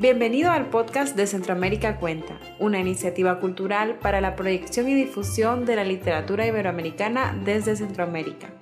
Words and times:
Bienvenido 0.00 0.52
al 0.52 0.70
podcast 0.70 1.16
de 1.16 1.26
Centroamérica 1.26 1.98
Cuenta, 1.98 2.38
una 2.60 2.78
iniciativa 2.78 3.40
cultural 3.40 3.98
para 3.98 4.20
la 4.20 4.36
proyección 4.36 4.88
y 4.88 4.94
difusión 4.94 5.64
de 5.64 5.74
la 5.74 5.82
literatura 5.82 6.46
iberoamericana 6.46 7.36
desde 7.44 7.74
Centroamérica. 7.74 8.54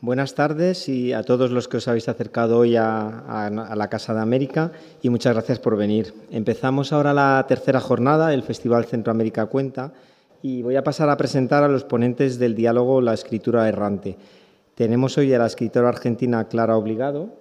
Buenas 0.00 0.34
tardes 0.34 0.88
y 0.88 1.12
a 1.12 1.22
todos 1.22 1.50
los 1.50 1.68
que 1.68 1.76
os 1.76 1.86
habéis 1.86 2.08
acercado 2.08 2.56
hoy 2.56 2.76
a, 2.76 3.50
la 3.76 3.88
Casa 3.90 4.14
de 4.14 4.22
América 4.22 4.72
y 5.02 5.10
muchas 5.10 5.34
gracias 5.34 5.58
por 5.58 5.76
venir. 5.76 6.14
Empezamos 6.30 6.94
ahora 6.94 7.12
la 7.12 7.44
tercera 7.46 7.80
jornada 7.80 8.28
del 8.28 8.42
Festival 8.42 8.86
Centroamérica 8.86 9.44
Cuenta 9.44 9.92
y 10.40 10.62
voy 10.62 10.76
a 10.76 10.84
pasar 10.84 11.10
a 11.10 11.18
presentar 11.18 11.62
a 11.62 11.68
los 11.68 11.84
ponentes 11.84 12.38
del 12.38 12.54
diálogo 12.54 13.02
La 13.02 13.12
escritura 13.12 13.68
errante. 13.68 14.16
Tenemos 14.78 15.18
hoy 15.18 15.34
a 15.34 15.38
la 15.40 15.46
escritora 15.46 15.88
argentina 15.88 16.46
Clara 16.46 16.76
Obligado, 16.76 17.34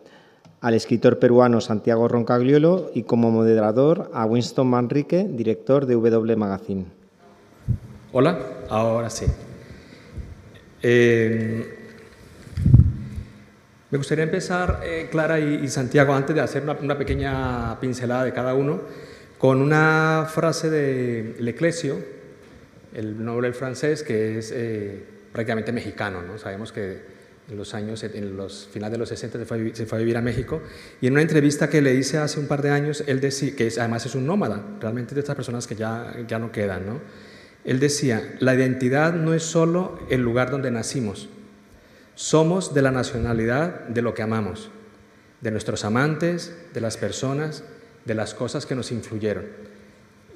al 0.60 0.74
escritor 0.74 1.20
peruano 1.20 1.62
Santiago 1.62 2.08
Roncagliolo 2.08 2.90
y 2.96 3.04
como 3.04 3.30
moderador 3.30 4.10
a 4.12 4.26
Winston 4.26 4.66
Manrique, 4.66 5.28
director 5.30 5.86
de 5.86 5.94
W 5.94 6.36
Magazine. 6.36 6.88
Hola, 8.12 8.40
ahora 8.70 9.12
sí. 9.12 9.28
Eh, 10.82 11.78
me 13.92 13.98
gustaría 14.00 14.24
empezar, 14.24 14.82
eh, 14.84 15.08
Clara 15.12 15.40
y, 15.40 15.68
Santiago, 15.68 16.16
antes 16.16 16.36
de 16.36 16.42
hacer 16.42 16.64
una, 16.64 16.98
pequeña 16.98 17.80
pincelada 17.80 18.24
de 18.24 18.34
cada 18.34 18.56
uno, 18.56 18.82
con 19.38 19.62
una 19.62 20.26
frase 20.28 20.72
de 20.72 21.36
Leclesio, 21.38 21.98
el 22.96 23.24
noble 23.24 23.54
francés, 23.54 24.02
que 24.02 24.40
es 24.40 24.52
eh, 24.52 25.06
prácticamente 25.32 25.72
mexicano. 25.72 26.24
¿no? 26.24 26.40
Sabemos 26.40 26.72
que 26.72 27.16
en 27.50 27.58
los 27.58 27.74
años, 27.74 28.04
en 28.04 28.36
los 28.36 28.68
finales 28.72 28.94
de 28.94 28.98
los 28.98 29.10
60 29.10 29.40
se 29.40 29.46
fue, 29.46 29.72
se 29.74 29.86
fue, 29.86 29.98
a 29.98 30.00
vivir 30.00 30.18
a 30.18 30.22
México, 30.22 30.62
y 31.00 31.08
en 31.08 31.14
una 31.14 31.22
entrevista 31.22 31.70
que 31.70 31.82
le 31.82 31.94
hice 31.96 32.18
hace 32.18 32.40
un 32.40 32.48
par 32.48 32.62
de 32.62 32.70
años, 32.70 33.04
él 33.08 33.22
decía, 33.22 33.56
que 33.56 33.72
además 33.80 34.06
es 34.06 34.16
un 34.16 34.26
nómada, 34.26 34.64
realmente 34.80 35.16
de 35.16 35.22
estas 35.22 35.36
personas 35.36 35.68
que 35.68 35.76
ya, 35.76 36.14
ya 36.28 36.40
no 36.40 36.52
quedan, 36.52 36.86
¿no? 36.86 37.00
Él 37.64 37.80
decía, 37.80 38.36
la 38.40 38.56
identidad 38.56 39.14
no 39.14 39.34
es 39.34 39.44
solo 39.44 40.00
el 40.10 40.22
lugar 40.22 40.52
donde 40.52 40.72
nacimos, 40.72 41.30
somos 42.16 42.74
de 42.74 42.82
la 42.82 42.92
nacionalidad 42.92 43.88
de 43.88 44.02
lo 44.02 44.14
que 44.14 44.24
amamos, 44.24 44.72
de 45.42 45.52
nuestros 45.52 45.86
amantes, 45.86 46.56
de 46.74 46.82
las 46.82 46.98
personas, 46.98 47.64
de 48.06 48.16
las 48.16 48.34
cosas 48.34 48.66
que 48.66 48.76
nos 48.76 48.92
influyeron. 48.92 49.46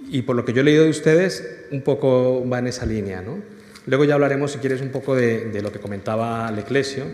Y 0.09 0.23
por 0.23 0.35
lo 0.35 0.45
que 0.45 0.53
yo 0.53 0.61
he 0.61 0.63
leído 0.63 0.83
de 0.83 0.89
ustedes, 0.89 1.65
un 1.71 1.81
poco 1.81 2.47
va 2.47 2.59
en 2.59 2.67
esa 2.67 2.85
línea, 2.85 3.21
¿no? 3.21 3.39
Luego 3.87 4.05
ya 4.05 4.13
hablaremos, 4.13 4.51
si 4.51 4.59
quieres, 4.59 4.81
un 4.81 4.89
poco 4.89 5.15
de, 5.15 5.59
lo 5.61 5.71
que 5.71 5.79
comentaba 5.79 6.51
Leclesio. 6.51 7.05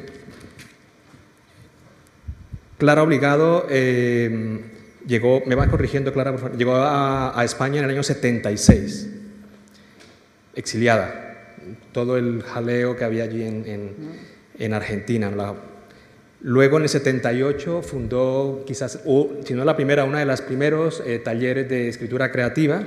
Clara 2.78 3.04
Obligado 3.04 3.66
eh, 3.70 4.62
llegó, 5.08 5.42
me 5.46 5.56
va 5.56 5.68
corrigiendo 5.68 6.14
Clara, 6.14 6.32
por 6.32 6.42
favor, 6.42 6.58
llegó 6.58 6.76
a, 6.76 7.42
España 7.44 7.80
en 7.80 7.86
el 7.86 7.92
año 7.92 8.04
76, 8.04 9.10
exiliada. 10.56 11.56
Todo 11.94 12.18
el 12.18 12.44
jaleo 12.44 12.96
que 12.96 13.06
había 13.06 13.24
allí 13.24 13.44
en, 13.44 14.74
Argentina. 14.74 15.32
Luego 16.42 16.78
en 16.78 16.84
el 16.84 16.90
78 16.90 17.82
fundó 17.82 18.64
quizás, 18.68 19.00
si 19.44 19.54
no 19.54 19.66
la 19.66 19.76
primera, 19.76 20.04
una 20.04 20.20
de 20.20 20.26
las 20.26 20.42
primeros 20.42 21.02
eh, 21.06 21.20
talleres 21.20 21.70
de 21.70 21.88
escritura 21.88 22.32
creativa 22.32 22.84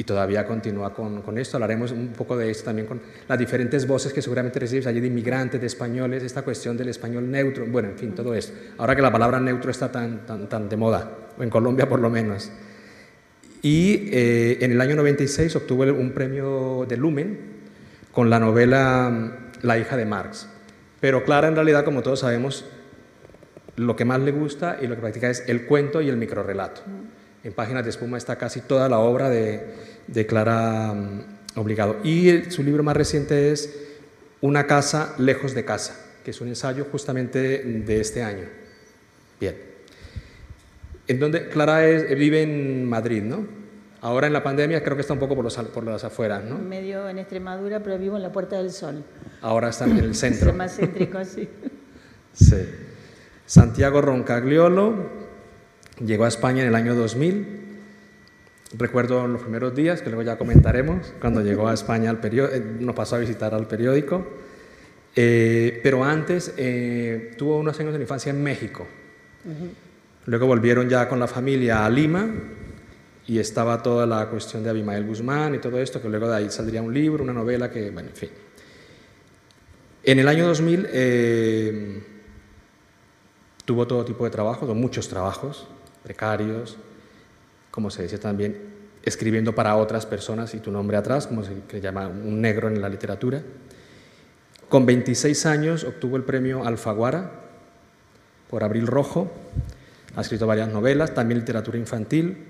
y 0.00 0.04
todavía 0.04 0.46
continúa 0.46 0.94
con, 0.94 1.20
con, 1.20 1.36
esto. 1.36 1.58
Hablaremos 1.58 1.92
un 1.92 2.08
poco 2.08 2.34
de 2.34 2.50
esto 2.50 2.64
también 2.64 2.88
con 2.88 3.02
las 3.28 3.38
diferentes 3.38 3.86
voces 3.86 4.14
que 4.14 4.22
seguramente 4.22 4.58
recibes 4.58 4.86
allí 4.86 4.98
de 4.98 5.08
inmigrantes, 5.08 5.60
de 5.60 5.66
españoles, 5.66 6.22
esta 6.22 6.40
cuestión 6.40 6.74
del 6.74 6.88
español 6.88 7.30
neutro, 7.30 7.66
bueno, 7.66 7.90
en 7.90 7.98
fin, 7.98 8.14
todo 8.14 8.32
esto. 8.32 8.54
Ahora 8.78 8.96
que 8.96 9.02
la 9.02 9.12
palabra 9.12 9.38
neutro 9.40 9.70
está 9.70 9.92
tan, 9.92 10.24
tan, 10.24 10.48
tan 10.48 10.70
de 10.70 10.76
moda, 10.78 11.18
o 11.36 11.42
en 11.42 11.50
Colombia 11.50 11.86
por 11.86 12.00
lo 12.00 12.08
menos. 12.08 12.50
Y 13.60 14.08
eh, 14.10 14.56
en 14.62 14.72
el 14.72 14.80
año 14.80 14.96
96 14.96 15.54
obtuvo 15.56 15.82
un 15.82 16.12
premio 16.12 16.86
de 16.88 16.96
Lumen 16.96 17.38
con 18.10 18.30
la 18.30 18.40
novela 18.40 19.10
mm, 19.10 19.66
La 19.66 19.76
hija 19.76 19.98
de 19.98 20.06
Marx. 20.06 20.48
Pero 20.98 21.24
Clara, 21.24 21.48
en 21.48 21.56
realidad, 21.56 21.84
como 21.84 22.00
todos 22.00 22.20
sabemos, 22.20 22.64
lo 23.76 23.96
que 23.96 24.06
más 24.06 24.20
le 24.20 24.32
gusta 24.32 24.78
y 24.80 24.86
lo 24.86 24.94
que 24.94 25.02
practica 25.02 25.28
es 25.28 25.44
el 25.46 25.66
cuento 25.66 26.00
y 26.00 26.08
el 26.08 26.16
microrelato. 26.16 26.80
En 27.42 27.54
Páginas 27.54 27.84
de 27.84 27.90
Espuma 27.90 28.18
está 28.18 28.36
casi 28.36 28.60
toda 28.60 28.86
la 28.90 28.98
obra 28.98 29.30
de, 29.30 29.89
de 30.06 30.26
Clara 30.26 30.92
mm, 30.92 31.40
Obligado. 31.56 31.96
Y 32.04 32.50
su 32.50 32.62
libro 32.62 32.82
más 32.82 32.96
reciente 32.96 33.50
es 33.52 33.88
Una 34.40 34.66
casa 34.66 35.14
lejos 35.18 35.54
de 35.54 35.64
casa, 35.64 35.96
que 36.24 36.30
es 36.30 36.40
un 36.40 36.48
ensayo 36.48 36.86
justamente 36.90 37.62
de 37.62 38.00
este 38.00 38.22
año. 38.22 38.46
Bien. 39.40 39.56
En 41.08 41.18
donde 41.18 41.48
Clara 41.48 41.80
vive 41.80 42.42
en 42.42 42.88
Madrid, 42.88 43.22
¿no? 43.22 43.44
Ahora 44.00 44.28
en 44.28 44.32
la 44.32 44.42
pandemia 44.42 44.82
creo 44.82 44.96
que 44.96 45.02
está 45.02 45.12
un 45.12 45.18
poco 45.18 45.34
por, 45.34 45.44
los, 45.44 45.56
por 45.56 45.84
las 45.84 46.04
afueras, 46.04 46.44
¿no? 46.44 46.56
Medio 46.56 47.08
en 47.08 47.18
Extremadura, 47.18 47.82
pero 47.82 47.98
vivo 47.98 48.16
en 48.16 48.22
la 48.22 48.32
Puerta 48.32 48.56
del 48.56 48.70
Sol. 48.70 49.04
Ahora 49.42 49.68
está 49.68 49.84
en 49.84 49.98
el 49.98 50.14
centro. 50.14 50.50
Es 50.50 50.56
más 50.56 50.76
céntrico, 50.76 51.22
sí. 51.24 51.48
sí. 52.32 52.56
Santiago 53.44 54.00
Roncagliolo 54.00 54.94
llegó 56.02 56.24
a 56.24 56.28
España 56.28 56.62
en 56.62 56.68
el 56.68 56.74
año 56.76 56.94
2000 56.94 57.59
Recuerdo 58.72 59.26
los 59.26 59.42
primeros 59.42 59.74
días, 59.74 60.00
que 60.00 60.10
luego 60.10 60.22
ya 60.22 60.38
comentaremos, 60.38 61.12
cuando 61.20 61.40
llegó 61.42 61.66
a 61.66 61.74
España 61.74 62.08
al 62.08 62.20
periódico, 62.20 62.54
eh, 62.54 62.76
nos 62.78 62.94
pasó 62.94 63.16
a 63.16 63.18
visitar 63.18 63.52
al 63.52 63.66
periódico, 63.66 64.24
eh, 65.16 65.80
pero 65.82 66.04
antes 66.04 66.54
eh, 66.56 67.32
tuvo 67.36 67.58
unos 67.58 67.78
años 67.80 67.94
de 67.94 68.00
infancia 68.00 68.30
en 68.30 68.40
México. 68.40 68.86
Luego 70.26 70.46
volvieron 70.46 70.88
ya 70.88 71.08
con 71.08 71.18
la 71.18 71.26
familia 71.26 71.84
a 71.84 71.90
Lima 71.90 72.28
y 73.26 73.40
estaba 73.40 73.82
toda 73.82 74.06
la 74.06 74.28
cuestión 74.28 74.62
de 74.62 74.70
Abimael 74.70 75.04
Guzmán 75.04 75.56
y 75.56 75.58
todo 75.58 75.80
esto, 75.80 76.00
que 76.00 76.08
luego 76.08 76.28
de 76.28 76.36
ahí 76.36 76.50
saldría 76.50 76.80
un 76.80 76.94
libro, 76.94 77.24
una 77.24 77.32
novela, 77.32 77.70
que, 77.70 77.90
bueno, 77.90 78.10
en 78.10 78.16
fin. 78.16 78.30
En 80.04 80.18
el 80.20 80.28
año 80.28 80.46
2000 80.46 82.04
tuvo 83.64 83.86
todo 83.88 84.04
tipo 84.04 84.24
de 84.24 84.30
trabajo, 84.30 84.72
muchos 84.74 85.08
trabajos 85.08 85.66
precarios, 86.04 86.78
como 87.70 87.90
se 87.90 88.02
dice 88.02 88.18
también, 88.18 88.56
escribiendo 89.02 89.54
para 89.54 89.76
otras 89.76 90.06
personas 90.06 90.54
y 90.54 90.60
tu 90.60 90.70
nombre 90.70 90.96
atrás, 90.96 91.26
como 91.26 91.42
se 91.44 91.80
llama 91.80 92.08
un 92.08 92.40
negro 92.40 92.68
en 92.68 92.80
la 92.80 92.88
literatura. 92.88 93.42
Con 94.68 94.86
26 94.86 95.46
años 95.46 95.84
obtuvo 95.84 96.16
el 96.16 96.22
premio 96.22 96.64
Alfaguara 96.64 97.30
por 98.48 98.62
Abril 98.62 98.86
Rojo, 98.86 99.32
ha 100.16 100.20
escrito 100.20 100.46
varias 100.46 100.68
novelas, 100.68 101.14
también 101.14 101.38
literatura 101.38 101.78
infantil. 101.78 102.46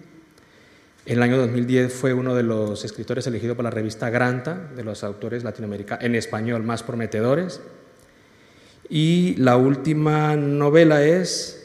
En 1.07 1.17
el 1.17 1.23
año 1.23 1.37
2010 1.39 1.93
fue 1.93 2.15
uno 2.15 2.35
de 2.35 2.43
los 2.43 2.85
escritores 2.85 3.27
elegidos 3.27 3.57
por 3.57 3.65
la 3.65 3.71
revista 3.71 4.11
Granta, 4.11 4.71
de 4.75 4.85
los 4.85 5.05
autores 5.05 5.45
latinoamericanos 5.45 6.05
en 6.05 6.15
español 6.15 6.63
más 6.63 6.83
prometedores. 6.83 7.61
Y 8.89 9.35
la 9.37 9.57
última 9.57 10.37
novela 10.37 11.05
es 11.05 11.60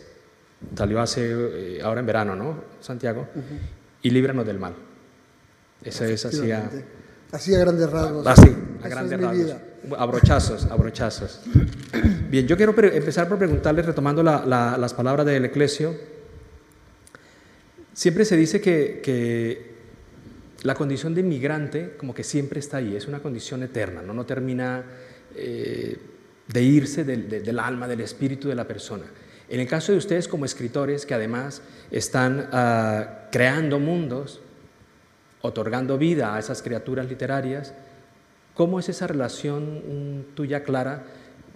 Salió 0.75 1.01
hace, 1.01 1.77
eh, 1.77 1.81
ahora 1.83 1.99
en 1.99 2.05
verano, 2.05 2.35
¿no, 2.35 2.63
Santiago? 2.79 3.27
Y 4.01 4.09
líbranos 4.09 4.45
del 4.45 4.59
mal. 4.59 4.73
Esa 5.83 6.07
es 6.07 6.25
así 6.25 6.51
a... 6.51 6.69
Así 7.31 7.53
a 7.53 7.59
grandes 7.59 7.89
rasgos. 7.89 8.25
Así, 8.27 8.55
a 8.81 8.87
grandes 8.87 9.19
rasgos. 9.19 9.55
Abrochazos, 9.97 10.65
abrochazos. 10.65 11.41
Bien, 12.29 12.47
yo 12.47 12.57
quiero 12.57 12.73
empezar 12.77 13.27
por 13.27 13.37
preguntarles, 13.37 13.85
retomando 13.85 14.23
las 14.23 14.93
palabras 14.93 15.25
del 15.25 15.45
Eclesio, 15.45 15.95
siempre 17.93 18.25
se 18.25 18.35
dice 18.35 18.61
que, 18.61 19.01
que, 19.03 19.75
la 20.63 20.73
condición 20.73 21.13
de 21.13 21.21
inmigrante 21.21 21.95
como 21.97 22.13
que 22.13 22.23
siempre 22.23 22.59
está 22.59 22.77
ahí, 22.77 22.95
es 22.95 23.07
una 23.07 23.19
condición 23.19 23.61
eterna, 23.61 24.01
no, 24.01 24.13
no 24.13 24.25
termina 24.25 24.83
eh, 25.35 25.97
de 26.47 26.61
irse 26.63 27.03
del, 27.03 27.29
del 27.29 27.59
alma, 27.59 27.87
del 27.87 28.01
espíritu 28.01 28.47
de 28.47 28.55
la 28.55 28.65
persona. 28.67 29.05
En 29.49 29.59
el 29.59 29.67
caso 29.67 29.91
de 29.91 29.97
ustedes 29.97 30.27
como 30.27 30.45
escritores 30.45 31.05
que 31.05 31.13
además 31.13 31.61
están 31.91 32.49
ah, 32.51 33.27
creando 33.31 33.79
mundos, 33.79 34.41
otorgando 35.41 35.97
vida 35.97 36.35
a 36.35 36.39
esas 36.39 36.61
criaturas 36.61 37.07
literarias, 37.07 37.73
¿cómo 38.53 38.79
es 38.79 38.89
esa 38.89 39.07
relación 39.07 40.23
mm, 40.23 40.35
tuya 40.35 40.63
clara? 40.63 41.03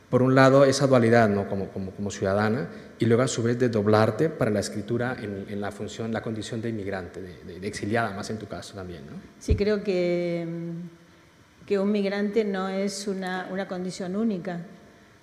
Por 0.10 0.24
un 0.24 0.34
lado, 0.34 0.66
esa 0.66 0.88
dualidad 0.88 1.30
¿no? 1.30 1.48
como, 1.48 1.70
como, 1.70 2.10
ciudadana 2.10 2.68
y 2.98 3.06
luego 3.06 3.22
a 3.22 3.28
su 3.28 3.44
vez 3.44 3.60
de 3.60 3.70
doblarte 3.70 4.30
para 4.30 4.50
la 4.50 4.60
escritura 4.60 5.16
en, 5.22 5.62
la 5.62 5.72
función, 5.72 6.12
la 6.12 6.24
condición 6.24 6.62
de 6.62 6.70
inmigrante, 6.70 7.22
de, 7.22 7.68
exiliada, 7.68 8.12
más 8.16 8.30
en 8.32 8.40
tu 8.40 8.48
caso 8.48 8.74
también. 8.74 9.06
¿no? 9.06 9.14
Sí, 9.40 9.56
creo 9.56 9.84
que, 9.84 10.48
mm, 10.48 11.66
que 11.68 11.78
un 11.78 11.92
migrante 11.92 12.44
no 12.44 12.70
es 12.70 13.08
una, 13.08 13.48
una 13.52 13.68
condición 13.68 14.16
única, 14.16 14.62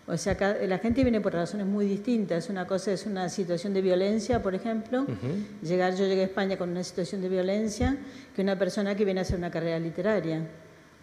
o 0.08 0.16
sea, 0.16 0.36
la 0.66 0.78
gente 0.78 1.02
viene 1.02 1.20
por 1.20 1.32
razones 1.32 1.66
muy 1.66 1.86
distintas. 1.86 2.48
Una 2.48 2.64
cosa 2.66 2.92
es 2.92 3.06
una 3.06 3.28
situación 3.28 3.74
de 3.74 3.82
violencia, 3.82 4.40
por 4.40 4.54
ejemplo. 4.54 5.04
Llegar, 5.62 5.96
yo 5.96 6.06
llegué 6.06 6.20
a 6.20 6.24
España 6.24 6.56
con 6.56 6.70
una 6.70 6.84
situación 6.84 7.20
de 7.22 7.28
violencia, 7.28 7.96
que 8.34 8.42
una 8.42 8.56
persona 8.56 8.94
que 8.94 9.04
viene 9.04 9.20
a 9.20 9.22
hacer 9.22 9.36
una 9.36 9.50
carrera 9.50 9.78
literaria. 9.80 10.46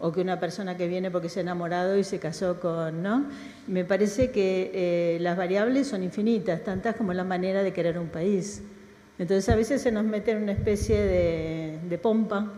o 0.00 0.10
que 0.10 0.20
una 0.20 0.40
persona 0.40 0.76
que 0.76 0.88
viene 0.88 1.10
porque 1.10 1.28
se 1.28 1.38
ha 1.38 1.42
enamorado 1.42 1.96
y 1.96 2.02
se 2.02 2.18
casó 2.18 2.58
con, 2.58 3.02
¿no? 3.02 3.26
Me 3.68 3.84
parece 3.84 4.32
que 4.32 4.70
eh, 4.74 5.18
las 5.20 5.36
variables 5.36 5.86
son 5.86 6.02
infinitas, 6.02 6.64
tantas 6.64 6.96
como 6.96 7.12
la 7.14 7.24
manera 7.24 7.62
de 7.62 7.72
querer 7.72 7.98
un 7.98 8.08
país. 8.08 8.62
Entonces 9.18 9.48
a 9.48 9.54
veces 9.54 9.80
se 9.80 9.92
nos 9.92 10.04
mete 10.04 10.32
en 10.32 10.42
una 10.42 10.52
especie 10.52 11.00
de, 11.00 11.78
de 11.88 11.98
pompa 11.98 12.52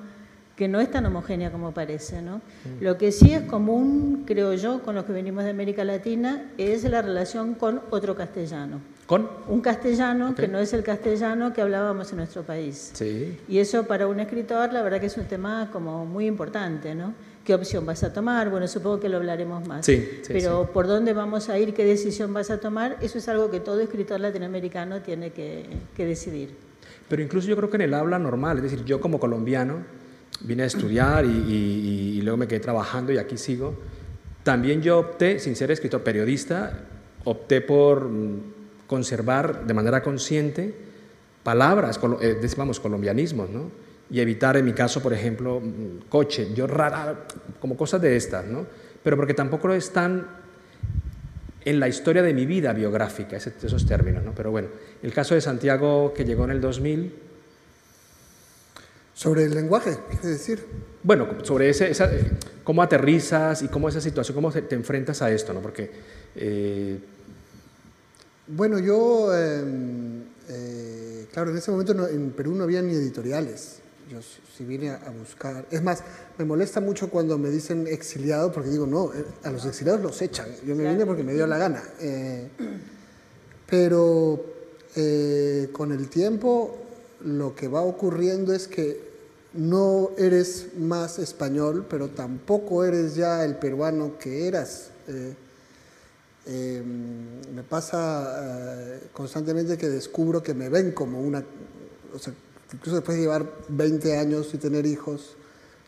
que 0.56 0.68
no 0.68 0.80
es 0.80 0.90
tan 0.90 1.04
homogénea 1.04 1.52
como 1.52 1.72
parece. 1.72 2.22
¿no? 2.22 2.36
Mm. 2.36 2.82
Lo 2.82 2.96
que 2.96 3.12
sí 3.12 3.32
es 3.32 3.42
común, 3.42 4.24
creo 4.26 4.54
yo, 4.54 4.82
con 4.82 4.94
los 4.94 5.04
que 5.04 5.12
venimos 5.12 5.44
de 5.44 5.50
América 5.50 5.84
Latina, 5.84 6.50
es 6.56 6.82
la 6.84 7.02
relación 7.02 7.54
con 7.54 7.82
otro 7.90 8.16
castellano. 8.16 8.80
¿Con? 9.06 9.28
Un 9.46 9.60
castellano 9.60 10.34
que 10.34 10.48
no 10.48 10.58
es 10.58 10.72
el 10.72 10.82
castellano 10.82 11.52
que 11.52 11.60
hablábamos 11.60 12.10
en 12.10 12.16
nuestro 12.16 12.42
país. 12.42 12.90
Sí. 12.94 13.38
Y 13.48 13.58
eso 13.58 13.86
para 13.86 14.08
un 14.08 14.18
escritor, 14.18 14.72
la 14.72 14.82
verdad 14.82 14.98
que 14.98 15.06
es 15.06 15.16
un 15.16 15.26
tema 15.26 15.68
como 15.72 16.04
muy 16.06 16.26
importante, 16.26 16.92
¿no? 16.94 17.14
¿Qué 17.44 17.54
opción 17.54 17.86
vas 17.86 18.02
a 18.02 18.12
tomar? 18.12 18.50
Bueno, 18.50 18.66
supongo 18.66 18.98
que 18.98 19.08
lo 19.08 19.18
hablaremos 19.18 19.68
más. 19.68 19.86
Sí, 19.86 20.04
sí 20.22 20.32
Pero 20.32 20.72
por 20.72 20.88
dónde 20.88 21.12
vamos 21.12 21.48
a 21.48 21.56
ir, 21.56 21.72
qué 21.72 21.84
decisión 21.84 22.34
vas 22.34 22.50
a 22.50 22.58
tomar, 22.58 22.96
eso 23.00 23.18
es 23.18 23.28
algo 23.28 23.48
que 23.48 23.60
todo 23.60 23.78
escritor 23.78 24.18
latinoamericano 24.18 25.00
tiene 25.02 25.30
que, 25.30 25.66
que 25.94 26.04
decidir. 26.04 26.56
Pero 27.08 27.22
incluso 27.22 27.46
yo 27.46 27.56
creo 27.56 27.70
que 27.70 27.76
en 27.76 27.82
el 27.82 27.94
habla 27.94 28.18
normal, 28.18 28.56
es 28.56 28.64
decir, 28.64 28.84
yo 28.84 29.00
como 29.00 29.20
colombiano, 29.20 29.84
vine 30.40 30.64
a 30.64 30.66
estudiar 30.66 31.24
y, 31.24 32.20
luego 32.22 32.36
me 32.36 32.48
quedé 32.48 32.60
trabajando 32.60 33.12
y 33.12 33.18
aquí 33.18 33.36
sigo. 33.36 33.74
También 34.42 34.82
yo 34.82 34.98
opté, 34.98 35.38
sin 35.38 35.56
ser 35.56 35.70
escritor 35.70 36.02
periodista, 36.02 36.84
opté 37.24 37.60
por 37.60 38.08
mm, 38.08 38.40
conservar 38.86 39.66
de 39.66 39.74
manera 39.74 40.02
consciente 40.02 40.74
palabras, 41.42 42.00
eh, 42.20 42.40
vamos, 42.56 42.80
colombianismos, 42.80 43.50
¿no? 43.50 43.70
Y 44.10 44.20
evitar, 44.20 44.56
en 44.56 44.64
mi 44.64 44.72
caso, 44.72 45.02
por 45.02 45.12
ejemplo, 45.12 45.60
mm, 45.60 46.08
coche, 46.08 46.48
yo 46.54 46.66
rara, 46.66 47.26
como 47.60 47.76
cosas 47.76 48.00
de 48.00 48.16
estas, 48.16 48.44
¿no? 48.44 48.66
Pero 49.02 49.16
porque 49.16 49.34
tampoco 49.34 49.72
están 49.72 50.26
en 51.64 51.80
la 51.80 51.88
historia 51.88 52.22
de 52.22 52.32
mi 52.32 52.46
vida 52.46 52.72
biográfica, 52.72 53.36
esos 53.36 53.86
términos, 53.86 54.24
¿no? 54.24 54.32
Pero 54.32 54.52
bueno, 54.52 54.68
el 55.02 55.12
caso 55.12 55.34
de 55.34 55.40
Santiago, 55.40 56.14
que 56.14 56.24
llegó 56.24 56.44
en 56.44 56.50
el 56.50 56.60
2000, 56.60 57.25
sobre 59.16 59.44
el 59.44 59.54
lenguaje, 59.54 59.96
quiere 60.10 60.28
decir. 60.28 60.66
Bueno, 61.02 61.26
sobre 61.42 61.70
ese, 61.70 61.90
esa, 61.90 62.10
cómo 62.62 62.82
aterrizas 62.82 63.62
y 63.62 63.68
cómo 63.68 63.88
esa 63.88 64.00
situación, 64.00 64.34
cómo 64.34 64.52
te 64.52 64.74
enfrentas 64.74 65.22
a 65.22 65.30
esto, 65.32 65.54
¿no? 65.54 65.62
Porque... 65.62 65.90
Eh, 66.34 66.98
bueno, 68.48 68.78
yo, 68.78 69.34
em, 69.34 70.22
eh, 70.48 71.26
claro, 71.32 71.50
en 71.50 71.56
ese 71.56 71.70
momento 71.70 72.06
en 72.08 72.30
Perú 72.32 72.54
no 72.54 72.64
había 72.64 72.82
ni 72.82 72.92
editoriales. 72.92 73.78
Yo 74.10 74.18
si 74.20 74.64
vine 74.64 74.90
a, 74.90 75.10
buscar... 75.18 75.64
Es 75.70 75.82
más, 75.82 76.04
me 76.36 76.44
molesta 76.44 76.80
mucho 76.80 77.08
cuando 77.08 77.38
me 77.38 77.48
dicen 77.48 77.86
exiliado, 77.86 78.52
porque 78.52 78.68
digo, 78.68 78.86
no, 78.86 79.14
eh, 79.14 79.24
a 79.44 79.50
los 79.50 79.64
exiliados 79.64 80.02
los 80.02 80.20
echan. 80.20 80.48
Yo 80.66 80.76
me 80.76 80.88
vine 80.88 81.06
porque 81.06 81.24
me 81.24 81.32
dio 81.32 81.46
la 81.46 81.56
gana. 81.56 81.82
pero 83.66 84.44
con 85.72 85.92
el 85.92 86.08
tiempo 86.08 86.82
lo 87.24 87.54
que 87.54 87.68
va 87.68 87.80
ocurriendo 87.80 88.52
es 88.52 88.68
que 88.68 89.05
no 89.56 90.10
eres 90.18 90.68
más 90.78 91.18
español, 91.18 91.86
pero 91.88 92.08
tampoco 92.08 92.84
eres 92.84 93.14
ya 93.14 93.44
el 93.44 93.56
peruano 93.56 94.18
que 94.18 94.46
eras. 94.46 94.90
Eh, 95.08 95.34
em, 96.46 97.54
me 97.54 97.62
pasa 97.62 98.38
eh, 98.40 99.08
constantemente 99.12 99.76
que 99.76 99.88
descubro 99.88 100.42
que 100.42 100.54
me 100.54 100.68
ven 100.68 100.92
como 100.92 101.20
una, 101.20 101.44
o 102.14 102.18
sea, 102.18 102.32
incluso 102.72 102.96
después 102.96 103.16
de 103.16 103.22
llevar 103.22 103.50
20 103.68 104.16
años 104.16 104.52
y 104.54 104.58
tener 104.58 104.86
hijos, 104.86 105.36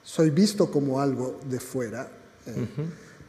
soy 0.03 0.31
visto 0.31 0.71
como 0.71 1.01
algo 1.01 1.39
de 1.49 1.61
fuera. 1.61 2.09
Eh, 2.47 2.67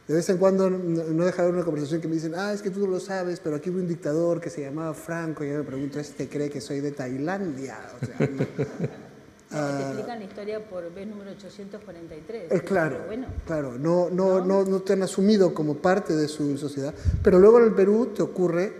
de 0.08 0.14
vez 0.14 0.28
en 0.28 0.38
cuando 0.38 0.68
no, 0.68 1.24
deja 1.24 1.36
de 1.36 1.42
haber 1.42 1.54
una 1.54 1.64
conversación 1.64 2.00
que 2.00 2.08
me 2.08 2.14
dicen, 2.14 2.34
ah, 2.34 2.52
es 2.52 2.62
que 2.62 2.70
tú 2.70 2.80
no 2.80 2.86
lo 2.86 2.98
sabes, 2.98 3.38
pero 3.38 3.54
aquí 3.54 3.70
hubo 3.70 3.78
un 3.78 3.86
dictador 3.86 4.40
que 4.40 4.50
se 4.50 4.62
llamaba 4.62 4.92
Franco, 4.92 5.44
y 5.44 5.50
yo 5.50 5.58
me 5.58 5.62
pregunto, 5.62 6.00
¿este 6.00 6.28
cree 6.28 6.50
que 6.50 6.60
soy 6.60 6.80
de 6.80 6.90
Tailandia? 6.90 7.78
O 8.00 8.06
sea, 8.06 8.16
te 9.50 9.56
ah. 9.56 9.80
explican 9.82 10.20
la 10.20 10.24
historia 10.24 10.64
por 10.64 10.94
B 10.94 11.06
número 11.06 11.32
843. 11.32 12.52
Es 12.52 12.62
claro, 12.62 12.98
claro, 13.44 13.76
no, 13.78 14.08
no, 14.08 14.44
¿No? 14.44 14.64
No, 14.64 14.80
te 14.80 14.92
han 14.92 15.02
asumido 15.02 15.52
como 15.52 15.74
parte 15.74 16.14
de 16.14 16.28
su 16.28 16.56
sociedad, 16.56 16.94
pero 17.22 17.40
luego 17.40 17.58
en 17.58 17.64
el 17.64 17.74
Perú 17.74 18.12
te 18.14 18.22
ocurre 18.22 18.72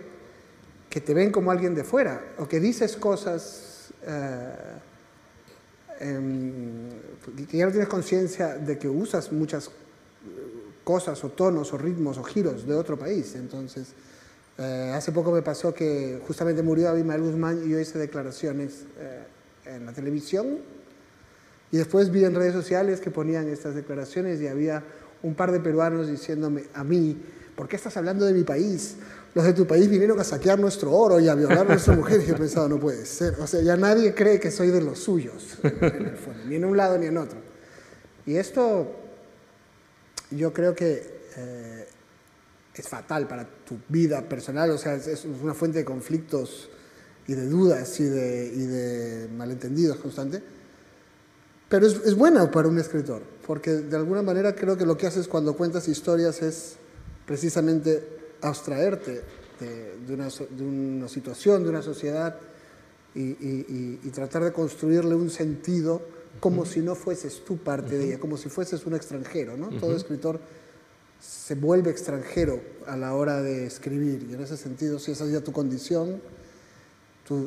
que 0.89 1.01
te 1.01 1.13
ven 1.13 1.29
como 1.31 1.51
alguien 1.51 1.75
de 1.75 1.83
fuera, 1.83 2.21
o 2.37 2.47
que 2.47 2.61
dices 2.61 2.95
cosas 2.95 3.91
eh, 4.07 4.53
em, 5.99 6.89
que 7.49 7.57
ya 7.57 7.65
no 7.65 7.71
tienes 7.71 7.89
conciencia 7.89 8.55
de 8.55 8.77
que 8.77 8.87
usas 8.87 9.29
muchas 9.33 9.69
cosas 10.85 11.21
o 11.25 11.29
tonos 11.29 11.73
o 11.73 11.77
ritmos 11.77 12.17
o 12.17 12.23
giros 12.23 12.65
de 12.65 12.75
otro 12.75 12.97
país. 12.97 13.35
Entonces, 13.35 13.89
eh, 14.57 14.93
hace 14.95 15.11
poco 15.11 15.33
me 15.33 15.41
pasó 15.41 15.73
que 15.73 16.21
justamente 16.25 16.63
murió 16.63 16.89
Abimael 16.89 17.21
Guzmán 17.21 17.61
y 17.65 17.69
yo 17.71 17.79
hice 17.79 17.99
declaraciones. 17.99 18.85
En 19.65 19.85
la 19.85 19.93
televisión 19.93 20.59
y 21.71 21.77
después 21.77 22.11
vi 22.11 22.25
en 22.25 22.35
redes 22.35 22.53
sociales 22.53 22.99
que 22.99 23.11
ponían 23.11 23.47
estas 23.47 23.75
declaraciones 23.75 24.41
y 24.41 24.47
había 24.47 24.83
un 25.23 25.35
par 25.35 25.51
de 25.51 25.59
peruanos 25.59 26.09
diciéndome 26.09 26.65
a 26.73 26.83
mí, 26.83 27.17
¿por 27.55 27.67
qué 27.67 27.77
estás 27.77 27.95
hablando 27.95 28.25
de 28.25 28.33
mi 28.33 28.43
país? 28.43 28.97
Los 29.33 29.45
de 29.45 29.53
tu 29.53 29.65
país 29.65 29.89
vinieron 29.89 30.19
a 30.19 30.25
saquear 30.25 30.59
nuestro 30.59 30.91
oro 30.91 31.19
y 31.19 31.29
a 31.29 31.35
violar 31.35 31.59
a 31.59 31.63
nuestra 31.63 31.95
mujer. 31.95 32.21
Y 32.21 32.25
yo 32.25 32.35
pensaba, 32.35 32.67
no 32.67 32.77
puede 32.77 33.05
ser. 33.05 33.35
O 33.39 33.47
sea, 33.47 33.61
ya 33.61 33.77
nadie 33.77 34.13
cree 34.13 34.39
que 34.41 34.51
soy 34.51 34.67
de 34.67 34.81
los 34.81 34.99
suyos, 34.99 35.57
ni 36.47 36.55
en 36.55 36.65
un 36.65 36.75
lado 36.75 36.97
ni 36.97 37.05
en 37.05 37.17
otro. 37.17 37.39
Y 38.25 38.35
esto 38.35 38.91
yo 40.31 40.51
creo 40.51 40.75
que 40.75 41.21
eh, 41.37 41.87
es 42.75 42.89
fatal 42.89 43.27
para 43.27 43.45
tu 43.45 43.77
vida 43.87 44.21
personal, 44.27 44.71
o 44.71 44.77
sea, 44.77 44.95
es 44.95 45.25
una 45.25 45.53
fuente 45.53 45.79
de 45.79 45.85
conflictos 45.85 46.69
y 47.31 47.33
de 47.33 47.47
dudas 47.47 47.97
y 48.01 48.03
de, 48.03 48.51
y 48.53 48.65
de 48.65 49.29
malentendidos 49.29 49.97
constantes. 49.97 50.41
Pero 51.69 51.87
es, 51.87 52.01
es, 52.03 52.15
buena 52.15 52.51
para 52.51 52.67
un 52.67 52.77
escritor, 52.77 53.21
porque 53.47 53.71
de 53.71 53.95
alguna 53.95 54.21
manera 54.21 54.53
creo 54.53 54.77
que 54.77 54.85
lo 54.85 54.97
que 54.97 55.07
haces 55.07 55.29
cuando 55.29 55.55
cuentas 55.55 55.87
historias 55.87 56.41
es 56.41 56.75
precisamente 57.25 58.03
abstraerte 58.41 59.21
de, 59.61 59.97
de, 60.05 60.13
una, 60.13 60.27
de 60.27 60.63
una, 60.63 61.07
situación, 61.07 61.63
de 61.63 61.69
una 61.69 61.81
sociedad 61.81 62.35
y, 63.15 63.21
y, 63.21 63.99
y, 64.03 64.09
tratar 64.09 64.43
de 64.43 64.51
construirle 64.51 65.15
un 65.15 65.29
sentido 65.29 66.01
como 66.41 66.65
si 66.65 66.81
no 66.81 66.95
fueses 66.95 67.45
tú 67.45 67.57
parte 67.57 67.97
de 67.97 68.07
ella, 68.07 68.19
como 68.19 68.35
si 68.35 68.49
fueses 68.49 68.85
un 68.85 68.95
extranjero. 68.95 69.55
¿no? 69.55 69.69
Todo 69.79 69.95
escritor 69.95 70.39
se 71.21 71.55
vuelve 71.55 71.91
extranjero 71.91 72.59
a 72.87 72.97
la 72.97 73.15
hora 73.15 73.41
de 73.41 73.65
escribir 73.65 74.27
y 74.29 74.33
en 74.33 74.41
ese 74.41 74.57
sentido, 74.57 74.99
si 74.99 75.11
esa 75.11 75.23
es 75.23 75.31
ya 75.31 75.41
tu 75.41 75.53
condición, 75.53 76.19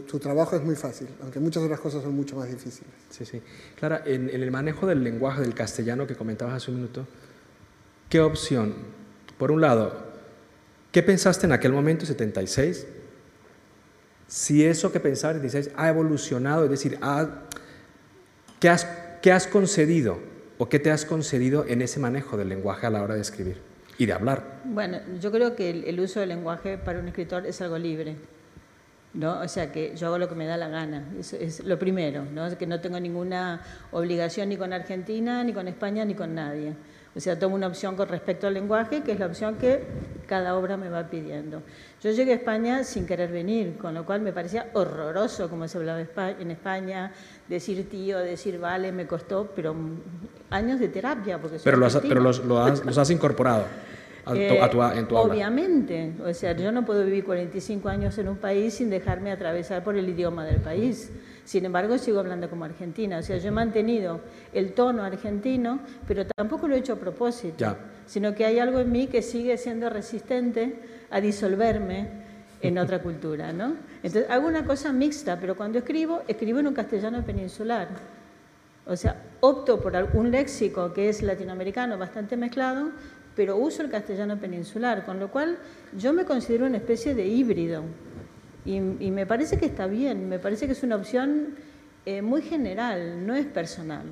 tu, 0.03 0.19
trabajo 0.19 0.57
es 0.57 0.63
muy 0.63 0.77
fácil, 0.77 1.09
aunque 1.23 1.39
muchas 1.41 1.63
otras 1.63 1.79
cosas 1.79 2.03
son 2.03 2.15
mucho 2.15 2.37
más 2.37 2.49
difíciles. 2.49 2.93
Sí, 3.11 3.25
sí. 3.25 3.43
Clara, 3.79 4.03
en, 4.07 4.31
el 4.31 4.51
manejo 4.51 4.87
del 4.87 5.05
lenguaje 5.05 5.43
del 5.43 5.55
castellano 5.55 6.07
que 6.07 6.15
comentabas 6.15 6.55
hace 6.55 6.71
un 6.71 6.79
minuto, 6.79 7.07
¿qué 8.09 8.21
opción? 8.21 8.75
Por 9.39 9.51
un 9.51 9.61
lado, 9.61 9.93
¿qué 10.91 11.03
pensaste 11.03 11.47
en 11.47 11.53
aquel 11.53 11.73
momento, 11.73 12.07
76? 12.07 12.87
Si 14.27 14.65
eso 14.65 14.91
que 14.91 15.01
pensabas 15.01 15.37
en 15.37 15.43
76 15.43 15.75
ha 15.77 15.89
evolucionado, 15.89 16.65
es 16.65 16.71
decir, 16.71 16.99
¿qué, 18.59 18.69
has, 18.69 18.89
¿qué 19.21 19.33
has 19.33 19.47
concedido 19.47 20.19
o 20.57 20.69
qué 20.69 20.79
te 20.79 20.91
has 20.91 21.05
concedido 21.05 21.67
en 21.69 21.83
ese 21.83 22.01
manejo 22.01 22.37
del 22.37 22.49
lenguaje 22.49 22.87
a 22.87 22.91
la 22.91 23.03
hora 23.03 23.15
de 23.17 23.21
escribir 23.21 23.59
y 23.99 24.07
de 24.07 24.15
hablar? 24.15 24.63
Bueno, 24.65 25.01
yo 25.21 25.31
creo 25.31 25.55
que 25.55 25.71
el 25.71 26.01
uso 26.01 26.21
del 26.21 26.31
lenguaje 26.31 26.79
para 26.79 27.01
un 27.01 27.09
escritor 27.09 27.45
es 27.45 27.61
algo 27.61 27.77
libre 27.77 28.17
¿no? 29.15 29.41
O 29.41 29.49
sea, 29.49 29.73
que 29.73 29.97
yo 29.97 30.09
hago 30.09 30.19
lo 30.19 30.29
que 30.29 30.35
me 30.35 30.47
da 30.47 30.57
la 30.57 30.69
gana, 30.69 31.05
eso 31.19 31.37
es 31.37 31.65
lo 31.65 31.79
primero, 31.79 32.25
¿no? 32.25 32.57
que 32.59 32.67
no 32.67 32.81
tengo 32.81 33.01
ninguna 33.01 33.63
obligación 33.93 34.49
ni 34.49 34.57
con 34.57 34.73
Argentina, 34.73 35.43
ni 35.45 35.53
con 35.53 35.69
España, 35.69 36.05
ni 36.05 36.15
con 36.15 36.35
nadie. 36.35 36.75
O 37.17 37.21
sea, 37.21 37.39
tomo 37.39 37.55
una 37.55 37.69
opción 37.69 37.95
con 37.95 38.09
respecto 38.09 38.49
al 38.49 38.55
lenguaje, 38.55 39.03
que 39.03 39.13
es 39.13 39.21
la 39.21 39.27
opción 39.27 39.55
que 39.55 39.85
cada 40.27 40.57
obra 40.57 40.77
me 40.77 40.89
va 40.89 41.05
pidiendo. 41.09 41.63
Yo 42.03 42.11
llegué 42.11 42.33
a 42.33 42.35
España 42.35 42.83
sin 42.83 43.07
querer 43.07 43.31
venir, 43.31 43.77
con 43.77 43.95
lo 43.95 44.05
cual 44.05 44.21
me 44.21 44.33
parecía 44.33 44.67
horroroso 44.73 45.49
como 45.49 45.69
se 45.69 45.79
hablaba 45.79 46.01
en 46.01 46.51
España, 46.51 47.13
decir 47.49 47.89
tío, 47.89 48.19
decir 48.19 48.59
vale, 48.59 48.91
me 48.91 49.07
costó, 49.07 49.53
pero 49.55 49.77
años 50.51 50.81
de 50.81 50.89
terapia. 50.89 51.41
Porque 51.41 51.59
pero, 51.63 51.79
pero 52.03 52.21
los, 52.21 52.45
los 52.45 52.99
has 52.99 53.11
incorporado. 53.11 53.65
Eh, 54.33 54.59
en 54.95 55.07
tu 55.07 55.17
Obviamente, 55.17 56.13
o 56.25 56.33
sea, 56.33 56.53
yo 56.57 56.73
no 56.73 56.85
puedo 56.85 57.05
vivir 57.05 57.25
45 57.25 57.89
años 57.89 58.17
en 58.17 58.29
un 58.29 58.37
país 58.37 58.75
sin 58.75 58.89
dejarme 58.89 59.31
atravesar 59.31 59.85
por 59.85 59.97
el 59.97 60.09
idioma 60.09 60.45
del 60.45 60.61
país. 60.61 61.11
Sin 61.45 61.67
embargo, 61.67 61.99
sigo 61.99 62.21
hablando 62.21 62.49
como 62.49 62.65
argentina. 62.65 63.19
O 63.19 63.23
sea, 63.23 63.37
yo 63.37 63.49
he 63.49 63.51
mantenido 63.51 64.21
el 64.55 64.73
tono 64.73 65.03
argentino, 65.03 65.81
pero 66.09 66.25
tampoco 66.27 66.69
lo 66.69 66.75
he 66.75 66.79
hecho 66.79 66.95
a 66.95 66.97
propósito, 66.97 67.77
sino 68.07 68.35
que 68.35 68.47
hay 68.47 68.59
algo 68.59 68.81
en 68.81 68.91
mí 68.91 69.09
que 69.09 69.21
sigue 69.21 69.59
siendo 69.59 69.91
resistente 69.91 70.77
a 71.11 71.21
disolverme 71.21 72.09
en 72.63 72.79
otra 72.79 73.03
cultura, 73.03 73.53
¿no? 73.53 73.75
Entonces, 73.97 74.27
hago 74.31 74.49
una 74.49 74.65
cosa 74.65 74.91
mixta, 74.91 75.39
pero 75.39 75.55
cuando 75.55 75.79
escribo, 75.79 76.23
escribo 76.27 76.61
en 76.61 76.69
un 76.69 76.75
castellano 76.75 77.23
peninsular. 77.23 77.89
O 78.87 78.97
sea, 78.97 79.17
opto 79.41 79.81
por 79.81 79.95
un 80.13 80.31
léxico 80.31 80.93
que 80.93 81.09
es 81.09 81.23
latinoamericano 81.23 81.97
bastante 81.97 82.37
mezclado, 82.37 82.91
pero 83.37 83.57
uso 83.57 83.83
el 83.83 83.91
castellano 83.91 84.39
peninsular, 84.39 85.05
con 85.05 85.19
lo 85.19 85.31
cual 85.31 85.59
yo 85.97 86.13
me 86.13 86.25
considero 86.25 86.67
una 86.67 86.77
especie 86.77 87.15
de 87.15 87.27
híbrido. 87.27 87.83
Y, 88.65 88.81
me 88.81 89.27
parece 89.27 89.59
que 89.59 89.67
está 89.67 89.87
bien, 89.87 90.29
me 90.29 90.39
parece 90.39 90.67
que 90.67 90.73
es 90.73 90.83
una 90.83 90.97
opción 90.97 91.55
eh, 92.07 92.23
muy 92.23 92.41
general, 92.41 93.27
no 93.27 93.35
es 93.35 93.45
personal. 93.45 94.05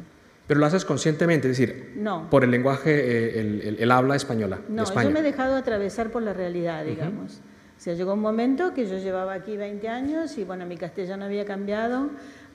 Pero 0.47 0.61
lo 0.61 0.67
haces 0.67 0.85
conscientemente, 0.85 1.50
es 1.50 1.57
decir, 1.57 1.93
no. 1.97 2.29
por 2.29 2.45
el 2.45 2.50
lenguaje, 2.50 3.38
eh, 3.38 3.76
el, 3.79 3.91
habla 3.91 4.17
española. 4.17 4.61
No, 4.69 4.85
yo 4.85 5.11
me 5.11 5.21
he 5.21 5.23
dejado 5.23 5.57
atravesar 5.57 6.11
por 6.11 6.23
la 6.23 6.35
realidad, 6.35 6.85
digamos. 6.85 7.41
O 7.79 7.81
sea, 7.81 7.95
llegó 7.95 8.12
un 8.12 8.21
momento 8.21 8.75
que 8.75 8.87
yo 8.87 8.99
llevaba 8.99 9.33
aquí 9.33 9.57
20 9.57 9.88
años 9.88 10.37
y 10.37 10.45
bueno, 10.45 10.67
mi 10.67 10.76
castellano 10.76 11.25
había 11.25 11.47
cambiado. 11.47 12.11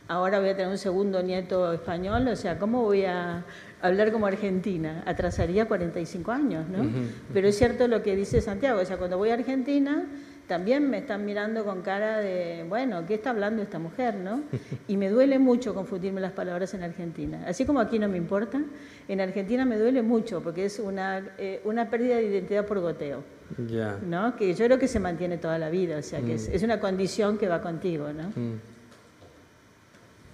Ahora 0.07 0.39
voy 0.39 0.49
a 0.49 0.55
tener 0.55 0.71
un 0.71 0.77
segundo 0.77 1.21
nieto 1.23 1.73
español, 1.73 2.27
o 2.27 2.35
sea, 2.35 2.59
¿cómo 2.59 2.83
voy 2.83 3.05
a 3.05 3.43
hablar 3.81 4.11
como 4.11 4.25
argentina? 4.27 5.03
Atrasaría 5.05 5.67
45 5.67 6.31
años, 6.31 6.67
¿no? 6.69 6.89
Pero 7.33 7.47
es 7.47 7.57
cierto 7.57 7.87
lo 7.87 8.03
que 8.03 8.15
dice 8.15 8.41
Santiago, 8.41 8.81
o 8.81 8.85
sea, 8.85 8.97
cuando 8.97 9.17
voy 9.17 9.29
a 9.29 9.35
Argentina 9.35 10.05
también 10.47 10.89
me 10.89 10.99
están 10.99 11.25
mirando 11.25 11.65
con 11.65 11.81
cara 11.81 12.19
de, 12.19 12.65
bueno, 12.67 13.05
¿qué 13.05 13.15
está 13.15 13.31
hablando 13.31 13.61
esta 13.61 13.79
mujer, 13.79 14.15
no? 14.15 14.41
Y 14.87 14.95
me 14.95 15.09
duele 15.09 15.39
mucho 15.39 15.75
confundirme 15.75 16.21
las 16.21 16.31
palabras 16.31 16.73
en 16.73 16.83
Argentina. 16.83 17.43
Así 17.45 17.65
como 17.65 17.81
aquí 17.81 17.99
no 17.99 18.07
me 18.07 18.17
importa, 18.17 18.61
en 19.07 19.21
Argentina 19.21 19.65
me 19.65 19.77
duele 19.77 20.01
mucho 20.01 20.41
porque 20.41 20.65
es 20.65 20.79
una, 20.79 21.21
eh, 21.37 21.61
una 21.65 21.89
pérdida 21.89 22.15
de 22.15 22.27
identidad 22.27 22.65
por 22.65 22.79
goteo. 22.79 23.23
Ya. 23.69 23.97
¿no? 24.05 24.35
Que 24.35 24.53
yo 24.53 24.65
creo 24.65 24.79
que 24.79 24.87
se 24.87 24.99
mantiene 24.99 25.37
toda 25.37 25.57
la 25.57 25.69
vida, 25.69 25.97
o 25.97 26.01
sea, 26.01 26.21
que 26.21 26.33
es, 26.35 26.61
mm. 26.61 26.65
una 26.65 26.79
condición 26.79 27.37
que 27.37 27.47
va 27.47 27.61
contigo, 27.61 28.11
¿no? 28.11 28.29
Mm. 28.29 28.59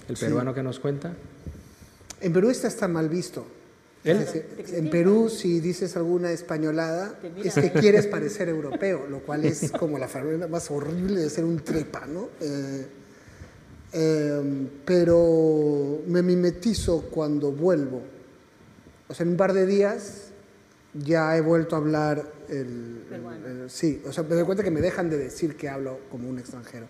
¿El 0.09 0.17
peruano 0.17 0.53
que 0.53 0.63
nos 0.63 0.79
cuenta? 0.79 1.13
En 2.23 2.33
Perú 2.33 2.49
está, 2.49 2.67
está 2.67 2.87
mal 2.87 3.09
visto. 3.09 3.45
En 4.05 4.89
Perú, 4.89 5.29
si 5.29 5.59
dices 5.59 5.95
alguna 5.95 6.31
españolada, 6.31 7.19
es 7.41 7.53
que 7.53 7.71
quieres 7.71 8.07
parecer 8.17 8.49
europeo, 8.49 9.07
lo 9.09 9.19
cual 9.19 9.45
es 9.45 9.71
como 9.71 9.97
la 9.97 10.07
forma 10.07 10.47
más 10.47 10.69
horrible 10.71 11.21
de 11.21 11.29
ser 11.29 11.45
un 11.45 11.59
trepa, 11.59 12.05
¿no? 12.05 12.29
Eh, 12.41 12.85
em, 13.93 14.69
pero 14.83 16.01
me 16.07 16.21
mimetizo 16.21 17.03
cuando 17.03 17.51
vuelvo. 17.51 18.01
O 19.07 19.13
sea, 19.13 19.25
en 19.25 19.31
un 19.31 19.37
par 19.37 19.53
de 19.53 19.65
días 19.65 20.31
ya 20.93 21.37
he 21.37 21.41
vuelto 21.41 21.75
a 21.75 21.79
hablar 21.79 22.31
el, 22.49 23.03
sí, 23.67 24.01
o 24.05 24.11
sea, 24.11 24.23
me 24.23 24.35
doy 24.35 24.45
cuenta 24.45 24.63
que 24.63 24.71
me 24.71 24.81
dejan 24.81 25.09
de 25.09 25.17
decir 25.17 25.55
que 25.55 25.69
hablo 25.69 25.99
como 26.11 26.29
un 26.29 26.39
extranjero. 26.39 26.87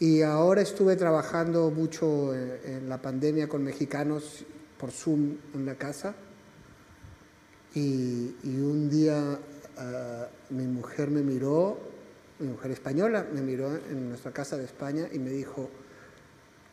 Y 0.00 0.22
ahora 0.22 0.62
estuve 0.62 0.96
trabajando 0.96 1.70
mucho 1.70 2.34
eh, 2.34 2.78
en 2.78 2.88
la 2.88 3.02
pandemia 3.02 3.50
con 3.50 3.62
mexicanos 3.62 4.46
por 4.78 4.92
Zoom 4.92 5.36
en 5.52 5.66
la 5.66 5.74
casa. 5.74 6.14
Y, 7.74 8.32
un 8.42 8.88
día 8.88 9.38
ah, 9.76 10.26
mi 10.48 10.66
mujer 10.66 11.10
me 11.10 11.20
miró, 11.20 11.78
mi 12.38 12.48
mujer 12.48 12.70
española, 12.70 13.26
me 13.30 13.42
miró 13.42 13.76
en 13.76 14.08
nuestra 14.08 14.32
casa 14.32 14.56
de 14.56 14.64
España 14.64 15.06
y 15.12 15.18
me 15.18 15.28
dijo, 15.28 15.68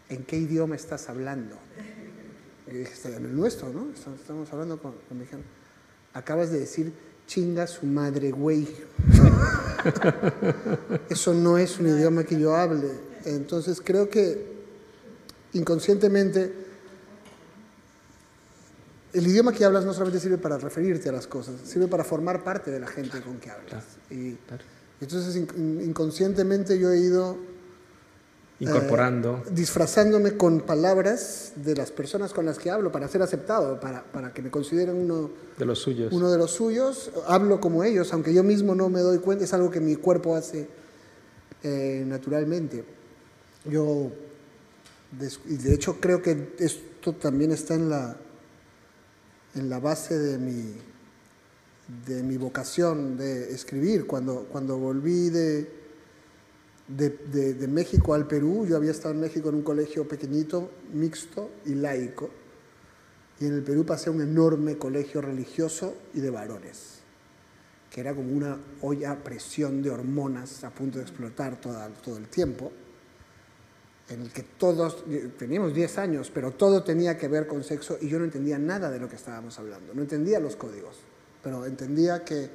¿en 0.07 0.23
qué 0.23 0.37
idioma 0.37 0.77
estás 0.77 1.09
hablando? 1.09 1.57
Y 2.71 2.77
dije, 2.77 2.93
en 3.09 3.25
el 3.25 3.35
nuestro, 3.35 3.73
¿no? 3.73 3.89
Estamos 3.91 4.53
hablando 4.53 4.81
con, 4.81 4.93
con 5.09 5.21
hija. 5.21 5.35
Acabas 6.13 6.49
de 6.49 6.61
decir, 6.61 6.93
chinga 7.27 7.67
su 7.67 7.85
madre, 7.87 8.31
güey. 8.31 8.65
Eso 11.09 11.33
no 11.33 11.57
es 11.57 11.77
un 11.77 11.87
idioma 11.87 12.23
que 12.23 12.39
yo 12.39 12.55
hable. 12.55 13.16
Entonces 13.35 13.81
creo 13.83 14.09
que 14.09 14.57
inconscientemente 15.53 16.53
el 19.13 19.27
idioma 19.27 19.51
que 19.51 19.65
hablas 19.65 19.85
no 19.85 19.93
solamente 19.93 20.19
sirve 20.19 20.37
para 20.37 20.57
referirte 20.57 21.09
a 21.09 21.11
las 21.11 21.27
cosas, 21.27 21.55
sirve 21.65 21.87
para 21.87 22.03
formar 22.03 22.43
parte 22.43 22.71
de 22.71 22.79
la 22.79 22.87
gente 22.87 23.21
con 23.21 23.39
que 23.39 23.49
hablas. 23.49 23.83
y, 24.09 24.37
entonces 24.99 25.35
inconscientemente 25.35 26.79
yo 26.79 26.91
he 26.91 26.99
ido 26.99 27.37
incorporando, 28.59 29.43
eh, 29.45 29.49
disfrazándome 29.51 30.37
con 30.37 30.61
palabras 30.61 31.53
de 31.55 31.75
las 31.75 31.91
personas 31.91 32.33
con 32.33 32.45
las 32.45 32.57
que 32.57 32.71
hablo 32.71 32.91
para 32.91 33.07
ser 33.07 33.21
aceptado, 33.21 33.79
para, 33.79 34.03
para, 34.03 34.33
que 34.33 34.41
me 34.41 34.49
consideren 34.49 34.95
uno 34.95 35.29
de 35.57 35.65
los 35.65 35.79
suyos. 35.79 36.11
Uno 36.11 36.31
de 36.31 36.37
los 36.37 36.51
suyos. 36.51 37.11
Hablo 37.27 37.59
como 37.59 37.83
ellos, 37.83 38.11
aunque 38.13 38.33
yo 38.33 38.43
mismo 38.43 38.73
no 38.73 38.89
me 38.89 39.01
doy 39.01 39.19
cuenta, 39.19 39.43
es 39.43 39.53
algo 39.53 39.69
que 39.69 39.79
mi 39.79 39.95
cuerpo 39.95 40.35
hace 40.35 40.67
eh, 41.63 42.03
naturalmente. 42.07 42.96
Yo, 43.69 44.11
de 45.11 45.73
hecho, 45.73 45.99
creo 45.99 46.21
que 46.21 46.53
esto 46.59 47.13
también 47.13 47.51
está 47.51 47.75
en 47.75 47.89
la 47.89 48.17
en 49.57 49.69
la 49.69 49.79
base 49.79 50.17
de 50.17 50.37
mi, 50.37 50.75
de 52.05 52.23
mi 52.23 52.37
vocación 52.37 53.17
de 53.17 53.51
escribir. 53.53 54.05
Cuando, 54.05 54.45
cuando 54.51 54.77
volví 54.77 55.29
de, 55.29 55.67
de, 56.87 57.67
México 57.67 58.13
al 58.13 58.27
Perú, 58.27 58.65
yo 58.67 58.77
había 58.77 58.91
estado 58.91 59.13
en 59.13 59.21
México 59.21 59.49
en 59.49 59.55
un 59.55 59.63
colegio 59.63 60.07
pequeñito, 60.07 60.71
mixto 60.93 61.49
y 61.65 61.75
laico, 61.75 62.29
y 63.39 63.45
en 63.45 63.53
el 63.53 63.63
Perú 63.63 63.85
pasé 63.85 64.09
a 64.09 64.13
un 64.13 64.21
enorme 64.21 64.77
colegio 64.77 65.21
religioso 65.21 65.95
y 66.13 66.21
de 66.21 66.29
varones, 66.29 66.99
que 67.91 68.01
era 68.01 68.15
como 68.15 68.31
una 68.31 68.57
olla 68.81 69.11
a 69.11 69.23
presión 69.23 69.81
de 69.81 69.91
hormonas 69.91 70.63
a 70.63 70.71
punto 70.71 70.97
de 70.97 71.03
explotar 71.03 71.59
todo 71.61 72.17
el 72.17 72.27
tiempo 72.29 72.71
en 74.09 74.21
el 74.21 74.31
que 74.31 74.43
todos, 74.43 75.03
teníamos 75.37 75.73
10 75.73 75.97
años, 75.97 76.31
pero 76.33 76.51
todo 76.51 76.83
tenía 76.83 77.17
que 77.17 77.27
ver 77.27 77.45
con 77.45 77.63
sexo 77.63 77.97
y 78.01 78.07
yo 78.07 78.19
no 78.19 78.25
entendía 78.25 78.57
nada 78.57 78.89
de 78.89 78.99
lo 78.99 79.09
que 79.09 79.17
estábamos 79.17 79.59
hablando, 79.59 79.93
no 79.93 80.01
entendía 80.01 80.39
los 80.39 80.55
códigos, 80.55 80.97
pero 81.43 81.65
entendía 81.65 82.23
que 82.23 82.49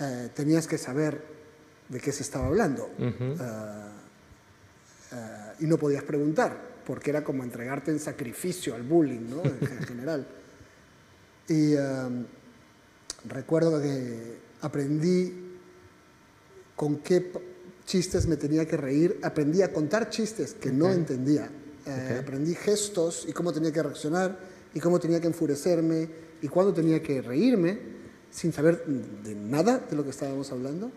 eh, 0.00 0.30
tenías 0.34 0.66
que 0.66 0.78
saber 0.78 1.22
de 1.88 2.00
qué 2.00 2.12
se 2.12 2.22
estaba 2.22 2.46
hablando 2.46 2.90
eh, 2.98 3.36
eh, 5.12 5.52
y 5.60 5.66
no 5.66 5.78
podías 5.78 6.02
preguntar, 6.02 6.56
porque 6.84 7.10
era 7.10 7.24
como 7.24 7.42
entregarte 7.42 7.90
en 7.90 7.98
sacrificio 7.98 8.74
al 8.74 8.82
bullying 8.82 9.30
¿no? 9.30 9.42
en, 9.44 9.58
en 9.60 9.82
general. 9.86 10.26
Y 11.48 11.74
recuerdo 13.28 13.80
que 13.82 14.38
aprendí 14.62 15.58
con 16.76 16.98
qué 16.98 17.20
chistes 17.84 18.26
me 18.26 18.36
tenía 18.36 18.66
que 18.66 18.76
reír, 18.76 19.18
aprendí 19.22 19.62
a 19.62 19.72
contar 19.72 20.10
chistes 20.10 20.54
que 20.54 20.70
no 20.70 20.90
entendía, 20.90 21.50
eh, 21.86 22.18
aprendí 22.22 22.54
gestos 22.54 23.24
y 23.28 23.32
cómo 23.32 23.52
tenía 23.52 23.72
que 23.72 23.82
reaccionar 23.82 24.38
y 24.74 24.80
cómo 24.80 25.00
tenía 25.00 25.20
que 25.20 25.26
enfurecerme 25.26 26.08
y 26.40 26.48
cuándo 26.48 26.72
tenía 26.72 27.02
que 27.02 27.20
reírme 27.20 27.78
sin 28.30 28.52
saber 28.52 28.84
de 28.86 29.34
nada 29.34 29.78
de 29.78 29.96
lo 29.96 30.04
que 30.04 30.10
estábamos 30.10 30.50
hablando. 30.52 30.90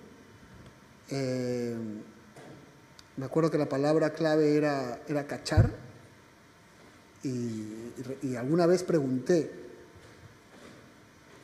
Eh, 1.09 1.75
me 3.17 3.25
acuerdo 3.25 3.51
que 3.51 3.57
la 3.57 3.69
palabra 3.69 4.11
clave 4.13 4.55
era, 4.55 5.01
era 5.07 5.27
cachar 5.27 5.71
y 7.23 8.35
alguna 8.35 8.67
vez 8.67 8.83
pregunté, 8.83 9.64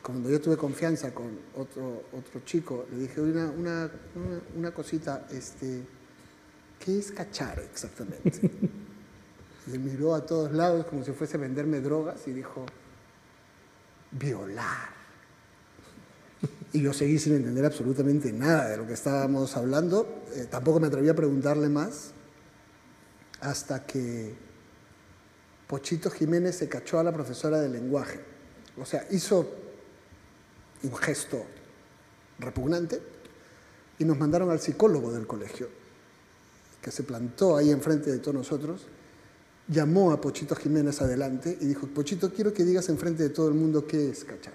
cuando 0.02 0.28
yo 0.28 0.40
tuve 0.40 0.56
confianza 0.56 1.14
con 1.14 1.38
otro, 1.56 2.04
otro 2.12 2.40
chico, 2.44 2.86
le 2.90 2.98
dije, 2.98 3.20
una, 3.20 3.50
una, 3.50 3.90
una, 4.56 4.74
cosita, 4.74 5.26
este, 5.30 5.82
¿qué 6.78 6.98
es 6.98 7.12
cachar 7.12 7.60
exactamente? 7.60 8.32
y 9.72 9.78
miró 9.78 10.14
a 10.14 10.26
todos 10.26 10.52
lados 10.52 10.86
como 10.86 11.04
si 11.04 11.12
fuese 11.12 11.36
a 11.36 11.40
venderme 11.40 11.80
drogas 11.80 12.26
y 12.26 12.32
dijo, 12.32 12.66
violar. 14.10 14.90
Y 16.72 16.80
yo 16.80 16.92
seguí 16.92 17.18
sin 17.18 17.34
entender 17.34 17.64
absolutamente 17.64 18.32
nada 18.32 18.68
de 18.68 18.78
lo 18.78 18.86
que 18.86 18.94
estábamos 18.94 19.56
hablando. 19.56 20.24
Eh, 20.34 20.46
tampoco 20.50 20.80
me 20.80 20.88
atreví 20.88 21.08
a 21.08 21.14
preguntarle 21.14 21.68
más 21.68 22.12
hasta 23.40 23.84
que 23.84 24.34
Pochito 25.68 26.10
Jiménez 26.10 26.56
se 26.56 26.68
cachó 26.68 26.98
a 26.98 27.04
la 27.04 27.12
profesora 27.12 27.60
de 27.60 27.68
lenguaje. 27.68 28.20
O 28.78 28.86
sea, 28.86 29.06
hizo 29.10 29.62
un 30.82 30.96
gesto 30.96 31.44
repugnante, 32.38 33.00
y 33.98 34.04
nos 34.04 34.18
mandaron 34.18 34.50
al 34.50 34.60
psicólogo 34.60 35.12
del 35.12 35.26
colegio, 35.26 35.68
que 36.80 36.90
se 36.90 37.04
plantó 37.04 37.56
ahí 37.56 37.70
enfrente 37.70 38.10
de 38.10 38.18
todos 38.18 38.34
nosotros, 38.34 38.86
llamó 39.68 40.12
a 40.12 40.20
Pochito 40.20 40.54
Jiménez 40.56 41.00
adelante 41.00 41.56
y 41.60 41.66
dijo, 41.66 41.86
Pochito, 41.86 42.32
quiero 42.32 42.52
que 42.52 42.64
digas 42.64 42.88
enfrente 42.88 43.22
de 43.22 43.28
todo 43.30 43.48
el 43.48 43.54
mundo 43.54 43.86
qué 43.86 44.10
es 44.10 44.24
cachar. 44.24 44.54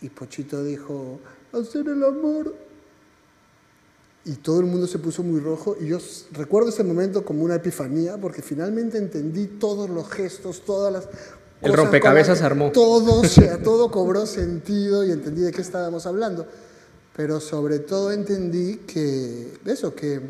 Y 0.00 0.08
Pochito 0.08 0.62
dijo, 0.62 1.20
hacer 1.52 1.88
el 1.88 2.02
amor. 2.04 2.54
Y 4.24 4.34
todo 4.36 4.60
el 4.60 4.66
mundo 4.66 4.86
se 4.86 4.98
puso 4.98 5.22
muy 5.22 5.40
rojo 5.40 5.76
y 5.80 5.86
yo 5.86 5.98
recuerdo 6.32 6.68
ese 6.68 6.84
momento 6.84 7.24
como 7.24 7.44
una 7.44 7.54
epifanía 7.54 8.18
porque 8.18 8.42
finalmente 8.42 8.98
entendí 8.98 9.46
todos 9.46 9.88
los 9.88 10.10
gestos, 10.10 10.66
todas 10.66 10.92
las 10.92 11.08
el 11.62 11.72
rompecabezas 11.72 12.42
armó. 12.42 12.70
Todo, 12.72 13.24
sea, 13.28 13.62
todo 13.62 13.90
cobró 13.90 14.26
sentido 14.26 15.04
y 15.04 15.10
entendí 15.10 15.42
de 15.42 15.52
qué 15.52 15.60
estábamos 15.60 16.06
hablando. 16.06 16.46
Pero 17.16 17.40
sobre 17.40 17.80
todo 17.80 18.12
entendí 18.12 18.76
que 18.86 19.58
eso, 19.64 19.94
que 19.94 20.20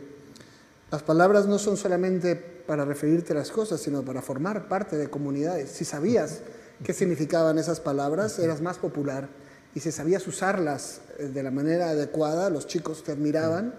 las 0.90 1.02
palabras 1.02 1.46
no 1.46 1.58
son 1.58 1.76
solamente 1.76 2.34
para 2.34 2.84
referirte 2.84 3.32
a 3.32 3.36
las 3.36 3.50
cosas, 3.50 3.80
sino 3.80 4.02
para 4.02 4.22
formar 4.22 4.68
parte 4.68 4.96
de 4.96 5.08
comunidades. 5.08 5.70
Si 5.70 5.84
sabías 5.84 6.40
qué 6.82 6.92
significaban 6.92 7.58
esas 7.58 7.80
palabras, 7.80 8.38
eras 8.38 8.60
más 8.60 8.78
popular. 8.78 9.28
Y 9.74 9.80
si 9.80 9.92
sabías 9.92 10.26
usarlas 10.26 11.00
eh, 11.18 11.28
de 11.28 11.42
la 11.42 11.50
manera 11.50 11.90
adecuada, 11.90 12.50
los 12.50 12.66
chicos 12.66 13.04
te 13.04 13.12
admiraban. 13.12 13.74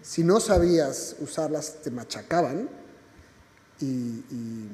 Si 0.00 0.24
no 0.24 0.40
sabías 0.40 1.16
usarlas, 1.20 1.82
te 1.82 1.90
machacaban. 1.90 2.70
Y, 3.80 3.86
y, 3.86 4.68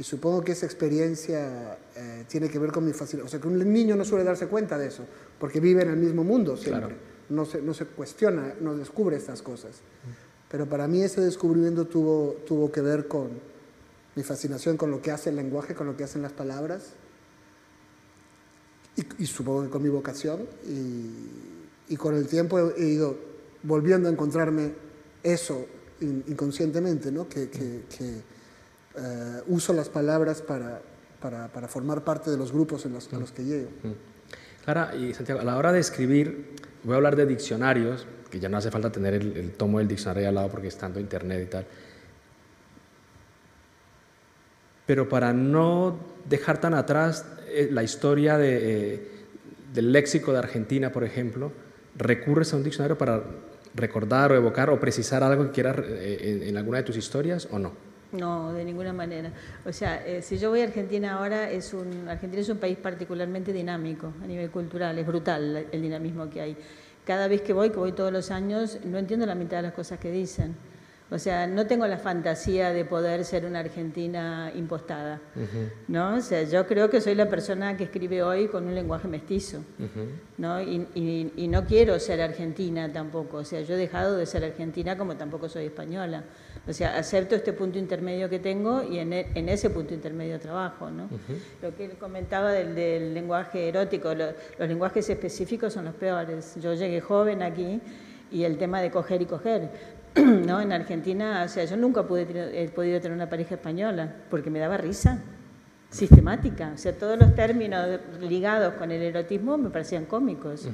supongo 0.00 0.42
que 0.42 0.52
esa 0.52 0.66
experiencia 0.66 1.78
eh, 1.94 2.24
tiene 2.28 2.48
que 2.48 2.58
ver 2.58 2.72
con 2.72 2.84
mi 2.84 2.92
facilidad. 2.92 3.26
O 3.26 3.28
sea, 3.28 3.40
que 3.40 3.48
un 3.48 3.72
niño 3.72 3.94
no 3.94 4.04
suele 4.04 4.24
darse 4.24 4.46
cuenta 4.46 4.78
de 4.78 4.88
eso, 4.88 5.04
porque 5.38 5.60
vive 5.60 5.82
en 5.82 5.90
el 5.90 5.96
mismo 5.96 6.24
mundo 6.24 6.56
siempre. 6.56 6.96
No, 7.28 7.44
se, 7.44 7.62
no 7.62 7.72
se 7.72 7.86
cuestiona, 7.86 8.54
no 8.60 8.76
descubre 8.76 9.16
estas 9.16 9.42
cosas. 9.42 9.80
Pero 10.50 10.66
para 10.66 10.88
mí 10.88 11.02
ese 11.02 11.20
descubrimiento 11.20 11.86
tuvo, 11.86 12.36
tuvo 12.46 12.70
que 12.70 12.80
ver 12.80 13.08
con 13.08 13.30
mi 14.14 14.22
fascinación 14.22 14.76
con 14.76 14.90
lo 14.90 15.00
que 15.00 15.10
hace 15.10 15.30
el 15.30 15.36
lenguaje, 15.36 15.74
con 15.74 15.86
lo 15.86 15.96
que 15.96 16.04
hacen 16.04 16.22
las 16.22 16.32
palabras, 16.32 16.92
y, 19.18 19.24
supongo 19.24 19.62
que 19.62 19.70
con 19.70 19.82
mi 19.82 19.88
vocación, 19.88 20.46
y, 21.88 21.96
con 21.96 22.14
el 22.14 22.26
tiempo 22.26 22.58
he, 22.58 22.84
ido 22.84 23.16
volviendo 23.62 24.08
a 24.08 24.12
encontrarme 24.12 24.72
eso 25.22 25.66
inconscientemente, 26.00 27.12
¿no? 27.12 27.28
que, 27.28 27.48
eh, 28.96 29.42
uso 29.46 29.72
las 29.72 29.88
palabras 29.88 30.42
para, 30.42 30.80
para, 31.20 31.48
para, 31.48 31.68
formar 31.68 32.04
parte 32.04 32.30
de 32.30 32.36
los 32.36 32.52
grupos 32.52 32.84
en 32.86 32.92
los, 32.92 33.12
a 33.12 33.18
los 33.18 33.32
que 33.32 33.44
llego. 33.44 33.70
Clara 34.64 34.94
y 34.94 35.14
Santiago, 35.14 35.40
a 35.40 35.44
la 35.44 35.56
hora 35.56 35.72
de 35.72 35.80
escribir, 35.80 36.56
voy 36.84 36.94
a 36.94 36.96
hablar 36.96 37.16
de 37.16 37.26
diccionarios, 37.26 38.06
que 38.30 38.40
ya 38.40 38.48
no 38.48 38.56
hace 38.56 38.70
falta 38.70 38.90
tener 38.90 39.14
el, 39.14 39.52
tomo 39.52 39.78
del 39.78 39.88
diccionario 39.88 40.28
al 40.28 40.34
lado 40.34 40.48
porque 40.48 40.68
estando 40.68 41.00
internet 41.00 41.42
y 41.44 41.50
tal. 41.50 41.66
Pero 44.86 45.08
para 45.08 45.32
no 45.32 45.98
dejar 46.28 46.60
tan 46.60 46.74
atrás 46.74 47.26
eh, 47.48 47.68
la 47.70 47.82
historia 47.82 48.38
de, 48.38 48.94
eh, 48.94 49.10
del 49.72 49.92
léxico 49.92 50.32
de 50.32 50.38
Argentina, 50.38 50.92
por 50.92 51.04
ejemplo, 51.04 51.52
¿recurres 51.96 52.52
a 52.52 52.56
un 52.56 52.64
diccionario 52.64 52.96
para 52.98 53.22
recordar 53.74 54.32
o 54.32 54.36
evocar 54.36 54.70
o 54.70 54.78
precisar 54.78 55.22
algo 55.22 55.44
que 55.44 55.50
quieras 55.50 55.76
eh, 55.80 56.44
en, 56.46 56.56
alguna 56.56 56.78
de 56.78 56.84
tus 56.84 56.96
historias 56.96 57.48
o 57.50 57.58
no? 57.58 57.72
No, 58.12 58.52
de 58.52 58.64
ninguna 58.64 58.92
manera. 58.92 59.30
O 59.64 59.72
sea, 59.72 60.04
si 60.20 60.36
yo 60.36 60.50
voy 60.50 60.60
a 60.60 60.64
Argentina 60.64 61.14
ahora, 61.14 61.50
es 61.50 61.72
un, 61.72 62.08
Argentina 62.08 62.42
es 62.42 62.48
un 62.48 62.58
país 62.58 62.76
particularmente 62.76 63.52
dinámico 63.52 64.12
a 64.22 64.26
nivel 64.26 64.50
cultural, 64.50 64.98
es 64.98 65.06
brutal 65.06 65.66
el 65.72 65.82
dinamismo 65.82 66.28
que 66.28 66.40
hay 66.40 66.56
cada 67.04 67.28
vez 67.28 67.42
que 67.42 67.52
voy, 67.52 67.70
que 67.70 67.76
voy 67.76 67.92
todos 67.92 68.12
los 68.12 68.30
años, 68.30 68.78
no 68.84 68.98
entiendo 68.98 69.26
la 69.26 69.34
mitad 69.34 69.56
de 69.58 69.64
las 69.64 69.72
cosas 69.72 69.98
que 69.98 70.10
dicen. 70.10 70.54
O 71.10 71.18
sea, 71.18 71.46
no 71.46 71.66
tengo 71.66 71.86
la 71.86 71.98
fantasía 71.98 72.72
de 72.72 72.86
poder 72.86 73.26
ser 73.26 73.44
una 73.44 73.58
argentina 73.58 74.50
impostada, 74.54 75.20
¿no? 75.86 76.14
O 76.14 76.20
sea, 76.22 76.44
yo 76.44 76.66
creo 76.66 76.88
que 76.88 77.02
soy 77.02 77.14
la 77.14 77.28
persona 77.28 77.76
que 77.76 77.84
escribe 77.84 78.22
hoy 78.22 78.48
con 78.48 78.66
un 78.66 78.74
lenguaje 78.74 79.08
mestizo, 79.08 79.62
¿no? 80.38 80.62
Y, 80.62 81.48
no 81.50 81.66
quiero 81.66 81.98
ser 81.98 82.22
argentina 82.22 82.90
tampoco, 82.90 83.38
o 83.38 83.44
sea, 83.44 83.60
yo 83.60 83.74
he 83.74 83.76
dejado 83.76 84.16
de 84.16 84.24
ser 84.24 84.42
argentina 84.42 84.96
como 84.96 85.14
tampoco 85.16 85.50
soy 85.50 85.66
española. 85.66 86.24
O 86.68 86.72
sea, 86.72 86.96
acepto 86.96 87.34
este 87.34 87.52
punto 87.52 87.78
intermedio 87.78 88.28
que 88.28 88.38
tengo 88.38 88.84
y 88.84 88.98
en, 88.98 89.12
e, 89.12 89.26
ese 89.34 89.70
punto 89.70 89.94
intermedio 89.94 90.38
trabajo, 90.38 90.90
¿no? 90.90 91.08
Lo 91.60 91.74
que 91.74 91.86
él 91.86 91.92
comentaba 91.98 92.52
del, 92.52 93.12
lenguaje 93.14 93.68
erótico, 93.68 94.14
los 94.14 94.68
lenguajes 94.68 95.08
específicos 95.10 95.72
son 95.72 95.86
los 95.86 95.94
peores. 95.94 96.54
Yo 96.60 96.74
llegué 96.74 97.00
joven 97.00 97.42
aquí 97.42 97.80
y 98.30 98.44
el 98.44 98.58
tema 98.58 98.80
de 98.80 98.90
coger 98.90 99.22
y 99.22 99.26
coger 99.26 99.70
¿no? 100.14 100.60
En 100.60 100.72
Argentina, 100.72 101.42
o 101.44 101.48
sea, 101.48 101.64
yo 101.64 101.76
nunca 101.76 102.06
pude, 102.06 102.26
he 102.62 102.68
podido 102.68 103.00
tener 103.00 103.16
una 103.16 103.28
pareja 103.28 103.54
española 103.54 104.14
porque 104.28 104.50
me 104.50 104.58
daba 104.58 104.76
risa 104.76 105.20
sistemática. 105.88 106.72
O 106.74 106.78
sea, 106.78 106.92
todos 106.92 107.18
los 107.18 107.34
términos 107.34 108.00
ligados 108.20 108.74
con 108.74 108.90
el 108.90 109.02
erotismo 109.02 109.56
me 109.56 109.70
parecían 109.70 110.04
cómicos. 110.04 110.68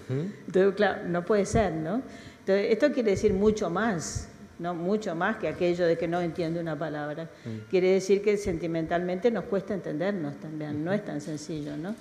Entonces, 0.46 0.74
claro, 0.74 1.08
no 1.08 1.24
puede 1.24 1.46
ser, 1.46 1.72
¿no? 1.72 2.02
Entonces, 2.40 2.66
esto 2.70 2.92
quiere 2.92 3.12
decir 3.12 3.32
mucho 3.32 3.70
más, 3.70 4.28
¿no? 4.58 4.74
Mucho 4.74 5.14
más 5.14 5.36
que 5.36 5.48
aquello 5.48 5.86
de 5.86 5.96
que 5.96 6.08
no 6.08 6.20
entiende 6.20 6.60
una 6.60 6.78
palabra. 6.78 7.24
Mm. 7.44 7.68
Quiere 7.70 7.92
decir 7.92 8.22
que 8.22 8.36
sentimentalmente 8.36 9.30
nos 9.30 9.44
cuesta 9.44 9.74
entendernos 9.74 10.36
también, 10.40 10.84
no 10.84 10.92
es 10.92 11.04
tan 11.04 11.20
sencillo, 11.20 11.76
¿no? 11.76 11.94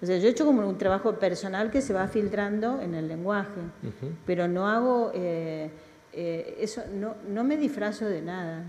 O 0.00 0.06
sea, 0.06 0.16
yo 0.18 0.28
he 0.28 0.30
hecho 0.30 0.46
como 0.46 0.66
un 0.66 0.78
trabajo 0.78 1.14
personal 1.14 1.70
que 1.70 1.80
se 1.80 1.92
va 1.92 2.08
filtrando 2.08 2.80
en 2.80 2.94
el 2.94 3.08
lenguaje, 3.08 3.60
pero 4.26 4.48
no 4.48 4.68
hago... 4.68 5.12
Eh, 5.14 5.70
eh, 6.20 6.56
eso 6.60 6.82
no, 6.94 7.16
no, 7.28 7.44
me 7.44 7.56
disfrazo 7.56 8.06
de 8.06 8.22
nada. 8.22 8.64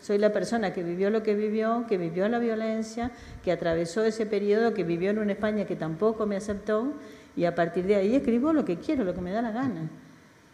Soy 0.00 0.16
la 0.16 0.32
persona 0.32 0.72
que 0.72 0.82
vivió 0.82 1.10
lo 1.10 1.22
que 1.22 1.34
vivió, 1.34 1.84
que 1.88 1.98
vivió 1.98 2.28
la 2.28 2.38
violencia, 2.38 3.10
que 3.44 3.52
atravesó 3.52 4.04
ese 4.04 4.26
periodo, 4.26 4.72
que 4.72 4.84
vivió 4.84 5.10
en 5.10 5.18
una 5.18 5.32
España 5.32 5.66
que 5.66 5.76
tampoco 5.76 6.24
me 6.24 6.36
aceptó 6.36 6.94
y 7.36 7.44
a 7.44 7.54
partir 7.54 7.84
de 7.84 7.96
ahí 7.96 8.16
escribo 8.16 8.52
lo 8.52 8.64
que 8.64 8.78
quiero, 8.78 9.04
lo 9.04 9.12
que 9.12 9.20
me 9.20 9.32
da 9.32 9.42
la 9.42 9.50
gana. 9.50 9.90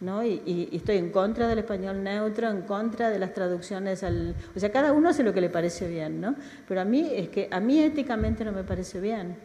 ¿No? 0.01 0.25
Y, 0.25 0.69
estoy 0.71 0.97
en 0.97 1.11
contra 1.11 1.47
del 1.47 1.59
español 1.59 2.03
neutro, 2.03 2.49
en 2.49 2.61
contra 2.63 3.09
de 3.09 3.19
las 3.19 3.33
traducciones 3.33 4.03
al... 4.03 4.35
O 4.55 4.59
sea, 4.59 4.71
cada 4.71 4.91
uno 4.93 5.09
hace 5.09 5.23
lo 5.23 5.33
que 5.33 5.41
le 5.41 5.49
parece 5.49 5.87
bien, 5.87 6.21
¿no? 6.21 6.35
Pero 6.67 6.81
a 6.81 6.85
mí 6.85 7.09
es 7.13 7.29
que 7.29 7.47
a 7.51 7.59
mí 7.59 7.79
éticamente 7.79 8.43
no 8.45 8.51
me 8.51 8.63
parece 8.63 8.99
bien. 8.99 9.35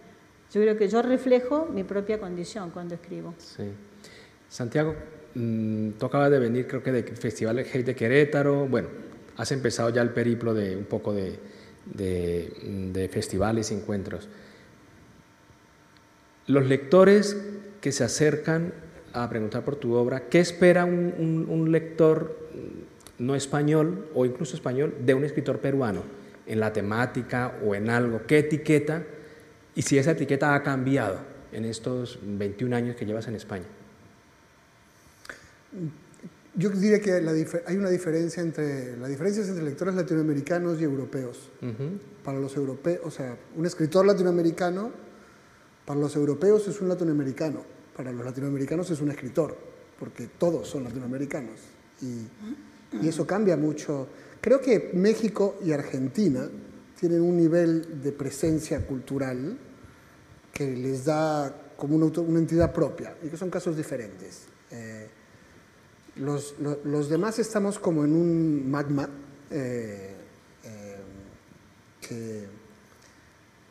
Yo 0.52 0.60
creo 0.60 0.76
que 0.76 0.88
yo 0.88 1.02
reflejo 1.02 1.66
mi 1.66 1.84
propia 1.84 2.18
condición 2.18 2.70
cuando 2.70 2.94
escribo. 2.94 3.34
Santiago, 4.48 4.96
Mm, 5.34 5.90
tú 5.92 6.06
acabas 6.06 6.30
de 6.30 6.40
venir, 6.40 6.66
creo 6.66 6.82
que 6.82 6.90
de 6.90 7.02
Festival 7.02 7.58
Hate 7.58 7.84
de 7.84 7.94
Querétaro. 7.94 8.66
Bueno, 8.66 8.88
has 9.36 9.52
empezado 9.52 9.90
ya 9.90 10.02
el 10.02 10.10
periplo 10.10 10.54
de 10.54 10.76
un 10.76 10.84
poco 10.84 11.12
de, 11.12 11.38
de, 11.84 13.08
festivales 13.12 13.70
y 13.70 13.74
encuentros. 13.74 14.28
Los 16.46 16.66
lectores 16.66 17.36
que 17.80 17.92
se 17.92 18.02
acercan 18.02 18.72
a 19.12 19.28
preguntar 19.28 19.64
por 19.64 19.76
tu 19.76 19.94
obra, 19.94 20.28
¿qué 20.28 20.40
espera 20.40 20.84
un, 20.84 21.46
un, 21.48 21.72
lector 21.72 22.36
no 23.18 23.34
español 23.34 24.08
o 24.14 24.24
incluso 24.24 24.54
español 24.54 24.94
de 25.04 25.14
un 25.14 25.24
escritor 25.24 25.58
peruano 25.58 26.02
en 26.46 26.60
la 26.60 26.72
temática 26.72 27.58
o 27.64 27.74
en 27.74 27.90
algo? 27.90 28.22
¿Qué 28.26 28.38
etiqueta? 28.38 29.02
Y 29.74 29.82
si 29.82 29.98
esa 29.98 30.12
etiqueta 30.12 30.54
ha 30.54 30.62
cambiado 30.62 31.18
en 31.52 31.64
estos 31.64 32.18
21 32.22 32.76
años 32.76 32.96
que 32.96 33.04
llevas 33.04 33.26
en 33.28 33.34
España. 33.34 33.64
Yo 36.54 36.70
diría 36.70 37.00
que 37.00 37.12
hay 37.66 37.76
una 37.76 37.90
diferencia 37.90 38.42
entre, 38.42 38.96
la 38.96 39.08
diferencia 39.08 39.42
es 39.42 39.48
entre 39.48 39.64
lectores 39.64 39.94
latinoamericanos 39.94 40.80
y 40.80 40.84
europeos. 40.84 41.50
Para 42.24 42.38
los 42.38 42.56
europeos, 42.56 43.00
o 43.04 43.10
sea, 43.10 43.36
un 43.56 43.66
escritor 43.66 44.04
latinoamericano, 44.04 44.90
para 45.86 45.98
los 45.98 46.16
europeos 46.16 46.66
es 46.68 46.80
un 46.80 46.88
latinoamericano, 46.88 47.64
para 47.96 48.12
los 48.12 48.24
latinoamericanos 48.24 48.90
es 48.90 49.00
un 49.00 49.10
escritor, 49.10 49.56
porque 49.98 50.28
todos 50.38 50.68
son 50.68 50.84
latinoamericanos. 50.84 51.60
Y, 52.02 53.04
y 53.04 53.08
eso 53.08 53.26
cambia 53.26 53.56
mucho. 53.56 54.08
Creo 54.40 54.60
que 54.60 54.90
México 54.94 55.58
y 55.64 55.72
Argentina 55.72 56.48
tienen 56.98 57.22
un 57.22 57.36
nivel 57.36 58.02
de 58.02 58.12
presencia 58.12 58.86
cultural 58.86 59.58
que 60.52 60.76
les 60.76 61.04
da 61.06 61.72
como 61.76 61.96
una, 61.96 62.06
una 62.20 62.38
entidad 62.38 62.72
propia 62.72 63.16
y 63.22 63.28
que 63.28 63.36
son 63.38 63.48
casos 63.48 63.76
diferentes. 63.76 64.42
Eh, 64.70 65.08
los, 66.16 66.54
los, 66.84 67.08
demás 67.08 67.38
estamos 67.38 67.78
como 67.78 68.04
en 68.04 68.14
un 68.14 68.70
magma 68.70 69.08
eh, 69.50 70.14
eh, 70.64 70.96
que, 72.00 72.46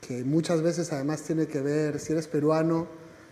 que, 0.02 0.24
muchas 0.24 0.64
veces 0.64 0.92
además 0.92 1.22
tiene 1.22 1.46
que 1.46 1.62
ver, 1.62 2.00
si 2.00 2.14
eres 2.14 2.28
peruano, 2.28 2.88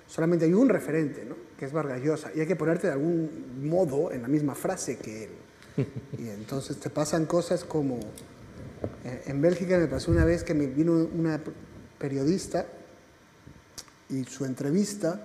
solamente 0.07 0.45
hay 0.45 0.53
un 0.53 0.69
referente, 0.69 1.25
¿no? 1.25 1.35
que 1.57 1.65
es 1.65 1.71
Vargallosa, 1.71 2.31
y 2.35 2.39
hay 2.39 2.47
que 2.47 2.55
ponerte 2.55 2.87
de 2.87 2.93
algún 2.93 3.59
modo 3.63 4.11
en 4.11 4.21
la 4.21 4.27
misma 4.27 4.55
frase 4.55 4.97
que 4.97 5.25
él. 5.25 5.29
Y 6.17 6.29
entonces 6.29 6.77
te 6.77 6.89
pasan 6.89 7.25
cosas 7.25 7.63
como, 7.63 7.99
eh, 9.03 9.23
en 9.27 9.41
Bélgica 9.41 9.77
me 9.77 9.87
pasó 9.87 10.11
una 10.11 10.25
vez 10.25 10.43
que 10.43 10.53
me 10.53 10.65
vino 10.67 10.93
una 10.93 11.39
periodista 11.99 12.65
y 14.09 14.23
su 14.25 14.45
entrevista 14.45 15.23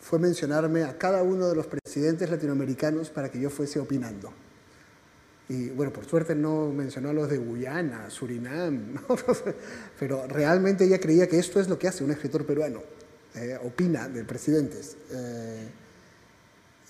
fue 0.00 0.18
mencionarme 0.18 0.84
a 0.84 0.98
cada 0.98 1.22
uno 1.22 1.48
de 1.48 1.56
los 1.56 1.66
presidentes 1.66 2.30
latinoamericanos 2.30 3.10
para 3.10 3.30
que 3.30 3.40
yo 3.40 3.50
fuese 3.50 3.80
opinando. 3.80 4.32
Y 5.48 5.70
bueno, 5.70 5.92
por 5.92 6.04
suerte 6.04 6.34
no 6.34 6.72
mencionó 6.72 7.10
a 7.10 7.12
los 7.12 7.30
de 7.30 7.38
Guyana, 7.38 8.10
Surinam, 8.10 8.96
pero 9.98 10.26
realmente 10.26 10.84
ella 10.84 10.98
creía 10.98 11.28
que 11.28 11.38
esto 11.38 11.60
es 11.60 11.68
lo 11.68 11.78
que 11.78 11.88
hace 11.88 12.02
un 12.02 12.10
escritor 12.10 12.44
peruano, 12.44 12.82
eh, 13.36 13.58
opina 13.62 14.08
de 14.08 14.24
presidentes. 14.24 14.96
Eh, 15.10 15.68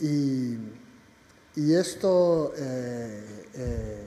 y, 0.00 1.72
esto, 1.72 2.52
eh, 2.56 4.04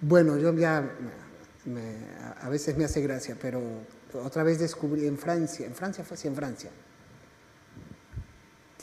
bueno, 0.00 0.38
yo 0.38 0.54
ya 0.54 0.90
a 2.40 2.48
veces 2.48 2.76
me 2.76 2.84
hace 2.84 3.02
gracia, 3.02 3.36
pero 3.40 3.60
otra 4.14 4.42
vez 4.42 4.58
descubrí 4.58 5.06
en 5.06 5.18
Francia, 5.18 5.66
en 5.66 5.74
Francia 5.74 6.02
fue 6.02 6.16
así 6.16 6.26
en 6.26 6.34
Francia, 6.34 6.70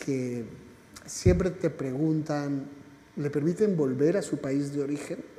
que 0.06 0.46
siempre 1.06 1.50
te 1.50 1.72
preguntan, 1.72 2.68
¿le 3.16 3.30
permiten 3.32 3.76
volver 3.76 4.18
a 4.18 4.22
su 4.22 4.38
país 4.38 4.74
de 4.74 4.84
origen? 4.84 5.38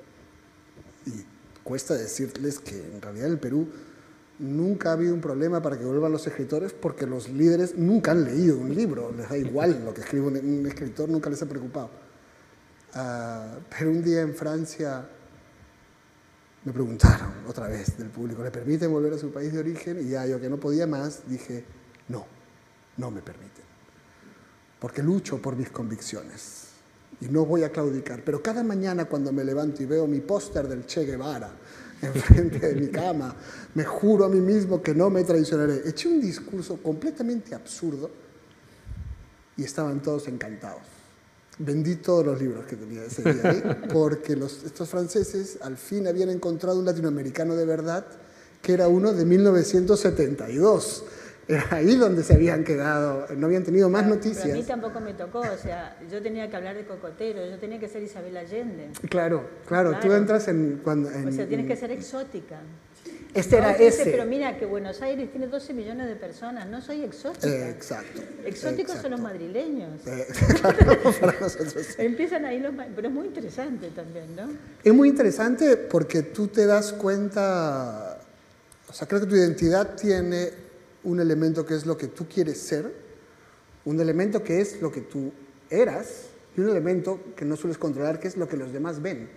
y 1.08 1.24
cuesta 1.62 1.94
decirles 1.94 2.58
que 2.58 2.76
en 2.76 3.00
realidad 3.00 3.26
en 3.26 3.32
el 3.32 3.38
Perú 3.38 3.68
nunca 4.38 4.90
ha 4.90 4.92
habido 4.92 5.14
un 5.14 5.20
problema 5.20 5.60
para 5.60 5.78
que 5.78 5.84
vuelvan 5.84 6.12
los 6.12 6.26
escritores 6.26 6.72
porque 6.72 7.06
los 7.06 7.28
líderes 7.28 7.76
nunca 7.76 8.12
han 8.12 8.24
leído 8.24 8.58
un 8.58 8.74
libro, 8.74 9.12
les 9.12 9.28
da 9.28 9.36
igual 9.36 9.84
lo 9.84 9.92
que 9.92 10.02
escribe 10.02 10.26
un, 10.26 10.66
escritor, 10.66 11.08
nunca 11.08 11.28
les 11.28 11.42
ha 11.42 11.46
preocupado. 11.46 11.90
Ah, 12.94 13.56
pero 13.76 13.90
un 13.90 14.02
día 14.02 14.22
en 14.22 14.34
Francia 14.34 15.06
me 16.64 16.72
preguntaron 16.72 17.32
otra 17.46 17.68
vez 17.68 17.96
del 17.98 18.08
público, 18.08 18.42
¿le 18.42 18.50
permiten 18.50 18.90
volver 18.92 19.12
a 19.14 19.18
su 19.18 19.30
país 19.30 19.52
de 19.52 19.58
origen? 19.58 19.98
Y 20.00 20.10
ya 20.10 20.26
yo 20.26 20.40
que 20.40 20.48
no 20.48 20.58
podía 20.58 20.86
más 20.86 21.28
dije, 21.28 21.64
no, 22.08 22.26
no 22.96 23.10
me 23.10 23.22
permiten, 23.22 23.64
porque 24.78 25.02
lucho 25.02 25.40
por 25.42 25.56
mis 25.56 25.70
convicciones 25.70 26.68
y 27.20 27.26
no 27.26 27.44
voy 27.44 27.64
a 27.64 27.72
claudicar. 27.72 28.22
Pero 28.24 28.42
cada 28.42 28.62
mañana 28.62 29.06
cuando 29.06 29.32
me 29.32 29.44
levanto 29.44 29.82
y 29.82 29.86
veo 29.86 30.06
mi 30.06 30.20
póster 30.20 30.68
del 30.68 30.86
Che 30.86 31.04
Guevara 31.04 31.50
enfrente 32.02 32.58
de 32.58 32.74
mi 32.74 32.88
cama, 32.88 33.34
me 33.74 33.84
juro 33.84 34.24
a 34.24 34.28
mí 34.28 34.40
mismo 34.40 34.82
que 34.82 34.94
no 34.94 35.10
me 35.10 35.24
traicionaré. 35.24 35.82
Eché 35.88 36.08
un 36.08 36.20
discurso 36.20 36.76
completamente 36.82 37.54
absurdo 37.54 38.10
y 39.56 39.64
estaban 39.64 40.00
todos 40.02 40.28
encantados. 40.28 40.82
Vendí 41.58 41.96
todos 41.96 42.24
los 42.24 42.40
libros 42.40 42.66
que 42.66 42.76
tenía 42.76 43.04
ese 43.04 43.22
día 43.22 43.50
ahí, 43.50 43.62
porque 43.92 44.36
los, 44.36 44.62
estos 44.62 44.88
franceses 44.88 45.58
al 45.60 45.76
fin 45.76 46.06
habían 46.06 46.30
encontrado 46.30 46.78
un 46.78 46.84
latinoamericano 46.84 47.56
de 47.56 47.64
verdad, 47.64 48.06
que 48.62 48.72
era 48.72 48.86
uno 48.86 49.12
de 49.12 49.24
1972 49.24 51.04
era 51.48 51.66
ahí 51.70 51.96
donde 51.96 52.22
se 52.22 52.34
habían 52.34 52.62
quedado, 52.62 53.26
no 53.34 53.46
habían 53.46 53.64
tenido 53.64 53.88
más 53.88 54.06
noticias. 54.06 54.44
Pero 54.44 54.54
a 54.54 54.58
mí 54.58 54.64
tampoco 54.64 55.00
me 55.00 55.14
tocó, 55.14 55.40
o 55.40 55.56
sea, 55.56 55.96
yo 56.10 56.22
tenía 56.22 56.50
que 56.50 56.56
hablar 56.56 56.76
de 56.76 56.84
Cocotero, 56.84 57.46
yo 57.46 57.58
tenía 57.58 57.80
que 57.80 57.88
ser 57.88 58.02
Isabel 58.02 58.36
Allende. 58.36 58.90
Claro, 59.08 59.48
claro, 59.66 59.98
tú 59.98 60.12
entras 60.12 60.46
en, 60.48 60.80
cuando... 60.84 61.08
o 61.08 61.32
sea, 61.32 61.46
tienes 61.46 61.66
que 61.66 61.76
ser 61.76 61.90
exótica. 61.90 62.60
Este 63.32 63.56
era 63.56 63.72
ese. 63.72 64.10
Pero 64.10 64.24
mira 64.24 64.58
que 64.58 64.66
Buenos 64.66 65.00
Aires 65.00 65.30
tiene 65.30 65.46
12 65.46 65.72
millones 65.72 66.08
de 66.08 66.16
personas, 66.16 66.66
no 66.66 66.80
soy 66.82 67.02
exótica. 67.02 67.48
Eh, 67.48 67.70
exacto. 67.70 68.22
Exóticos 68.44 68.98
son 68.98 69.12
los 69.12 69.20
madrileños. 69.20 70.06
Eh, 70.06 70.26
claro, 70.60 71.12
para 71.20 71.40
nosotros. 71.40 71.98
Empiezan 71.98 72.44
ahí 72.44 72.58
los... 72.58 72.74
Pero 72.94 73.08
es 73.08 73.14
muy 73.14 73.26
interesante 73.26 73.90
también, 73.90 74.34
¿no? 74.34 74.48
Es 74.82 74.92
muy 74.92 75.08
interesante 75.08 75.76
porque 75.76 76.22
tú 76.22 76.48
te 76.48 76.66
das 76.66 76.92
cuenta, 76.92 78.18
o 78.88 78.92
sea, 78.92 79.06
creo 79.06 79.20
que 79.20 79.26
tu 79.26 79.36
identidad 79.36 79.94
tiene 79.94 80.67
un 81.04 81.20
elemento 81.20 81.64
que 81.64 81.74
es 81.74 81.86
lo 81.86 81.96
que 81.96 82.08
tú 82.08 82.26
quieres 82.28 82.58
ser, 82.58 82.92
un 83.84 84.00
elemento 84.00 84.42
que 84.42 84.60
es 84.60 84.80
lo 84.82 84.90
que 84.90 85.02
tú 85.02 85.32
eras 85.70 86.26
y 86.56 86.60
un 86.60 86.70
elemento 86.70 87.20
que 87.36 87.44
no 87.44 87.56
sueles 87.56 87.78
controlar, 87.78 88.20
que 88.20 88.28
es 88.28 88.36
lo 88.36 88.48
que 88.48 88.56
los 88.56 88.72
demás 88.72 89.00
ven. 89.00 89.28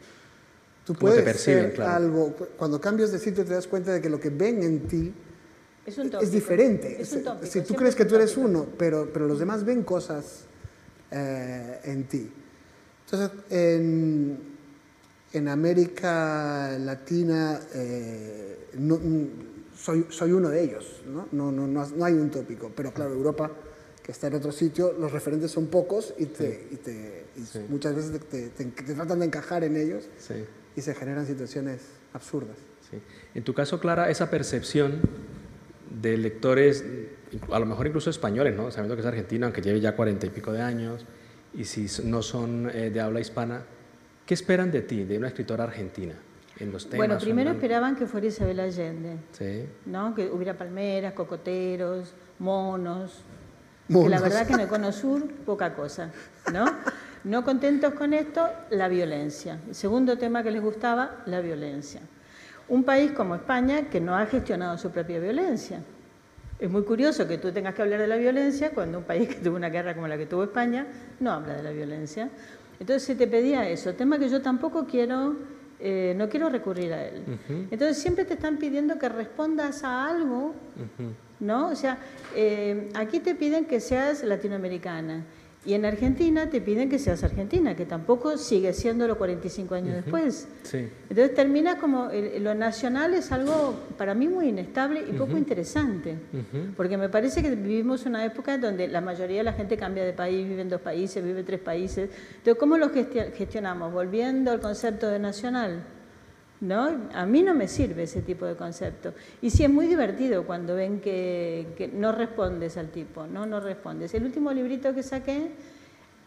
Tú 0.86 0.96
puedes 0.96 1.40
ser 1.40 1.80
algo, 1.82 2.36
cuando 2.58 2.82
cambias 2.82 3.12
de 3.12 3.20
sitio 3.20 3.46
te 3.46 3.54
das 3.54 3.68
cuenta 3.68 3.94
de 3.94 4.02
que 4.02 4.10
lo 4.10 4.20
que 4.20 4.30
ven 4.30 4.64
en 4.64 4.88
ti 4.88 5.14
es, 5.86 6.32
diferente. 6.32 7.04
si 7.06 7.62
tú 7.62 7.76
crees 7.76 7.96
que 7.96 8.06
tú 8.06 8.16
eres 8.16 8.38
uno, 8.38 8.68
pero, 8.78 9.12
pero 9.12 9.28
los 9.28 9.40
demás 9.40 9.64
ven 9.64 9.84
cosas 9.84 10.46
eh, 11.12 11.80
en 11.84 12.08
ti. 12.08 12.32
Entonces, 13.06 13.38
en, 13.50 14.38
en 15.34 15.48
América 15.48 16.78
Latina, 16.80 17.60
eh, 17.74 18.70
no, 18.78 19.00
soy, 19.82 20.06
soy 20.10 20.32
uno 20.32 20.50
de 20.50 20.64
ellos, 20.64 21.02
¿no? 21.08 21.28
No, 21.32 21.52
no, 21.52 21.68
no, 21.68 22.06
hay 22.06 22.14
un 22.14 22.30
tópico, 22.30 22.72
pero 22.76 22.94
claro, 22.94 23.14
Europa, 23.14 23.52
que 24.04 24.12
está 24.12 24.28
en 24.28 24.36
otro 24.36 24.52
sitio, 24.52 24.94
los 24.94 25.12
referentes 25.12 25.52
son 25.52 25.68
pocos 25.68 26.14
y, 26.18 26.28
te, 26.28 26.68
y, 26.72 26.76
te, 26.76 27.26
muchas 27.70 27.96
veces 27.96 28.20
te, 28.30 28.50
te, 28.50 28.66
tratan 28.66 29.20
de 29.20 29.26
encajar 29.26 29.64
en 29.64 29.78
ellos 29.78 30.08
y 30.76 30.82
se 30.82 30.94
generan 30.94 31.26
situaciones 31.26 31.82
absurdas. 32.14 32.58
En 33.34 33.44
tu 33.44 33.54
caso, 33.54 33.80
Clara, 33.80 34.10
esa 34.10 34.30
percepción 34.30 35.00
de 36.02 36.18
lectores, 36.18 36.84
a 37.50 37.60
lo 37.60 37.66
mejor 37.66 37.88
incluso 37.88 38.10
españoles, 38.10 38.56
¿no? 38.56 38.70
sabiendo 38.70 38.96
que 38.96 39.02
es 39.02 39.08
argentino, 39.08 39.46
aunque 39.46 39.62
lleve 39.62 39.80
ya 39.80 39.96
cuarenta 39.96 40.26
y 40.26 40.30
pico 40.30 40.52
de 40.52 40.62
años, 40.62 41.06
y 41.54 41.66
si 41.66 41.88
no 42.04 42.22
son 42.22 42.70
eh, 42.74 42.90
de 42.92 43.02
habla 43.02 43.20
hispana, 43.20 43.64
¿qué 44.26 44.34
esperan 44.34 44.72
de 44.72 44.82
ti, 44.82 45.06
de 45.06 45.18
una 45.18 45.28
escritora 45.28 45.64
argentina? 45.64 46.16
Bueno, 46.98 47.18
primero 47.18 47.52
esperaban 47.52 47.96
que 47.96 48.06
fuera 48.06 48.28
Isabel 48.28 48.60
Allende, 48.60 49.18
¿no? 49.86 50.14
que 50.14 50.30
hubiera 50.30 50.58
palmeras, 50.58 51.14
cocoteros, 51.14 52.14
monos, 52.40 53.24
que 53.88 54.10
la 54.10 54.20
verdad 54.20 54.48
que 54.48 54.54
en 54.54 54.62
el 54.62 54.68
Cono 54.68 54.92
Sur 54.92 55.28
poca 55.46 55.74
cosa, 55.74 56.12
¿no? 56.54 56.66
No 57.24 57.44
contentos 57.44 57.94
con 57.94 58.14
esto, 58.14 58.48
la 58.72 58.88
violencia. 58.88 59.60
El 59.68 59.76
segundo 59.76 60.18
tema 60.18 60.42
que 60.42 60.50
les 60.50 60.62
gustaba, 60.62 61.22
la 61.28 61.40
violencia. 61.40 62.02
Un 62.68 62.84
país 62.84 63.12
como 63.12 63.36
España 63.36 63.90
que 63.90 64.02
no 64.02 64.16
ha 64.16 64.26
gestionado 64.26 64.78
su 64.78 64.90
propia 64.90 65.20
violencia. 65.20 65.82
Es 66.58 66.70
muy 66.70 66.84
curioso 66.84 67.28
que 67.28 67.38
tú 67.38 67.52
tengas 67.52 67.76
que 67.76 67.82
hablar 67.82 68.00
de 68.00 68.08
la 68.08 68.18
violencia 68.18 68.72
cuando 68.72 69.00
un 69.00 69.04
país 69.04 69.28
que 69.30 69.36
tuvo 69.36 69.56
una 69.56 69.70
guerra 69.70 69.94
como 69.94 70.08
la 70.08 70.18
que 70.18 70.26
tuvo 70.26 70.44
España 70.44 70.88
no 71.20 71.32
habla 71.32 71.56
de 71.56 71.64
la 71.64 71.72
violencia. 71.72 72.30
Entonces 72.80 73.04
se 73.04 73.16
te 73.16 73.28
pedía 73.28 73.68
eso, 73.70 73.94
tema 73.94 74.18
que 74.18 74.30
yo 74.30 74.42
tampoco 74.42 74.86
quiero 74.86 75.36
eh, 75.82 76.14
no 76.16 76.30
quiero 76.30 76.50
recurrir 76.50 76.94
a 76.94 77.08
él. 77.08 77.24
Entonces 77.72 77.98
siempre 77.98 78.26
te 78.26 78.36
están 78.36 78.58
pidiendo 78.58 79.00
que 79.00 79.10
respondas 79.10 79.84
a 79.84 80.08
algo, 80.08 80.54
¿no? 81.40 81.70
O 81.70 81.76
sea, 81.76 81.98
eh, 82.36 82.90
aquí 82.94 83.20
te 83.20 83.36
piden 83.36 83.66
que 83.66 83.80
seas 83.80 84.24
latinoamericana 84.24 85.26
y 85.64 85.74
en 85.76 85.86
Argentina 85.86 86.50
te 86.50 86.60
piden 86.60 86.90
que 86.90 86.98
seas 86.98 87.24
argentina, 87.24 87.76
que 87.76 87.86
tampoco 87.86 88.36
sigue 88.38 88.74
siendo 88.74 89.08
los 89.08 89.18
45 89.18 89.76
años 89.76 89.94
después. 89.94 90.48
Entonces 90.74 91.36
termina 91.36 91.78
como 91.78 92.10
lo 92.40 92.56
nacional 92.56 93.14
es 93.14 93.32
algo 93.32 93.76
para 93.96 94.16
mí 94.16 94.28
muy 94.28 94.48
inestable 94.48 95.06
y 95.08 95.14
poco 95.14 95.38
interesante, 95.38 96.18
porque 96.76 96.98
me 96.98 97.10
parece 97.10 97.44
que 97.44 97.52
vivimos 97.52 98.08
una 98.08 98.26
época 98.26 98.58
donde 98.58 98.88
la 98.88 99.02
mayoría 99.02 99.38
de 99.38 99.44
la 99.44 99.54
gente 99.54 99.78
cambia 99.78 100.04
de 100.04 100.14
país, 100.14 100.48
vive 100.48 100.64
en 100.64 100.70
dos 100.70 100.82
países, 100.82 101.24
vive 101.24 101.42
en 101.42 101.46
tres 101.46 101.60
países. 101.60 102.10
Entonces, 102.38 102.56
¿cómo 102.60 102.78
lo 102.78 102.90
gestionamos? 102.90 103.94
Volviendo 103.94 104.52
al 104.52 104.60
concepto 104.60 105.10
de 105.10 105.20
nacional. 105.20 105.84
¿No? 106.62 107.10
A 107.14 107.26
mí 107.26 107.42
no 107.42 107.56
me 107.56 107.68
sirve 107.68 108.04
ese 108.04 108.22
tipo 108.22 108.46
de 108.46 108.56
concepto. 108.56 109.14
Y 109.42 109.50
sí 109.50 109.64
es 109.64 109.70
muy 109.70 109.88
divertido 109.88 110.46
cuando 110.46 110.76
ven 110.76 111.02
que, 111.02 111.92
no 111.94 112.12
respondes 112.12 112.78
al 112.78 112.90
tipo, 112.90 113.26
¿no? 113.26 113.48
No 113.48 113.60
respondes. 113.60 114.14
El 114.14 114.24
último 114.26 114.54
librito 114.54 114.94
que 114.94 115.02
saqué, 115.02 115.52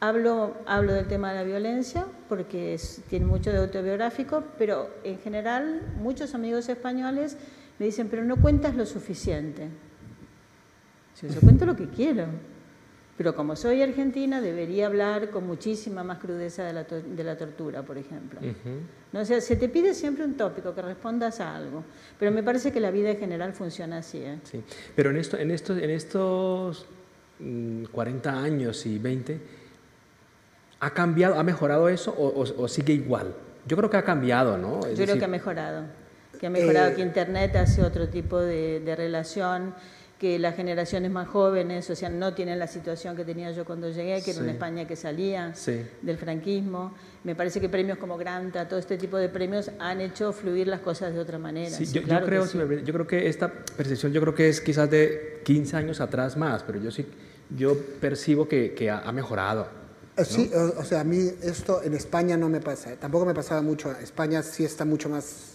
hablo, 0.01 0.57
hablo 0.67 0.93
del 0.93 1.07
tema 1.07 1.31
de 1.33 1.39
la 1.39 1.45
violencia, 1.45 2.05
porque 2.29 2.77
tiene 3.09 3.27
mucho 3.27 3.53
de 3.53 3.59
autobiográfico, 3.59 4.43
pero 4.59 4.91
en 5.05 5.21
general 5.21 5.83
muchos 6.01 6.35
amigos 6.35 6.69
españoles 6.69 7.37
me 7.79 7.87
dicen, 7.87 8.09
pero 8.09 8.25
no 8.25 8.37
cuentas 8.37 8.75
lo 8.75 8.87
suficiente. 8.87 9.69
Yo, 11.23 11.29
yo 11.29 11.41
cuento 11.41 11.65
lo 11.65 11.77
que 11.77 11.89
quiero. 11.89 12.27
Pero 13.17 13.35
como 13.37 13.55
soy 13.55 13.81
argentina, 13.81 14.41
debería 14.41 14.87
hablar 14.87 15.31
con 15.31 15.47
muchísima 15.47 16.03
más 16.03 16.19
crudeza 16.19 16.65
de 16.65 16.73
la, 16.73 16.83
de 16.83 17.25
la 17.25 17.37
tortura, 17.37 17.83
por 17.83 17.97
ejemplo. 17.97 18.41
¿No? 19.13 19.21
O 19.21 19.25
sea, 19.25 19.41
se 19.41 19.55
te 19.55 19.69
pide 19.69 19.95
siempre 19.95 20.25
un 20.25 20.37
tópico, 20.37 20.75
que 20.75 20.83
respondas 20.83 21.39
a 21.39 21.55
algo. 21.55 21.85
Pero 22.19 22.33
me 22.33 22.43
parece 22.43 22.73
que 22.73 22.81
la 22.81 22.91
vida 22.91 23.11
en 23.11 23.19
general 23.19 23.53
funciona 23.53 23.99
así. 23.99 24.19
¿eh? 24.19 24.41
Sí. 24.43 24.65
Pero 24.97 25.11
en, 25.11 25.19
esto, 25.19 25.39
en, 25.39 25.53
estos, 25.53 25.79
en 25.79 25.91
estos 25.91 26.87
40 27.93 28.33
mm, 28.33 28.37
años 28.37 28.85
y 28.85 28.99
20, 28.99 29.41
¿ha 30.81 30.91
cambiado, 30.91 31.39
ha 31.39 31.45
mejorado 31.45 31.89
eso 31.89 32.13
o, 32.19 32.67
sigue 32.67 32.95
igual? 32.95 33.33
Yo 33.65 33.77
creo 33.77 33.89
que 33.89 33.97
ha 33.97 34.05
cambiado, 34.05 34.59
¿no? 34.59 34.81
Yo 34.93 35.05
creo 35.05 35.19
que 35.19 35.25
ha 35.25 35.29
mejorado. 35.29 35.85
Que 36.41 36.49
ha 36.49 36.51
mejorado, 36.51 36.91
eh, 36.91 36.95
que 36.95 37.03
Internet 37.03 37.55
hace 37.55 37.81
otro 37.81 38.09
tipo 38.09 38.41
de, 38.41 38.81
de 38.81 38.97
relación 38.97 39.73
que 40.19 40.39
las 40.39 40.57
generaciones 40.57 41.11
más 41.11 41.29
jóvenes, 41.29 41.91
o 41.91 41.97
sea, 41.97 42.09
no 42.09 42.35
tienen 42.35 42.59
la 42.59 42.67
situación 42.67 43.17
que 43.17 43.25
tenía 43.25 43.51
yo 43.51 43.65
cuando 43.65 43.91
llegué, 43.91 44.23
que 44.23 44.31
era 44.31 44.41
una 44.41 44.53
España 44.53 44.87
que 44.87 44.97
salía 44.97 45.53
del 46.03 46.19
franquismo. 46.19 46.95
Me 47.25 47.35
parece 47.35 47.61
que 47.61 47.69
premios 47.69 47.99
como 47.99 48.17
Granta, 48.17 48.69
todo 48.69 48.79
este 48.79 48.97
tipo 48.97 49.17
de 49.17 49.29
premios 49.29 49.71
han 49.79 50.01
hecho 50.01 50.33
fluir 50.33 50.69
las 50.69 50.81
cosas 50.81 51.13
de 51.13 51.21
otra 51.21 51.39
manera. 51.39 51.77
yo, 51.79 52.03
creo, 52.03 52.47
yo 52.47 52.93
creo 52.93 53.07
que 53.07 53.29
esta 53.29 53.53
percepción 53.53 54.13
yo 54.13 54.21
creo 54.21 54.35
que 54.35 54.49
es 54.49 54.61
quizás 54.61 54.91
de 54.91 55.41
15 55.45 55.77
años 55.77 56.01
atrás 56.01 56.37
más, 56.37 56.63
pero 56.63 56.81
yo 56.81 56.91
sí 56.91 57.07
yo 57.57 57.77
percibo 58.01 58.49
que, 58.49 58.75
que 58.75 58.91
ha, 58.91 59.11
mejorado. 59.13 59.69
Eh, 60.17 60.25
sí, 60.25 60.51
o, 60.55 60.85
sea, 60.85 61.01
a 61.01 61.05
mí 61.05 61.31
esto 61.43 61.83
en 61.83 61.95
España 61.95 62.37
no 62.37 62.49
me 62.49 62.61
pasa, 62.61 62.97
tampoco 62.97 63.27
me 63.27 63.35
pasaba 63.35 63.63
mucho, 63.63 63.93
España 63.93 64.43
sí 64.43 64.65
está 64.65 64.85
mucho 64.85 65.09
más 65.09 65.55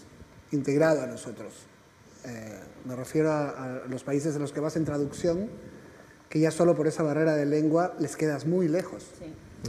integrado 0.51 1.01
a 1.01 1.07
nosotros. 1.07 1.53
Eh, 2.25 2.59
me 2.85 2.95
refiero 2.95 3.31
a, 3.31 3.83
los 3.89 4.03
países 4.03 4.35
en 4.35 4.41
los 4.41 4.51
que 4.51 4.59
vas 4.59 4.75
en 4.75 4.85
traducción, 4.85 5.49
que 6.29 6.39
ya 6.39 6.51
solo 6.51 6.75
por 6.75 6.87
esa 6.87 7.03
barrera 7.03 7.35
de 7.35 7.45
lengua 7.45 7.95
les 7.99 8.15
quedas 8.15 8.45
muy 8.45 8.67
lejos. 8.67 9.05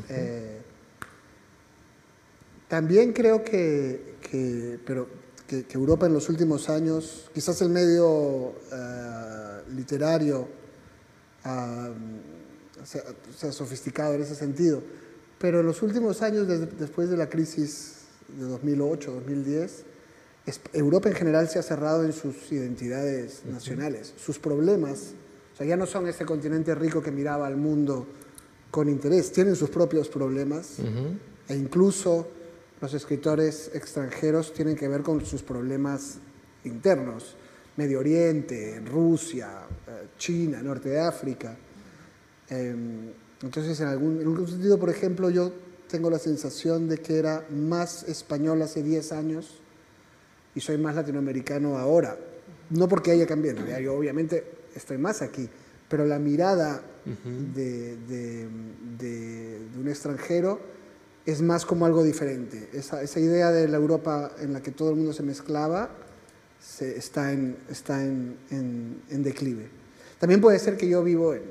Eh, 0.08 0.60
también 2.68 3.12
creo 3.12 3.42
que, 3.42 4.14
pero, 4.86 5.08
que, 5.46 5.66
Europa 5.72 6.06
en 6.06 6.12
los 6.12 6.28
últimos 6.28 6.68
años, 6.68 7.30
quizás 7.34 7.60
el 7.62 7.70
medio 7.70 8.54
eh, 8.72 9.62
literario 9.74 10.48
uh, 11.44 12.84
se, 12.84 13.48
ha 13.48 13.52
sofisticado 13.52 14.14
en 14.14 14.22
ese 14.22 14.36
sentido, 14.36 14.82
pero 15.38 15.60
en 15.60 15.66
los 15.66 15.82
últimos 15.82 16.22
años, 16.22 16.46
después 16.78 17.10
de 17.10 17.16
la 17.16 17.28
crisis 17.28 18.02
de 18.28 18.44
2008, 18.44 19.12
2010, 19.12 19.84
Europa 20.72 21.08
en 21.08 21.14
general 21.14 21.48
se 21.48 21.58
ha 21.58 21.62
cerrado 21.62 22.04
en 22.04 22.12
sus 22.12 22.50
identidades 22.50 23.42
nacionales, 23.44 24.14
sus 24.16 24.38
problemas. 24.38 25.12
O 25.52 25.56
sea, 25.56 25.66
ya 25.66 25.76
no 25.76 25.86
son 25.86 26.08
ese 26.08 26.24
continente 26.24 26.74
rico 26.74 27.02
que 27.02 27.10
miraba 27.10 27.46
al 27.46 27.56
mundo 27.56 28.06
con 28.70 28.88
interés, 28.88 29.32
tienen 29.32 29.56
sus 29.56 29.70
propios 29.70 30.08
problemas 30.08 30.76
e 31.48 31.56
incluso 31.56 32.28
los 32.80 32.94
escritores 32.94 33.70
extranjeros 33.74 34.54
tienen 34.54 34.76
que 34.76 34.88
ver 34.88 35.02
con 35.02 35.24
sus 35.26 35.42
problemas 35.42 36.18
internos. 36.64 37.36
Medio 37.76 38.00
Oriente, 38.00 38.80
Rusia, 38.84 39.62
eh, 39.86 40.08
China, 40.18 40.62
Norte 40.62 40.90
de 40.90 41.00
África. 41.00 41.56
Em, 42.48 43.10
entonces, 43.42 43.80
en 43.80 43.86
algún, 43.86 44.20
en 44.20 44.26
algún 44.26 44.46
sentido, 44.46 44.78
por 44.78 44.90
ejemplo, 44.90 45.30
yo 45.30 45.52
tengo 45.88 46.10
la 46.10 46.18
sensación 46.18 46.88
de 46.88 46.98
que 46.98 47.18
era 47.18 47.46
más 47.50 48.02
español 48.04 48.60
hace 48.62 48.82
10 48.82 49.12
años 49.12 49.59
y 50.54 50.60
soy 50.60 50.78
más 50.78 50.94
latinoamericano 50.94 51.78
ahora. 51.78 52.16
No 52.70 52.88
porque 52.88 53.10
haya 53.10 53.26
cambiado, 53.26 53.66
yo 53.80 53.94
obviamente 53.94 54.44
estoy 54.74 54.98
más 54.98 55.22
aquí, 55.22 55.48
pero 55.88 56.04
la 56.04 56.18
mirada 56.18 56.82
de, 57.54 57.96
de, 57.96 58.48
de, 58.98 59.58
un 59.78 59.88
extranjero 59.88 60.60
es 61.26 61.42
más 61.42 61.66
como 61.66 61.86
algo 61.86 62.04
diferente. 62.04 62.68
Esa, 62.72 63.02
esa, 63.02 63.18
idea 63.18 63.50
de 63.50 63.66
la 63.66 63.76
Europa 63.76 64.32
en 64.40 64.52
la 64.52 64.62
que 64.62 64.70
todo 64.70 64.90
el 64.90 64.96
mundo 64.96 65.12
se 65.12 65.22
mezclaba 65.22 65.90
se, 66.60 66.96
está, 66.96 67.32
en, 67.32 67.56
está 67.68 68.04
en, 68.04 68.36
en, 68.50 69.02
en 69.10 69.22
declive. 69.22 69.68
También 70.18 70.40
puede 70.40 70.58
ser 70.58 70.76
que 70.76 70.88
yo 70.88 71.02
vivo 71.02 71.34
en, 71.34 71.42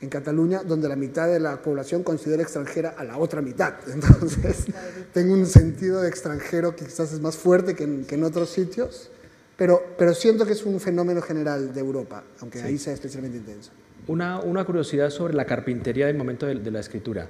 en 0.00 0.08
Cataluña, 0.08 0.62
donde 0.62 0.88
la 0.88 0.96
mitad 0.96 1.26
de 1.26 1.40
la 1.40 1.60
población 1.60 2.02
considera 2.02 2.42
extranjera 2.42 2.94
a 2.96 3.04
la 3.04 3.18
otra 3.18 3.42
mitad. 3.42 3.74
Entonces, 3.92 4.66
tengo 5.12 5.34
un 5.34 5.46
sentido 5.46 6.02
de 6.02 6.08
extranjero 6.08 6.76
que 6.76 6.84
quizás 6.84 7.12
es 7.12 7.20
más 7.20 7.36
fuerte 7.36 7.74
que 7.74 7.84
en, 7.84 8.04
que 8.04 8.14
en 8.14 8.24
otros 8.24 8.50
sitios, 8.50 9.10
pero, 9.56 9.82
pero, 9.98 10.14
siento 10.14 10.46
que 10.46 10.52
es 10.52 10.64
un 10.64 10.78
fenómeno 10.78 11.20
general 11.20 11.74
de 11.74 11.80
Europa, 11.80 12.22
aunque 12.40 12.60
sí. 12.60 12.66
ahí 12.66 12.78
sea 12.78 12.92
especialmente 12.92 13.38
intenso. 13.38 13.72
Una, 14.06 14.38
una, 14.38 14.64
curiosidad 14.64 15.10
sobre 15.10 15.34
la 15.34 15.44
carpintería 15.44 16.06
del 16.06 16.16
momento 16.16 16.46
de, 16.46 16.54
de, 16.54 16.70
la 16.70 16.78
escritura. 16.78 17.28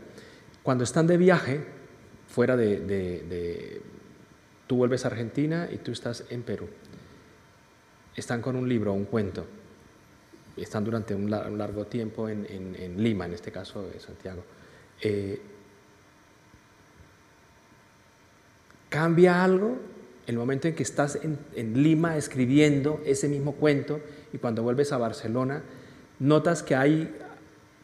Cuando 0.63 0.85
están 0.85 1.07
de 1.07 1.17
viaje, 1.17 1.65
fuera 2.29 2.55
de, 2.57 2.81
de, 2.81 3.25
de, 3.29 3.83
Tú 4.67 4.77
vuelves 4.77 5.07
a 5.07 5.09
Argentina 5.09 5.67
y 5.73 5.79
tú 5.79 5.93
estás 5.93 6.25
en 6.29 6.43
Perú. 6.43 6.69
Están 8.15 8.43
con 8.43 8.55
un 8.55 8.69
libro, 8.69 8.93
un 8.93 9.07
cuento 9.07 9.47
están 10.63 10.85
durante 10.85 11.15
un, 11.15 11.31
largo 11.31 11.87
tiempo 11.87 12.29
en, 12.29 12.95
Lima, 12.97 13.27
en 13.27 13.33
este 13.33 13.53
caso 13.53 13.83
de 13.83 14.01
Santiago. 14.01 14.43
Eh, 15.03 15.41
¿Cambia 18.89 19.45
algo 19.45 19.77
el 20.27 20.37
momento 20.37 20.69
en 20.69 20.75
que 20.75 20.83
estás 20.83 21.19
en, 21.23 21.83
Lima 21.83 22.17
escribiendo 22.17 23.01
ese 23.05 23.29
mismo 23.29 23.55
cuento 23.55 24.01
y 24.33 24.39
cuando 24.39 24.63
vuelves 24.63 24.93
a 24.93 24.99
Barcelona, 24.99 25.63
notas 26.19 26.63
que 26.63 26.75
hay 26.75 27.17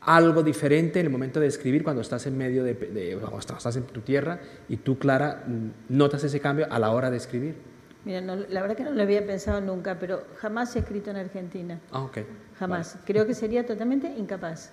algo 0.03 0.43
diferente 0.43 1.01
en 1.01 1.07
el 1.07 1.13
momento 1.13 1.41
de 1.41 1.47
escribir 1.47 1.83
cuando 1.83 2.03
estás 2.03 2.27
en 2.27 2.37
medio 2.37 2.63
de, 2.63 2.75
de 2.75 3.17
cuando 3.19 3.39
estás 3.39 3.77
en 3.77 3.85
tu 3.85 4.03
tierra 4.03 4.41
y 4.69 4.77
tú, 4.77 4.99
Clara, 4.99 5.45
notas 5.89 6.23
ese 6.25 6.41
cambio 6.41 6.67
a 6.71 6.79
la 6.79 6.91
hora 6.91 7.11
de 7.11 7.17
escribir? 7.17 7.74
Mira, 8.05 8.21
no, 8.21 8.37
la 8.37 8.61
verdad 8.61 8.77
que 8.77 8.85
no 8.85 8.91
lo 8.91 9.03
había 9.03 9.25
pensado 9.27 9.61
nunca, 9.61 9.99
pero 9.99 10.25
jamás 10.37 10.77
he 10.77 10.81
escrito 10.81 11.11
en 11.11 11.17
Argentina. 11.17 11.81
Ah, 11.91 12.03
ok. 12.03 12.19
Jamás. 12.59 12.95
Vale. 12.95 13.07
Creo 13.07 13.27
que 13.27 13.35
sería 13.35 13.65
totalmente 13.65 14.09
incapaz, 14.17 14.73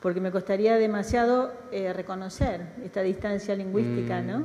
porque 0.00 0.20
me 0.20 0.30
costaría 0.30 0.76
demasiado 0.76 1.52
eh, 1.70 1.92
reconocer 1.92 2.66
esta 2.84 3.02
distancia 3.02 3.54
lingüística 3.56 4.20
mm. 4.20 4.26
¿no? 4.26 4.44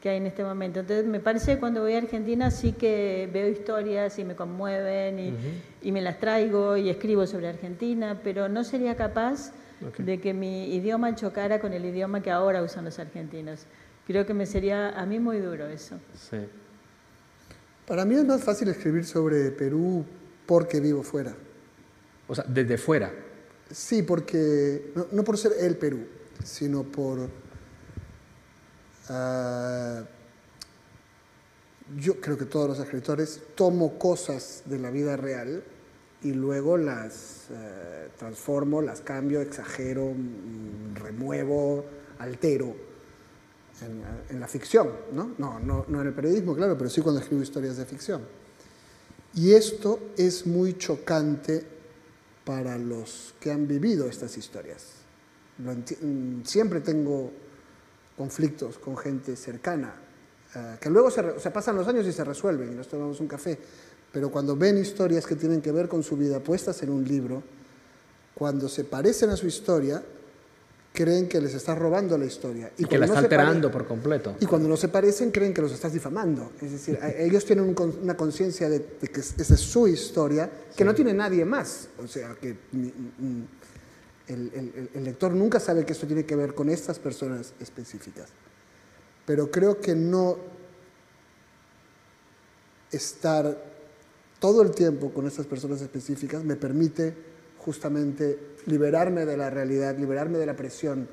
que 0.00 0.10
hay 0.10 0.18
en 0.18 0.26
este 0.26 0.44
momento. 0.44 0.80
Entonces, 0.80 1.06
me 1.06 1.20
parece 1.20 1.54
que 1.54 1.60
cuando 1.60 1.82
voy 1.82 1.94
a 1.94 1.98
Argentina 1.98 2.50
sí 2.50 2.72
que 2.72 3.28
veo 3.32 3.48
historias 3.48 4.18
y 4.18 4.24
me 4.24 4.36
conmueven 4.36 5.18
y, 5.18 5.28
uh 5.30 5.32
-huh. 5.32 5.62
y 5.82 5.92
me 5.92 6.00
las 6.02 6.18
traigo 6.18 6.76
y 6.76 6.88
escribo 6.88 7.26
sobre 7.26 7.48
Argentina, 7.48 8.20
pero 8.22 8.48
no 8.48 8.62
sería 8.62 8.94
capaz 8.94 9.52
okay. 9.86 10.04
de 10.04 10.20
que 10.20 10.34
mi 10.34 10.72
idioma 10.74 11.14
chocara 11.14 11.58
con 11.58 11.72
el 11.72 11.84
idioma 11.84 12.22
que 12.22 12.30
ahora 12.30 12.62
usan 12.62 12.84
los 12.84 12.98
argentinos. 12.98 13.66
Creo 14.06 14.24
que 14.24 14.34
me 14.34 14.46
sería 14.46 14.90
a 14.90 15.04
mí 15.04 15.18
muy 15.18 15.38
duro 15.38 15.66
eso. 15.66 15.98
Sí. 16.14 16.38
Para 17.88 18.04
mí 18.04 18.14
es 18.16 18.24
más 18.26 18.44
fácil 18.44 18.68
escribir 18.68 19.06
sobre 19.06 19.50
Perú 19.50 20.04
porque 20.44 20.78
vivo 20.78 21.02
fuera. 21.02 21.34
O 22.28 22.34
sea, 22.34 22.44
desde 22.46 22.76
fuera. 22.76 23.10
Sí, 23.70 24.02
porque 24.02 24.92
no, 24.94 25.06
no 25.10 25.24
por 25.24 25.38
ser 25.38 25.52
el 25.58 25.78
Perú, 25.78 26.06
sino 26.44 26.82
por... 26.82 27.30
Uh, 29.08 30.04
yo 31.98 32.20
creo 32.20 32.36
que 32.36 32.44
todos 32.44 32.68
los 32.68 32.78
escritores 32.78 33.40
tomo 33.54 33.98
cosas 33.98 34.64
de 34.66 34.78
la 34.78 34.90
vida 34.90 35.16
real 35.16 35.64
y 36.22 36.32
luego 36.32 36.76
las 36.76 37.46
uh, 37.48 38.18
transformo, 38.18 38.82
las 38.82 39.00
cambio, 39.00 39.40
exagero, 39.40 40.12
mm, 40.14 40.96
remuevo, 40.96 41.86
altero 42.18 42.87
en, 43.82 44.02
en, 44.30 44.40
la 44.40 44.48
ficción, 44.48 44.90
¿no? 45.12 45.34
No, 45.38 45.58
¿no? 45.60 45.84
no 45.88 46.00
en 46.00 46.08
el 46.08 46.14
periodismo, 46.14 46.54
claro, 46.54 46.76
pero 46.76 46.90
sí 46.90 47.00
cuando 47.00 47.20
escribo 47.20 47.42
historias 47.42 47.76
de 47.76 47.84
ficción. 47.84 48.22
Y 49.34 49.52
esto 49.52 50.00
es 50.16 50.46
muy 50.46 50.76
chocante 50.78 51.64
para 52.44 52.78
los 52.78 53.34
que 53.38 53.52
han 53.52 53.68
vivido 53.68 54.06
estas 54.08 54.36
historias. 54.38 54.84
Siempre 56.44 56.80
tengo 56.80 57.30
conflictos 58.16 58.78
con 58.78 58.96
gente 58.96 59.36
cercana, 59.36 59.94
uh, 60.54 60.78
que 60.80 60.88
luego 60.88 61.10
se, 61.10 61.20
o 61.20 61.52
pasan 61.52 61.76
los 61.76 61.86
años 61.86 62.06
y 62.06 62.12
se 62.12 62.24
resuelven 62.24 62.72
y 62.72 62.74
nos 62.74 62.88
tomamos 62.88 63.20
un 63.20 63.28
café, 63.28 63.58
pero 64.10 64.30
cuando 64.30 64.56
ven 64.56 64.78
historias 64.78 65.26
que 65.26 65.36
tienen 65.36 65.60
que 65.60 65.70
ver 65.72 65.88
con 65.88 66.02
su 66.02 66.16
vida 66.16 66.40
puestas 66.40 66.82
en 66.82 66.90
un 66.90 67.04
libro, 67.04 67.42
cuando 68.34 68.68
se 68.68 68.84
parecen 68.84 69.30
a 69.30 69.36
su 69.36 69.46
historia, 69.46 70.02
creen 70.98 71.28
que 71.28 71.40
les 71.40 71.54
estás 71.54 71.78
robando 71.78 72.18
la 72.18 72.24
historia. 72.24 72.72
Y, 72.76 72.82
y 72.82 72.86
que 72.86 72.98
la 72.98 73.04
está 73.06 73.20
no 73.20 73.24
alterando 73.24 73.70
por 73.70 73.86
completo. 73.86 74.34
Y 74.40 74.46
cuando 74.46 74.68
no 74.68 74.76
se 74.76 74.88
parecen, 74.88 75.30
creen 75.30 75.54
que 75.54 75.62
los 75.62 75.70
estás 75.70 75.92
difamando. 75.92 76.50
Es 76.60 76.72
decir, 76.72 76.98
ellos 77.18 77.44
tienen 77.44 77.66
un, 77.66 77.98
una 78.02 78.16
conciencia 78.16 78.68
de, 78.68 78.80
de, 79.00 79.06
que 79.06 79.20
esa 79.20 79.54
es 79.54 79.60
su 79.60 79.86
historia, 79.86 80.50
que 80.74 80.78
sí. 80.78 80.84
no 80.84 80.92
tiene 80.96 81.14
nadie 81.14 81.44
más. 81.44 81.88
O 82.02 82.08
sea, 82.08 82.34
que 82.34 82.56
el, 82.72 83.46
el, 84.26 84.90
el, 84.92 85.04
lector 85.04 85.32
nunca 85.32 85.60
sabe 85.60 85.86
que 85.86 85.92
esto 85.92 86.08
tiene 86.08 86.24
que 86.24 86.34
ver 86.34 86.52
con 86.52 86.68
estas 86.68 86.98
personas 86.98 87.52
específicas. 87.60 88.30
Pero 89.24 89.52
creo 89.52 89.80
que 89.80 89.94
no 89.94 90.36
estar 92.90 93.56
todo 94.40 94.62
el 94.62 94.72
tiempo 94.72 95.12
con 95.12 95.28
estas 95.28 95.46
personas 95.46 95.80
específicas 95.80 96.42
me 96.42 96.56
permite 96.56 97.14
justamente 97.68 98.38
liberarme 98.64 99.26
de 99.26 99.36
la 99.36 99.50
realidad, 99.50 99.94
liberarme 99.98 100.38
de 100.38 100.46
la 100.46 100.56
presión 100.56 101.06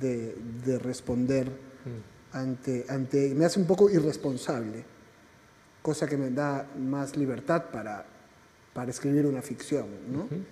de, 0.00 0.34
de 0.64 0.78
responder 0.78 1.46
mm. 1.50 2.36
ante, 2.36 2.86
ante, 2.88 3.34
me 3.34 3.44
hace 3.44 3.60
un 3.60 3.66
poco 3.66 3.90
irresponsable, 3.90 4.82
cosa 5.82 6.06
que 6.06 6.16
me 6.16 6.30
da 6.30 6.66
más 6.78 7.18
libertad 7.18 7.66
para, 7.70 8.06
para 8.72 8.90
escribir 8.90 9.26
una 9.26 9.42
ficción. 9.42 9.84
¿no? 10.10 10.20
Uh 10.20 10.28
-huh. 10.30 10.44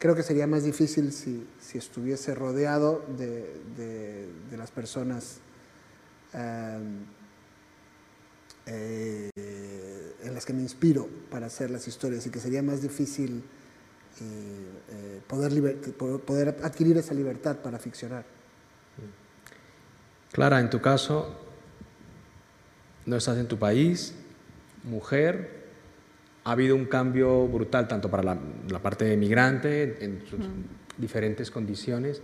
Creo 0.00 0.16
que 0.16 0.24
sería 0.24 0.48
más 0.48 0.64
difícil 0.64 1.12
si, 1.12 1.46
si 1.60 1.78
estuviese 1.78 2.34
rodeado 2.34 3.04
de, 3.16 3.54
de, 3.76 4.26
de 4.50 4.56
las 4.56 4.72
personas 4.72 5.38
um, 6.34 7.06
eh, 8.66 9.30
en 10.24 10.34
las 10.34 10.44
que 10.44 10.52
me 10.52 10.62
inspiro 10.62 11.08
para 11.30 11.46
hacer 11.46 11.70
las 11.70 11.86
historias 11.86 12.26
y 12.26 12.30
que 12.30 12.40
sería 12.40 12.64
más 12.64 12.82
difícil 12.82 13.44
eh, 14.20 15.20
poder, 15.26 15.82
poder 16.24 16.56
adquirir 16.62 16.96
esa 16.98 17.14
libertad 17.14 17.56
para 17.56 17.78
ficcionar. 17.78 18.24
Clara, 20.32 20.60
en 20.60 20.70
tu 20.70 20.80
caso, 20.80 21.36
no 23.06 23.16
estás 23.16 23.38
en 23.38 23.48
tu 23.48 23.58
país, 23.58 24.14
mujer, 24.84 25.62
ha 26.44 26.52
habido 26.52 26.74
un 26.74 26.86
cambio 26.86 27.46
brutal 27.46 27.86
tanto 27.86 28.10
para 28.10 28.22
la, 28.22 28.38
la 28.68 28.78
parte 28.80 29.04
de 29.04 29.16
migrante 29.16 30.04
en 30.04 30.24
sus 30.26 30.40
mm. 30.40 30.98
diferentes 30.98 31.50
condiciones. 31.50 32.22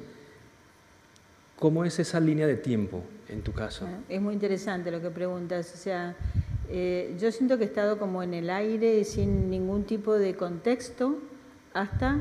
¿Cómo 1.58 1.84
es 1.84 1.98
esa 1.98 2.20
línea 2.20 2.46
de 2.46 2.56
tiempo 2.56 3.02
en 3.28 3.42
tu 3.42 3.52
caso? 3.52 3.84
Bueno, 3.84 4.02
es 4.08 4.20
muy 4.20 4.34
interesante 4.34 4.90
lo 4.90 5.02
que 5.02 5.10
preguntas. 5.10 5.72
O 5.74 5.76
sea, 5.76 6.16
eh, 6.68 7.16
yo 7.18 7.32
siento 7.32 7.58
que 7.58 7.64
he 7.64 7.66
estado 7.66 7.98
como 7.98 8.22
en 8.22 8.32
el 8.32 8.48
aire 8.48 9.02
sin 9.04 9.50
ningún 9.50 9.84
tipo 9.84 10.14
de 10.14 10.34
contexto 10.34 11.18
hasta 11.80 12.16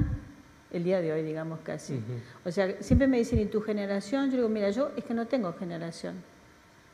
el 0.72 0.84
día 0.84 1.02
de 1.02 1.14
hoy, 1.14 1.24
digamos 1.24 1.60
casi. 1.64 1.94
Uh 1.94 1.98
-huh. 1.98 2.48
O 2.50 2.52
sea, 2.52 2.82
siempre 2.82 3.08
me 3.08 3.18
dicen, 3.18 3.40
¿y 3.40 3.46
tu 3.46 3.62
generación? 3.62 4.30
Yo 4.30 4.38
digo, 4.38 4.50
mira, 4.50 4.70
yo 4.70 4.92
es 4.96 5.04
que 5.04 5.14
no 5.14 5.28
tengo 5.28 5.54
generación. 5.54 6.16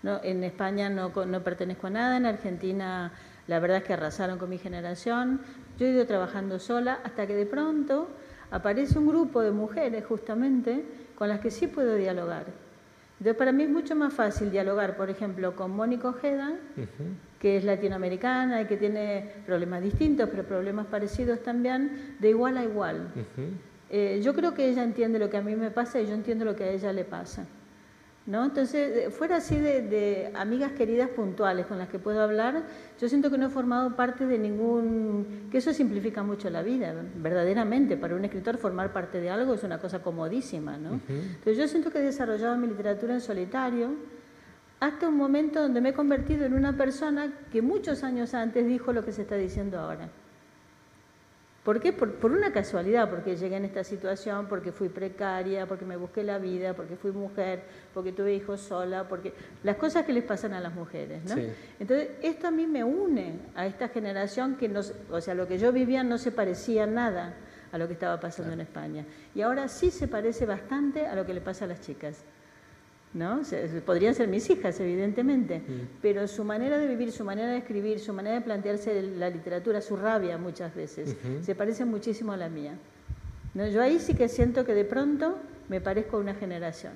No, 0.04 0.20
en 0.24 0.44
España 0.44 0.90
no, 0.90 1.12
no 1.26 1.44
pertenezco 1.44 1.88
a 1.88 1.90
nada, 1.90 2.18
en 2.18 2.26
Argentina 2.26 3.12
la 3.48 3.60
verdad 3.60 3.78
es 3.78 3.84
que 3.84 3.94
arrasaron 3.94 4.38
con 4.38 4.50
mi 4.50 4.58
generación. 4.58 5.42
Yo 5.78 5.86
he 5.86 5.90
ido 5.90 6.06
trabajando 6.06 6.60
sola 6.60 7.00
hasta 7.04 7.28
que 7.28 7.36
de 7.36 7.46
pronto 7.46 8.10
aparece 8.52 9.00
un 9.00 9.08
grupo 9.08 9.42
de 9.42 9.52
mujeres 9.52 10.06
justamente 10.06 10.86
con 11.16 11.28
las 11.30 11.40
que 11.40 11.52
sí 11.52 11.68
puedo 11.68 11.96
dialogar. 11.96 12.46
Entonces 13.20 13.38
para 13.38 13.52
mí 13.52 13.64
es 13.64 13.70
mucho 13.70 13.96
más 13.96 14.14
fácil 14.14 14.52
dialogar, 14.52 14.96
por 14.96 15.10
ejemplo, 15.10 15.56
con 15.56 15.72
Mónica 15.72 16.10
Ojeda 16.10 16.52
uh 16.52 16.82
-huh. 16.82 16.86
Que 17.44 17.58
es 17.58 17.66
latinoamericana 17.66 18.62
y 18.62 18.68
que 18.68 18.78
tiene 18.78 19.30
problemas 19.46 19.84
distintos, 19.84 20.30
pero 20.30 20.44
problemas 20.44 20.86
parecidos 20.86 21.44
también, 21.44 22.16
de 22.18 22.30
igual 22.30 22.56
a 22.56 22.64
igual. 22.64 23.12
Eh, 23.90 24.22
yo 24.24 24.34
creo 24.34 24.54
que 24.54 24.70
ella 24.70 24.82
entiende 24.82 25.20
lo 25.20 25.30
que 25.30 25.36
a 25.36 25.42
mí 25.42 25.54
me 25.54 25.70
pasa 25.70 26.00
y 26.00 26.08
yo 26.08 26.14
entiendo 26.14 26.46
lo 26.46 26.56
que 26.56 26.64
a 26.64 26.72
ella 26.72 26.94
le 26.94 27.04
pasa. 27.04 27.46
¿No? 28.28 28.46
Entonces, 28.46 29.14
fuera 29.14 29.36
así 29.36 29.58
de, 29.58 30.32
amigas 30.36 30.72
queridas 30.72 31.10
puntuales 31.10 31.66
con 31.66 31.78
las 31.78 31.90
que 31.90 32.00
puedo 32.00 32.22
hablar, 32.22 32.64
yo 32.98 33.10
siento 33.10 33.30
que 33.30 33.38
no 33.38 33.48
he 33.48 33.50
formado 33.50 33.94
parte 33.98 34.26
de 34.26 34.40
ningún... 34.40 35.50
que 35.52 35.58
eso 35.58 35.74
simplifica 35.74 36.24
mucho 36.24 36.50
la 36.50 36.62
vida, 36.62 36.96
verdaderamente. 37.18 37.98
Para 37.98 38.16
un 38.16 38.24
escritor 38.24 38.56
formar 38.56 38.94
parte 38.94 39.20
de 39.20 39.30
algo 39.30 39.54
es 39.54 39.64
una 39.64 39.80
cosa 39.80 40.02
comodísima, 40.02 40.78
¿no? 40.78 41.02
Entonces 41.10 41.58
yo 41.58 41.68
siento 41.68 41.92
que 41.92 41.98
he 42.00 42.04
desarrollado 42.04 42.56
mi 42.56 42.68
literatura 42.68 43.14
en 43.14 43.20
solitario, 43.20 43.90
hasta 44.84 45.08
un 45.08 45.16
momento 45.16 45.62
donde 45.62 45.80
me 45.80 45.90
he 45.90 45.94
convertido 45.94 46.46
en 46.46 46.54
una 46.54 46.76
persona 46.76 47.32
que 47.54 47.62
muchos 47.62 48.04
años 48.04 48.34
antes 48.34 48.68
dijo 48.68 48.92
lo 48.92 49.06
que 49.06 49.14
se 49.14 49.22
está 49.22 49.36
diciendo 49.36 49.80
ahora. 49.80 50.10
¿Por 51.64 51.80
qué? 51.80 51.94
Por, 51.94 52.30
una 52.30 52.52
casualidad, 52.52 53.10
porque 53.10 53.38
llegué 53.38 53.56
en 53.56 53.64
esta 53.64 53.86
situación, 53.86 54.48
porque 54.50 54.74
fui 54.74 54.90
precaria, 54.90 55.66
porque 55.66 55.86
me 55.86 55.96
busqué 55.96 56.22
la 56.22 56.38
vida, 56.38 56.74
porque 56.74 56.98
fui 56.98 57.14
mujer, 57.14 57.64
porque 57.94 58.12
tuve 58.12 58.36
hijos 58.36 58.60
sola, 58.60 59.08
porque 59.08 59.34
las 59.64 59.78
cosas 59.78 60.06
que 60.06 60.12
les 60.12 60.26
pasan 60.26 60.54
a 60.54 60.60
las 60.60 60.76
mujeres, 60.76 61.24
¿no? 61.24 61.42
Entonces, 61.80 62.10
esto 62.22 62.48
a 62.48 62.52
mí 62.52 62.68
me 62.68 62.84
une 62.84 63.40
a 63.56 63.66
esta 63.66 63.88
generación 63.88 64.58
que, 64.58 64.68
no, 64.68 64.82
o 65.10 65.22
sea, 65.22 65.34
lo 65.34 65.48
que 65.48 65.58
yo 65.58 65.72
vivía 65.72 66.04
no 66.04 66.18
se 66.18 66.34
parecía 66.34 66.86
nada 66.86 67.36
a 67.72 67.78
lo 67.78 67.88
que 67.88 67.94
estaba 67.94 68.20
pasando 68.20 68.52
en 68.52 68.60
España. 68.60 69.06
Y 69.34 69.44
ahora 69.44 69.70
sí 69.70 69.92
se 69.92 70.10
parece 70.10 70.46
bastante 70.46 71.08
a 71.08 71.16
lo 71.16 71.26
que 71.26 71.34
le 71.34 71.40
pasa 71.40 71.64
a 71.64 71.70
las 71.70 71.80
chicas. 71.80 72.26
¿No? 73.14 73.42
podrían 73.86 74.16
ser 74.16 74.28
mis 74.28 74.50
hijas, 74.50 74.80
evidentemente, 74.80 75.60
mm. 75.60 76.00
pero 76.02 76.28
su 76.28 76.44
manera 76.44 76.78
de 76.78 76.88
vivir, 76.88 77.12
su 77.12 77.24
manera 77.24 77.52
de 77.52 77.58
escribir, 77.58 78.00
su 78.00 78.14
manera 78.14 78.36
de 78.36 78.42
plantearse 78.42 79.02
la 79.02 79.30
literatura, 79.30 79.82
su 79.82 79.96
rabia 79.96 80.38
muchas 80.38 80.74
veces, 80.74 81.16
se 81.42 81.56
parece 81.56 81.86
muchísimo 81.86 82.32
a 82.32 82.38
la 82.38 82.50
mía. 82.50 82.78
¿No? 83.54 83.68
Yo 83.68 83.82
ahí 83.82 84.00
sí 84.00 84.16
que 84.16 84.28
siento 84.30 84.66
que 84.66 84.74
de 84.74 84.84
pronto 84.84 85.38
me 85.70 85.80
parezco 85.80 86.18
a 86.18 86.20
una 86.20 86.34
generación. 86.34 86.94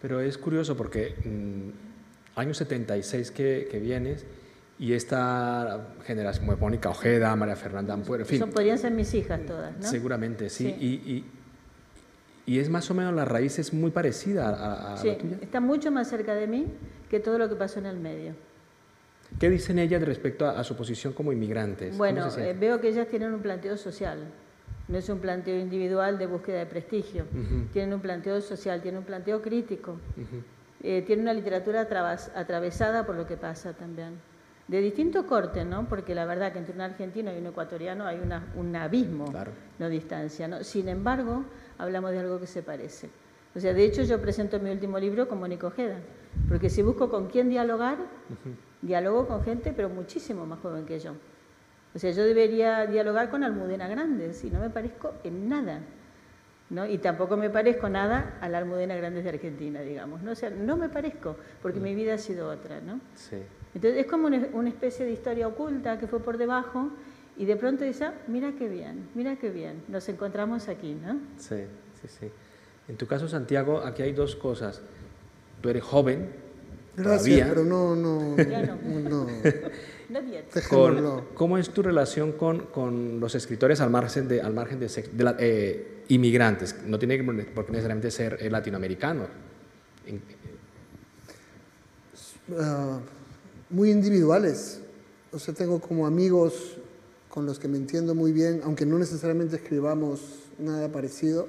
Pero 0.00 0.20
es 0.20 0.38
curioso 0.38 0.76
porque 0.76 1.16
mm, 1.24 2.38
año 2.38 2.54
76 2.54 3.32
que, 3.32 3.68
que 3.68 3.80
vienes 3.80 4.24
y 4.78 4.92
esta 4.92 5.88
generación, 6.06 6.46
como 6.46 6.56
Mónica 6.56 6.88
Ojeda, 6.88 7.34
María 7.34 7.56
Fernanda 7.56 7.94
Ampuero, 7.94 8.22
en 8.22 8.28
fin. 8.28 8.50
podrían 8.50 8.78
ser 8.78 8.92
mis 8.92 9.12
hijas 9.12 9.44
todas, 9.44 9.76
¿no? 9.76 9.88
Seguramente, 9.88 10.48
sí. 10.50 10.72
y, 10.78 10.86
y 10.86 11.24
es 12.56 12.70
más 12.70 12.90
o 12.90 12.94
menos 12.94 13.14
la 13.14 13.26
raíz 13.26 13.58
es 13.58 13.74
muy 13.74 13.90
parecida 13.90 14.48
a, 14.48 14.94
a 14.94 14.96
sí, 14.96 15.08
la 15.08 15.18
tuya. 15.18 15.38
Está 15.42 15.60
mucho 15.60 15.90
más 15.90 16.08
cerca 16.08 16.34
de 16.34 16.46
mí 16.46 16.66
que 17.10 17.20
todo 17.20 17.38
lo 17.38 17.48
que 17.48 17.56
pasó 17.56 17.78
en 17.78 17.86
el 17.86 17.98
medio. 17.98 18.34
¿Qué 19.38 19.50
dicen 19.50 19.78
ellas 19.78 20.02
respecto 20.02 20.48
a, 20.48 20.64
su 20.64 20.74
posición 20.74 21.12
como 21.12 21.32
inmigrantes? 21.32 21.96
Bueno, 21.96 22.26
eh, 22.38 22.56
veo 22.58 22.80
que 22.80 22.88
ellas 22.88 23.08
tienen 23.08 23.32
un 23.34 23.40
planteo 23.40 23.76
social. 23.76 24.18
No 24.88 24.96
es 24.96 25.08
un 25.10 25.18
planteo 25.18 25.58
individual 25.58 26.18
de 26.18 26.26
búsqueda 26.26 26.60
de 26.60 26.66
prestigio. 26.66 27.26
Tienen 27.72 27.92
un 27.92 28.00
planteo 28.00 28.40
social, 28.40 28.80
tienen 28.80 29.00
un 29.00 29.04
planteo 29.04 29.42
crítico. 29.42 29.98
Eh, 30.82 31.02
tienen 31.06 31.26
una 31.26 31.34
literatura 31.34 31.82
atravesada 31.82 33.04
por 33.04 33.14
lo 33.14 33.26
que 33.26 33.36
pasa 33.36 33.74
también. 33.74 34.14
De 34.66 34.80
distinto 34.80 35.26
corte, 35.26 35.64
¿no? 35.64 35.88
Porque 35.88 36.14
la 36.14 36.24
verdad 36.24 36.52
que 36.52 36.58
entre 36.58 36.74
un 36.74 36.80
argentino 36.80 37.32
y 37.32 37.38
un 37.38 37.46
ecuatoriano 37.46 38.06
hay 38.06 38.18
una, 38.18 38.50
un 38.56 38.74
abismo, 38.76 39.32
no 39.78 39.88
distancia. 39.88 40.48
¿no? 40.48 40.64
Sin 40.64 40.88
embargo, 40.88 41.44
hablamos 41.78 42.10
de 42.10 42.18
algo 42.18 42.38
que 42.38 42.46
se 42.46 42.62
parece. 42.62 43.08
O 43.54 43.60
sea, 43.60 43.72
de 43.72 43.84
hecho 43.84 44.02
yo 44.02 44.20
presento 44.20 44.60
mi 44.60 44.70
último 44.70 44.98
libro 44.98 45.28
como 45.28 45.42
Mónica 45.42 45.66
Ojeda, 45.66 45.96
porque 46.48 46.68
si 46.68 46.82
busco 46.82 47.08
con 47.08 47.28
quién 47.28 47.48
dialogar, 47.48 47.96
dialogo 48.82 49.26
con 49.26 49.42
gente, 49.42 49.72
pero 49.74 49.88
muchísimo 49.88 50.46
más 50.46 50.60
joven 50.60 50.84
que 50.84 51.00
yo. 51.00 51.14
O 51.94 51.98
sea, 51.98 52.10
yo 52.10 52.24
debería 52.24 52.86
dialogar 52.86 53.30
con 53.30 53.42
Almudena 53.42 53.88
Grandes 53.88 54.44
y 54.44 54.50
no 54.50 54.60
me 54.60 54.70
parezco 54.70 55.14
en 55.24 55.48
nada. 55.48 55.80
¿no? 56.70 56.86
Y 56.86 56.98
tampoco 56.98 57.36
me 57.36 57.48
parezco 57.48 57.88
nada 57.88 58.38
a 58.40 58.48
la 58.48 58.58
Almudena 58.58 58.94
Grandes 58.94 59.24
de 59.24 59.30
Argentina, 59.30 59.80
digamos. 59.80 60.22
¿no? 60.22 60.32
O 60.32 60.34
sea, 60.34 60.50
no 60.50 60.76
me 60.76 60.88
parezco, 60.88 61.36
porque 61.62 61.80
mi 61.80 61.94
vida 61.94 62.14
ha 62.14 62.18
sido 62.18 62.50
otra. 62.50 62.80
¿no? 62.80 63.00
Sí. 63.14 63.38
Entonces 63.74 64.00
es 64.00 64.06
como 64.06 64.26
una, 64.26 64.68
especie 64.68 65.06
de 65.06 65.12
historia 65.12 65.48
oculta 65.48 65.98
que 65.98 66.06
fue 66.06 66.20
por 66.20 66.36
debajo 66.36 66.90
y 67.38 67.44
de 67.44 67.56
pronto 67.56 67.84
dice, 67.84 68.04
ah, 68.04 68.14
mira 68.26 68.52
qué 68.58 68.68
bien, 68.68 69.08
mira 69.14 69.36
qué 69.36 69.50
bien, 69.50 69.82
nos 69.88 70.08
encontramos 70.08 70.68
aquí, 70.68 70.94
¿no? 70.94 71.20
Sí, 71.38 71.62
sí, 72.02 72.08
sí. 72.08 72.26
En 72.88 72.96
tu 72.96 73.06
caso, 73.06 73.28
Santiago, 73.28 73.82
aquí 73.84 74.02
hay 74.02 74.12
dos 74.12 74.34
cosas. 74.34 74.80
Tú 75.60 75.68
eres 75.68 75.84
joven, 75.84 76.48
Gracias, 76.96 77.48
pero 77.48 77.64
no, 77.64 77.94
no, 77.94 78.34
no. 78.36 79.08
no. 79.08 79.26
¿Cómo 81.34 81.58
es 81.58 81.70
tu 81.70 81.82
relación 81.82 82.32
con, 82.32 82.66
con, 82.66 83.20
los 83.20 83.34
escritores 83.34 83.80
al 83.80 83.90
margen 83.90 84.26
de, 84.26 84.40
al 84.40 84.52
margen 84.52 84.80
de, 84.80 84.88
de 84.88 85.34
eh, 85.38 86.04
inmigrantes? 86.08 86.74
No 86.86 86.98
tiene 86.98 87.22
por 87.22 87.66
qué 87.66 87.72
necesariamente 87.72 88.10
ser 88.10 88.38
eh, 88.40 88.50
latinoamericano. 88.50 89.26
Uh, 92.48 92.98
muy 93.70 93.90
individuales. 93.90 94.80
O 95.30 95.38
sea, 95.38 95.54
tengo 95.54 95.80
como 95.80 96.06
amigos 96.06 96.78
con 97.28 97.46
los 97.46 97.58
que 97.58 97.68
me 97.68 97.76
entiendo 97.76 98.14
muy 98.14 98.32
bien, 98.32 98.60
aunque 98.64 98.86
no 98.86 98.98
necesariamente 98.98 99.56
escribamos 99.56 100.20
nada 100.58 100.90
parecido. 100.90 101.48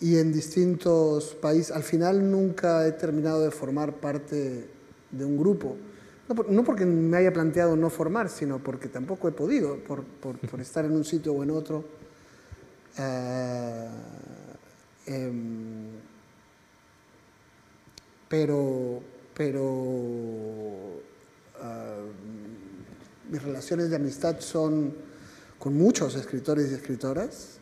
Y 0.00 0.18
en 0.18 0.32
distintos 0.32 1.34
países, 1.34 1.70
al 1.70 1.84
final 1.84 2.30
nunca 2.30 2.86
he 2.86 2.92
terminado 2.92 3.42
de 3.42 3.50
formar 3.50 3.94
parte 4.00 4.66
de 5.10 5.24
un 5.24 5.36
grupo. 5.36 5.76
No, 6.48 6.64
porque 6.64 6.86
me 6.86 7.16
haya 7.18 7.32
planteado 7.32 7.76
no 7.76 7.90
formar, 7.90 8.28
sino 8.28 8.58
porque 8.58 8.88
tampoco 8.88 9.28
he 9.28 9.32
podido, 9.32 9.76
por, 9.84 10.04
por, 10.04 10.38
estar 10.60 10.84
en 10.84 10.92
un 10.92 11.04
sitio 11.04 11.32
o 11.34 11.42
en 11.42 11.50
otro. 11.50 11.84
Eh, 12.98 13.88
em, 15.06 15.86
pero, 18.28 19.02
pero 19.34 21.00
ah, 21.60 22.00
mis 23.32 23.42
relaciones 23.42 23.88
de 23.88 23.96
amistad 23.96 24.40
son 24.40 24.94
con 25.58 25.74
muchos 25.74 26.14
escritores 26.16 26.70
y 26.70 26.74
escritoras. 26.74 27.56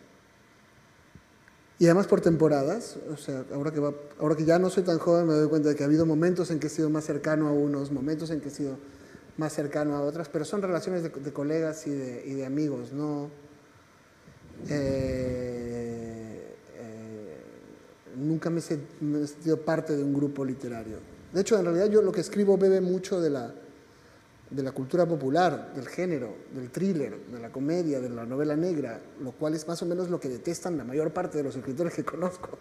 Y 1.79 1.87
además 1.87 2.09
por 2.09 2.21
temporadas, 2.21 2.99
o 3.11 3.17
sea, 3.17 3.45
ahora 3.55 3.71
que, 3.71 3.81
ahora 4.19 4.37
que 4.37 4.45
ya 4.45 4.59
no 4.59 4.69
soy 4.69 4.83
tan 4.83 4.99
joven 4.99 5.29
me 5.29 5.35
doy 5.35 5.49
cuenta 5.49 5.69
de 5.69 5.77
que 5.77 5.85
ha 5.85 5.87
habido 5.87 6.05
momentos 6.05 6.51
en 6.51 6.59
que 6.59 6.67
he 6.67 6.71
sido 6.71 6.91
más 6.91 7.05
cercano 7.05 7.47
a 7.47 7.53
unos, 7.53 7.93
momentos 7.93 8.31
en 8.31 8.41
que 8.41 8.49
he 8.49 8.51
sido 8.51 8.77
más 9.39 9.53
cercano 9.53 9.95
a 9.95 10.03
otras, 10.03 10.29
pero 10.29 10.45
son 10.45 10.61
relaciones 10.61 11.05
de, 11.05 11.33
colegas 11.33 11.87
y 11.87 11.91
de, 11.91 12.23
y 12.27 12.35
de, 12.35 12.45
amigos, 12.45 12.93
no... 12.93 13.31
Eh, 14.69 16.57
eh, 16.77 17.37
nunca 18.17 18.51
me 18.51 18.59
he, 18.59 18.63
sentido 18.63 19.59
parte 19.61 19.97
de 19.97 20.03
un 20.03 20.13
grupo 20.13 20.45
literario. 20.45 20.99
De 21.33 21.41
hecho, 21.41 21.57
en 21.59 21.65
realidad 21.65 21.89
yo 21.89 22.03
lo 22.03 22.13
que 22.13 22.21
escribo 22.21 22.59
bebe 22.59 22.83
mucho 22.83 23.21
de 23.23 23.31
la, 23.31 23.55
de 24.51 24.63
la 24.65 24.73
cultura 24.73 25.07
popular, 25.07 25.73
del 25.75 25.87
género, 25.87 26.35
del 26.53 26.71
thriller, 26.71 27.17
de 27.27 27.39
la 27.39 27.51
comedia, 27.51 28.01
de 28.01 28.09
la 28.11 28.27
novela 28.27 28.57
negra, 28.57 29.01
lo 29.21 29.33
cual 29.33 29.55
es 29.55 29.67
más 29.69 29.81
o 29.83 29.87
menos 29.87 30.11
lo 30.11 30.19
que 30.19 30.29
detestan 30.29 30.77
la 30.77 30.85
mayor 30.85 31.13
parte 31.13 31.39
de 31.39 31.45
los 31.45 31.57
escritores 31.57 31.95
que 31.95 32.05
conozco. 32.05 32.59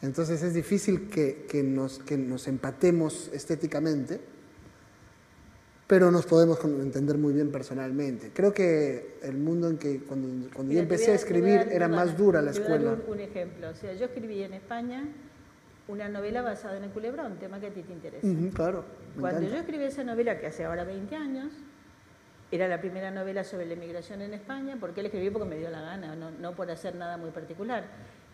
Entonces 0.00 0.42
es 0.44 0.54
difícil 0.54 1.08
que, 1.08 1.44
que, 1.48 1.62
nos, 1.64 1.98
que 1.98 2.16
nos 2.16 2.46
empatemos 2.46 3.30
estéticamente, 3.32 4.20
pero 5.88 6.12
nos 6.12 6.24
podemos 6.26 6.62
entender 6.64 7.18
muy 7.18 7.32
bien 7.32 7.50
personalmente. 7.50 8.30
Creo 8.32 8.54
que 8.54 9.16
el 9.22 9.38
mundo 9.38 9.68
en 9.68 9.78
que 9.78 10.00
cuando, 10.02 10.48
cuando 10.54 10.72
yo 10.72 10.78
empecé 10.78 11.10
a, 11.10 11.14
escribir 11.14 11.66
era 11.72 11.88
más 11.88 12.16
dura 12.16 12.40
la 12.42 12.52
escuela. 12.52 12.92
Un, 12.92 13.14
un 13.14 13.20
ejemplo, 13.20 13.70
o 13.70 13.74
sea, 13.74 13.92
yo 13.94 14.04
escribí 14.04 14.42
en 14.42 14.52
España 14.52 15.08
una 15.88 16.08
novela 16.08 16.42
basada 16.42 16.76
en 16.76 16.84
el 16.84 16.90
culebrón, 16.90 17.38
tema 17.38 17.58
que 17.58 17.66
a 17.66 17.70
ti 17.70 17.82
te 17.82 17.92
interesa. 17.92 18.28
claro. 18.54 18.84
Cuando 19.18 19.48
yo 19.48 19.56
escribí 19.56 19.84
esa 19.84 20.04
novela, 20.04 20.38
que 20.38 20.46
hace 20.46 20.64
ahora 20.64 20.84
20 20.84 21.16
años, 21.16 21.52
era 22.50 22.68
la 22.68 22.80
primera 22.80 23.10
novela 23.10 23.42
sobre 23.42 23.66
la 23.66 23.74
inmigración 23.74 24.22
en 24.22 24.34
España, 24.34 24.76
porque 24.78 25.02
la 25.02 25.08
escribí 25.08 25.30
porque 25.30 25.48
me 25.48 25.56
dio 25.56 25.70
la 25.70 25.80
gana, 25.80 26.14
no, 26.14 26.54
por 26.54 26.70
hacer 26.70 26.94
nada 26.94 27.16
muy 27.16 27.30
particular. 27.30 27.84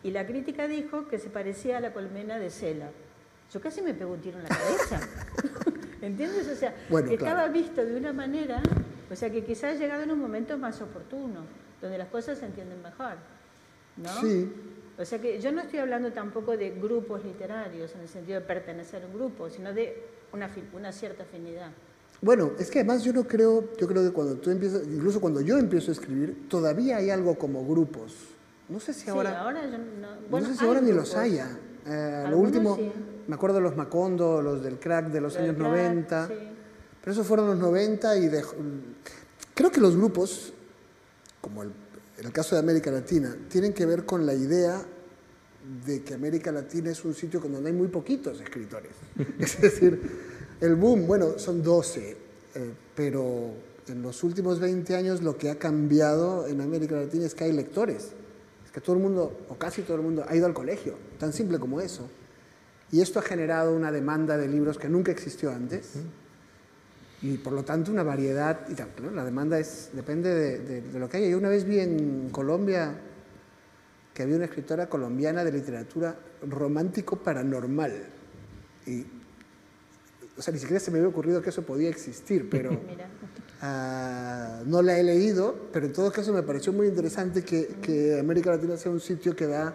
Y 0.02 0.11
la 0.11 0.26
crítica 0.26 0.68
dijo 0.68 1.09
que 1.09 1.18
se 1.18 1.30
parecía 1.30 1.78
a 1.78 1.80
la 1.80 1.92
colmena 1.92 2.38
de 2.38 2.50
Cela. 2.50 2.90
Yo 3.52 3.61
casi 3.61 3.82
me 3.82 3.94
pegó 3.94 4.12
un 4.12 4.20
tiro 4.20 4.38
en 4.38 4.44
la 4.44 4.50
cabeza. 4.50 5.00
¿Entiendes? 6.02 6.48
O 6.48 6.55
sea, 6.55 6.74
estaba 7.11 7.48
visto 7.48 7.84
de 7.84 7.96
una 7.96 8.12
manera, 8.12 8.61
o 9.11 9.16
sea, 9.16 9.30
que 9.30 9.44
quizás 9.44 9.74
ha 9.76 9.78
llegado 9.78 10.02
en 10.02 10.11
un 10.11 10.18
momento 10.18 10.59
más 10.59 10.80
oportuno, 10.82 11.46
donde 11.80 11.98
las 11.98 12.09
cosas 12.09 12.38
se 12.38 12.46
entienden 12.46 12.82
mejor. 12.82 13.14
¿no? 13.96 14.11
Sí, 14.20 14.52
o 14.99 15.05
sea 15.05 15.20
que 15.20 15.40
yo 15.40 15.53
no 15.53 15.62
estoy 15.62 15.80
hablando 15.80 16.12
tampoco 16.12 16.57
de 16.57 16.70
grupos 16.70 17.24
literarios 17.24 17.95
en 17.95 18.03
el 18.03 18.09
sentido 18.09 18.40
de 18.40 18.47
pertenecer 18.47 19.03
a 19.03 19.07
un 19.07 19.14
grupo, 19.14 19.51
sino 19.51 19.72
de 19.72 20.03
una, 20.32 20.51
una 20.72 20.92
cierta 20.92 21.24
afinidad. 21.24 21.70
Bueno, 22.20 22.53
es 22.59 22.70
que 22.70 22.80
además 22.80 23.03
yo 23.05 23.12
no 23.12 23.24
creo, 23.24 23.76
yo 23.76 23.86
creo 23.86 24.03
que 24.03 24.12
cuando 24.12 24.36
tú 24.36 24.51
empiezas, 24.51 24.82
incluso 24.86 25.20
cuando 25.20 25.40
yo 25.40 25.59
empiezo 25.59 25.90
a 25.90 25.95
escribir, 25.95 26.49
todavía 26.49 26.97
hay 26.99 27.11
algo 27.11 27.36
como 27.36 27.66
grupos. 27.66 28.14
No 28.68 28.80
sé 28.80 28.95
si 28.95 29.11
ahora, 29.11 29.30
sí, 29.30 29.36
ahora 29.38 29.62
yo 29.70 29.78
no, 29.78 30.40
no 30.40 30.47
sé 30.47 30.55
si 30.55 30.64
ahora 30.64 30.80
ni 30.80 30.92
los 30.92 31.14
haya. 31.16 31.49
Eh, 31.86 32.26
lo 32.30 32.38
último, 32.38 32.78
me 33.26 33.34
acuerdo 33.34 33.57
de 33.57 33.62
los 33.62 33.76
Macondo, 33.76 34.40
los 34.40 34.62
del 34.62 34.78
crack 34.78 35.09
de 35.09 35.20
los 35.20 35.36
años 35.36 35.57
90. 35.59 36.28
Pero 37.05 37.12
eso 37.12 37.24
fueron 37.24 37.49
los 37.49 37.59
90 37.59 38.16
y 38.16 38.30
creo 39.53 39.70
que 39.70 39.80
los 39.80 39.95
grupos, 39.95 40.55
como 41.42 41.62
el, 41.62 41.72
en 42.18 42.26
el 42.26 42.32
caso 42.32 42.54
de 42.54 42.60
América 42.60 42.90
Latina, 42.90 43.36
tienen 43.48 43.72
que 43.72 43.86
ver 43.86 44.04
con 44.04 44.24
la 44.24 44.34
idea 44.34 44.84
de 45.86 46.02
que 46.02 46.14
América 46.14 46.52
Latina 46.52 46.90
es 46.90 47.04
un 47.04 47.14
sitio 47.14 47.40
donde 47.40 47.68
hay 47.68 47.74
muy 47.74 47.88
poquitos 47.88 48.40
escritores. 48.40 48.92
es 49.38 49.60
decir, 49.60 50.00
el 50.60 50.74
boom, 50.76 51.06
bueno, 51.06 51.38
son 51.38 51.62
12, 51.62 52.10
eh, 52.10 52.72
pero 52.94 53.52
en 53.88 54.02
los 54.02 54.22
últimos 54.22 54.60
20 54.60 54.94
años 54.94 55.22
lo 55.22 55.36
que 55.36 55.50
ha 55.50 55.58
cambiado 55.58 56.46
en 56.46 56.60
América 56.60 56.96
Latina 56.96 57.26
es 57.26 57.34
que 57.34 57.44
hay 57.44 57.52
lectores. 57.52 58.12
Es 58.64 58.70
que 58.72 58.80
todo 58.80 58.96
el 58.96 59.02
mundo, 59.02 59.40
o 59.48 59.56
casi 59.56 59.82
todo 59.82 59.96
el 59.96 60.02
mundo, 60.02 60.24
ha 60.28 60.36
ido 60.36 60.46
al 60.46 60.54
colegio, 60.54 60.96
tan 61.18 61.32
simple 61.32 61.58
como 61.58 61.80
eso. 61.80 62.08
Y 62.92 63.00
esto 63.00 63.18
ha 63.18 63.22
generado 63.22 63.74
una 63.74 63.90
demanda 63.90 64.36
de 64.36 64.46
libros 64.48 64.78
que 64.78 64.88
nunca 64.88 65.10
existió 65.10 65.50
antes. 65.50 65.94
Y 67.24 67.38
por 67.38 67.54
lo 67.54 67.62
tanto 67.64 67.90
una 67.90 68.02
variedad, 68.02 68.68
y 68.68 68.74
tal, 68.74 68.88
¿no? 69.02 69.10
la 69.10 69.24
demanda 69.24 69.58
es, 69.58 69.88
depende 69.94 70.28
de, 70.34 70.58
de- 70.58 70.82
de 70.82 70.98
lo 70.98 71.08
que 71.08 71.16
haya. 71.16 71.28
Yo 71.28 71.38
una 71.38 71.48
vez 71.48 71.64
vi 71.64 71.78
en 71.80 72.28
Colombia 72.30 72.94
que 74.12 74.22
había 74.22 74.36
una 74.36 74.44
escritora 74.44 74.90
colombiana 74.90 75.42
de 75.42 75.50
literatura 75.50 76.14
romántico 76.46 77.16
paranormal. 77.16 77.92
Y, 78.86 79.06
o 80.36 80.42
sea, 80.42 80.52
ni 80.52 80.60
siquiera 80.60 80.78
se 80.80 80.90
me 80.90 80.98
había 80.98 81.08
ocurrido 81.08 81.40
que 81.40 81.48
eso 81.48 81.62
podía 81.62 81.88
existir, 81.88 82.50
pero 82.50 82.78
ah, 83.62 84.60
no 84.66 84.82
la 84.82 84.98
he 84.98 85.02
leído, 85.02 85.68
pero 85.72 85.86
en 85.86 85.94
todo 85.94 86.12
caso 86.12 86.30
me 86.30 86.42
pareció 86.42 86.74
muy 86.74 86.88
interesante 86.88 87.42
que, 87.42 87.68
que 87.80 88.18
América 88.20 88.50
Latina 88.50 88.76
sea 88.76 88.92
un 88.92 89.00
sitio 89.00 89.34
que 89.34 89.46
da 89.46 89.74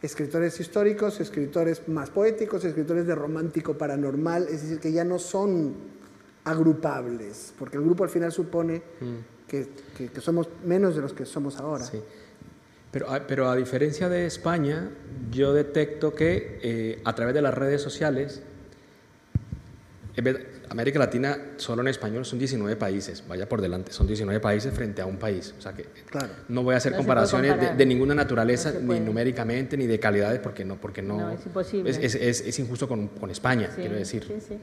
escritores 0.00 0.58
históricos, 0.58 1.20
escritores 1.20 1.86
más 1.88 2.08
poéticos, 2.08 2.64
escritores 2.64 3.06
de 3.06 3.14
romántico 3.14 3.76
paranormal, 3.76 4.44
es 4.48 4.62
decir, 4.62 4.78
que 4.80 4.90
ya 4.92 5.04
no 5.04 5.18
son 5.18 5.97
agrupables, 6.48 7.52
porque 7.58 7.76
el 7.76 7.84
grupo 7.84 8.04
al 8.04 8.10
final 8.10 8.32
supone 8.32 8.82
que, 9.46 9.68
que- 9.96 10.08
que 10.08 10.20
somos 10.20 10.48
menos 10.64 10.94
de 10.96 11.02
los 11.02 11.12
que 11.12 11.24
somos 11.24 11.56
ahora. 11.58 11.84
Sí. 11.84 12.00
Pero, 12.90 13.10
a- 13.10 13.26
pero 13.26 13.48
a 13.50 13.56
diferencia 13.56 14.08
de 14.08 14.26
España, 14.26 14.90
yo 15.30 15.52
detecto 15.52 16.14
que 16.14 16.58
eh, 16.62 17.00
a 17.04 17.14
través 17.14 17.34
de 17.34 17.42
las 17.42 17.54
redes 17.54 17.82
sociales, 17.82 18.42
en 20.16 20.24
vez- 20.24 20.46
América 20.70 20.98
Latina 20.98 21.38
solo 21.56 21.80
en 21.80 21.88
español 21.88 22.26
son 22.26 22.38
19 22.38 22.76
países, 22.76 23.24
vaya 23.26 23.48
por 23.48 23.62
delante, 23.62 23.90
son 23.92 24.06
19 24.06 24.38
países 24.40 24.72
frente 24.74 25.00
a 25.00 25.06
un 25.06 25.16
país. 25.16 25.54
O 25.58 25.62
sea 25.62 25.72
que 25.72 25.84
Claro. 26.10 26.28
no 26.48 26.62
voy 26.62 26.74
a 26.74 26.76
hacer 26.76 26.92
No 26.92 26.98
comparaciones 26.98 27.78
de, 27.78 27.86
ninguna 27.86 28.14
naturaleza, 28.14 28.72
No 28.72 28.92
ni 28.92 29.00
numéricamente, 29.00 29.76
ni 29.78 29.86
de 29.86 29.98
calidades, 29.98 30.40
porque 30.40 30.64
no, 30.66 30.76
porque 30.76 31.00
no, 31.00 31.16
No, 31.18 31.30
es 31.30 31.46
imposible. 31.46 31.88
Es, 31.90 31.96
es- 31.98 32.14
es- 32.16 32.40
es 32.42 32.58
injusto 32.58 32.86
con, 32.86 33.08
con 33.08 33.30
España, 33.30 33.70
Sí, 33.74 33.80
quiero 33.80 33.96
decir. 33.96 34.24
sí, 34.24 34.34
sí. 34.46 34.58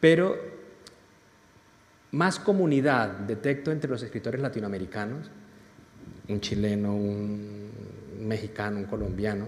Pero 0.00 0.36
más 2.12 2.38
comunidad 2.38 3.10
detecto 3.26 3.70
entre 3.70 3.90
los 3.90 4.02
escritores 4.02 4.40
latinoamericanos, 4.40 5.30
un 6.28 6.40
chileno, 6.40 6.94
un 6.94 7.70
mexicano, 8.20 8.78
un 8.78 8.84
colombiano, 8.84 9.46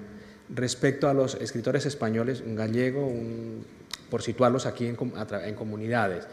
respecto 0.55 1.09
a 1.09 1.15
los 1.15 1.35
escritores 1.37 1.87
españoles, 1.87 2.43
un 2.45 2.55
gallego, 2.57 3.07
un- 3.07 3.65
por 4.11 4.23
situarlos 4.23 4.67
aquí 4.67 4.87
en, 4.87 4.97
comunidades. 5.55 6.27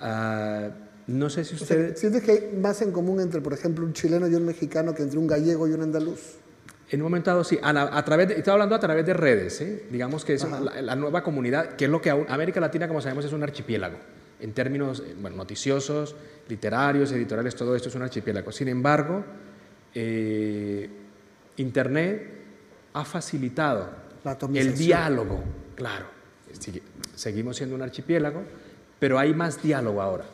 Ah, 0.00 0.68
no 1.08 1.30
sé 1.30 1.44
si 1.44 1.54
O 1.54 1.58
sea, 1.58 1.64
usted... 1.64 1.96
¿Sientes 1.96 2.22
que 2.22 2.30
hay 2.32 2.56
más 2.60 2.80
en 2.82 2.92
común 2.92 3.20
entre, 3.20 3.40
por 3.40 3.52
ejemplo, 3.52 3.84
un 3.84 3.92
chileno 3.92 4.28
y 4.28 4.34
un 4.34 4.44
mexicano 4.44 4.94
que 4.94 5.02
entre 5.02 5.18
un 5.18 5.26
gallego 5.26 5.66
y 5.66 5.72
un 5.72 5.82
andaluz? 5.82 6.36
En 6.90 7.00
un 7.00 7.04
momento 7.04 7.30
dado, 7.30 7.44
sí, 7.44 7.58
a, 7.62 7.72
la- 7.72 7.96
a 7.96 8.04
través 8.04 8.28
de, 8.28 8.34
estoy 8.38 8.52
hablando 8.52 8.74
a 8.74 8.80
través 8.80 9.04
de 9.04 9.14
redes, 9.14 9.60
¿eh? 9.60 9.84
digamos 9.90 10.24
que 10.24 10.34
es 10.34 10.48
la, 10.48 10.80
la 10.80 10.96
nueva 10.96 11.22
comunidad, 11.22 11.76
que 11.76 11.86
es 11.86 11.90
lo 11.90 12.00
que 12.00 12.10
aún- 12.10 12.26
América 12.28 12.60
Latina, 12.60 12.86
como 12.88 13.00
sabemos, 13.00 13.24
es 13.24 13.32
un 13.32 13.42
archipiélago, 13.42 13.96
en 14.40 14.52
términos 14.52 15.00
eh, 15.06 15.14
bueno, 15.20 15.36
noticiosos, 15.36 16.14
literarios, 16.48 17.12
editoriales, 17.12 17.54
todo 17.56 17.74
esto 17.76 17.88
es 17.88 17.94
un 17.94 18.02
archipiélago. 18.02 18.52
Sin 18.52 18.68
embargo, 18.68 19.24
eh, 19.94 20.88
Internet 21.56 22.30
ha 22.94 23.04
facilitado 23.04 23.88
La 24.24 24.36
el 24.54 24.74
diálogo, 24.76 25.42
claro. 25.74 26.06
Seguimos 27.14 27.56
siendo 27.56 27.74
un 27.74 27.82
archipiélago, 27.82 28.42
pero 28.98 29.18
hay 29.18 29.34
más 29.34 29.62
diálogo 29.62 30.00
ahora. 30.00 30.24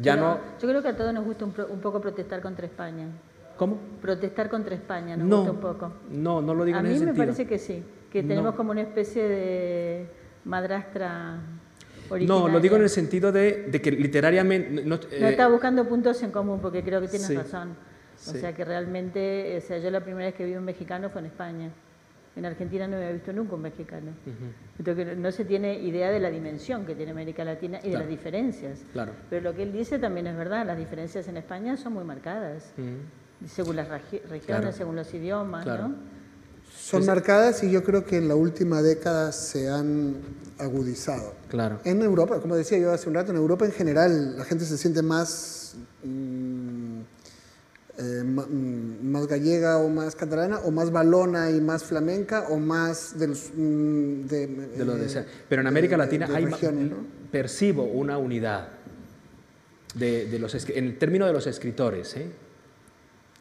Ya 0.00 0.14
Pero 0.14 0.26
no... 0.26 0.38
Yo 0.60 0.68
creo 0.68 0.82
que 0.82 0.88
a 0.88 0.96
todos 0.96 1.12
nos 1.12 1.24
gusta 1.24 1.44
un, 1.44 1.52
pro- 1.52 1.66
un 1.66 1.80
poco 1.80 2.00
protestar 2.00 2.40
contra 2.40 2.66
España. 2.66 3.06
¿Cómo? 3.56 3.78
Protestar 4.00 4.48
contra 4.48 4.74
España 4.74 5.16
nos 5.16 5.26
No, 5.28 5.36
gusta 5.38 5.52
un 5.52 5.60
poco. 5.60 5.92
no, 6.10 6.40
no 6.40 6.54
lo 6.54 6.64
digo 6.64 6.78
a 6.78 6.80
en 6.80 6.86
mí 6.86 6.92
ese 6.94 7.00
me 7.00 7.06
sentido. 7.08 7.26
parece 7.26 7.46
que 7.46 7.58
sí, 7.58 7.82
que 8.10 8.22
No. 8.22 8.28
tenemos 8.28 8.54
como 8.54 8.70
una 8.70 8.80
especie 8.82 9.22
de 9.28 10.06
madrastra 10.44 11.38
No, 12.26 12.48
lo 12.48 12.60
digo 12.60 12.76
en 12.76 12.82
el 12.82 12.88
sentido 12.90 13.30
de, 13.32 13.66
de 13.70 13.80
que 13.80 13.90
literariamente... 13.92 14.82
No, 14.84 14.96
No 14.96 15.00
eh, 15.10 15.46
buscando 15.50 15.88
puntos 15.88 16.22
en 16.22 16.30
común 16.30 16.60
porque 16.60 16.82
creo 16.82 17.00
que 17.00 17.08
tienes 17.08 17.28
sí, 17.28 17.36
razón. 17.36 17.70
O 18.26 18.32
sí. 18.32 18.38
sea 18.38 18.54
que 18.54 18.64
realmente, 18.64 19.56
o 19.56 19.60
sea, 19.66 19.78
yo 19.78 19.90
la 19.90 20.00
primera 20.00 20.26
vez 20.26 20.34
que 20.34 20.44
vi 20.44 20.54
un 20.54 20.64
mexicano 20.64 21.08
fue 21.10 21.20
en 21.20 21.26
España. 21.28 21.70
En 22.36 22.44
Argentina 22.46 22.86
no 22.86 22.96
había 22.96 23.10
visto 23.12 23.32
nunca 23.32 23.54
un 23.56 23.62
mexicano. 23.62 24.12
Entonces 24.78 25.16
no 25.16 25.30
se 25.32 25.44
tiene 25.44 25.78
idea 25.80 26.10
de 26.10 26.20
la 26.20 26.30
dimensión 26.30 26.86
que 26.86 26.94
tiene 26.94 27.12
América 27.12 27.44
Latina 27.44 27.80
y 27.82 27.90
de 27.90 27.98
las 27.98 28.08
diferencias. 28.08 28.84
Claro. 28.92 29.12
Pero 29.28 29.42
lo 29.50 29.54
que 29.56 29.62
él 29.64 29.72
dice 29.72 29.98
también 29.98 30.26
es 30.28 30.36
verdad, 30.36 30.64
las 30.66 30.78
diferencias 30.78 31.26
en 31.28 31.36
España 31.38 31.76
son 31.76 31.94
muy 31.94 32.04
marcadas, 32.04 32.72
según 33.46 33.76
las 33.76 33.88
regi- 33.88 34.22
regiones, 34.28 34.44
Claro. 34.46 34.72
según 34.72 34.96
los 34.96 35.12
idiomas. 35.14 35.66
¿no? 35.66 35.94
Son 36.90 37.06
marcadas 37.06 37.62
y 37.62 37.70
yo 37.70 37.82
creo 37.84 38.04
que 38.04 38.16
en 38.16 38.28
la 38.28 38.34
última 38.34 38.82
década 38.82 39.32
se 39.32 39.68
han 39.68 40.16
agudizado. 40.58 41.34
Claro. 41.48 41.80
En 41.84 42.02
Europa, 42.02 42.40
como 42.40 42.56
decía 42.56 42.78
yo 42.78 42.92
hace 42.92 43.08
un 43.08 43.14
rato, 43.14 43.30
en 43.30 43.38
Europa 43.38 43.64
en 43.64 43.72
general 43.72 44.36
la 44.38 44.44
gente 44.44 44.64
se 44.64 44.76
siente 44.76 45.00
más, 45.02 45.74
mm, 46.04 47.00
eh, 47.98 48.22
mm, 48.24 49.06
más 49.10 49.26
gallega 49.26 49.78
o 49.78 49.88
más 49.88 50.14
catalana 50.16 50.58
o 50.60 50.70
más 50.70 50.90
valona 50.90 51.50
y 51.50 51.60
más 51.60 51.84
flamenca 51.84 52.46
o 52.48 52.58
más 52.58 53.18
de 53.18 53.28
los, 53.28 53.50
mm, 53.54 54.26
de, 54.26 54.46
de 54.76 54.84
lo 54.84 54.96
de 54.96 55.06
eh, 55.06 55.08
sea. 55.08 55.26
Pero 55.48 55.60
en 55.62 55.68
América 55.68 55.94
de- 55.96 55.98
Latina 55.98 56.26
de 56.26 56.36
hay, 56.36 56.44
regiones, 56.46 56.90
¿no? 56.90 56.96
percibo 57.30 57.84
una 57.84 58.18
unidad 58.18 58.68
de, 59.94 60.26
de 60.26 60.38
los, 60.38 60.54
en 60.68 60.84
el 60.84 60.98
término 60.98 61.26
de 61.26 61.32
los 61.32 61.46
escritores, 61.46 62.16
¿eh? 62.16 62.26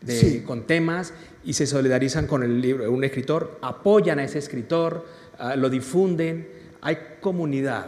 De- 0.02 0.14
Sí. 0.16 0.42
con 0.44 0.66
temas 0.66 1.14
y 1.44 1.54
se 1.54 1.68
solidarizan 1.68 2.26
con 2.26 2.42
el 2.44 2.62
libro. 2.62 2.90
Un 2.92 3.04
escritor, 3.04 3.60
apoyan 3.62 4.20
a 4.20 4.24
ese 4.24 4.40
escritor, 4.40 5.06
ah, 5.38 5.56
lo 5.58 5.70
difunden, 5.70 6.48
hay 6.82 6.98
comunidad. 7.20 7.88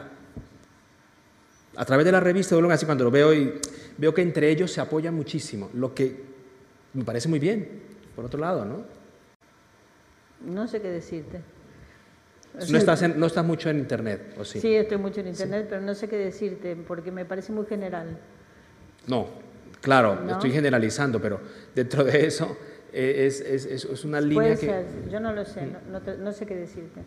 A 1.77 1.85
través 1.85 2.05
de 2.05 2.11
la 2.11 2.19
revista, 2.19 2.55
así 2.71 2.85
cuando 2.85 3.05
lo 3.05 3.11
veo 3.11 3.33
y 3.33 3.53
veo 3.97 4.13
que 4.13 4.21
entre 4.21 4.49
ellos 4.49 4.71
se 4.71 4.81
apoyan 4.81 5.15
muchísimo, 5.15 5.69
lo 5.73 5.93
que 5.95 6.21
me 6.93 7.05
parece 7.05 7.29
muy 7.29 7.39
bien, 7.39 7.81
por 8.13 8.25
otro 8.25 8.39
lado, 8.41 8.65
¿no? 8.65 8.83
No 10.45 10.67
sé 10.67 10.81
qué 10.81 10.89
decirte. 10.89 11.39
No 12.69 12.77
estás, 12.77 13.01
en- 13.03 13.17
no 13.17 13.27
estás 13.27 13.45
mucho 13.45 13.69
en 13.69 13.79
internet, 13.79 14.35
¿o 14.37 14.43
sí? 14.43 14.59
Sí, 14.59 14.75
estoy 14.75 14.97
mucho 14.97 15.21
en 15.21 15.27
internet, 15.27 15.67
pero 15.69 15.81
no 15.81 15.95
sé 15.95 16.09
qué 16.09 16.17
decirte 16.17 16.75
porque 16.75 17.09
me 17.09 17.23
parece 17.23 17.53
muy 17.53 17.65
general. 17.65 18.17
No, 19.07 19.27
claro, 19.81 20.15
¿No? 20.21 20.31
estoy 20.33 20.51
generalizando, 20.51 21.21
pero 21.21 21.39
dentro 21.75 22.03
de 22.03 22.25
eso 22.25 22.55
eh, 22.93 23.25
es, 23.27 23.39
es- 23.41 23.65
es- 23.65 23.85
es 23.85 24.03
una 24.05 24.19
línea 24.21 24.35
Puede 24.43 24.57
que... 24.57 24.65
ser, 24.67 24.85
yo 25.09 25.19
no 25.19 25.33
lo 25.33 25.45
sé, 25.45 25.65
no, 25.65 25.79
no 25.91 26.01
te- 26.01 26.17
no 26.17 26.31
sé 26.33 26.45
qué 26.45 26.55
decirte. 26.55 27.01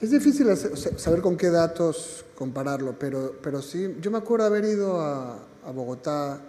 Es 0.00 0.10
difícil 0.10 0.46
saber 0.56 1.20
con 1.20 1.36
qué 1.36 1.50
datos 1.50 2.24
compararlo, 2.34 2.98
pero, 2.98 3.36
pero 3.42 3.62
sí, 3.62 3.96
yo 4.00 4.10
me 4.10 4.18
acuerdo 4.18 4.46
haber 4.46 4.64
ido 4.64 5.00
a, 5.00 5.38
a 5.64 5.70
Bogotá 5.70 6.40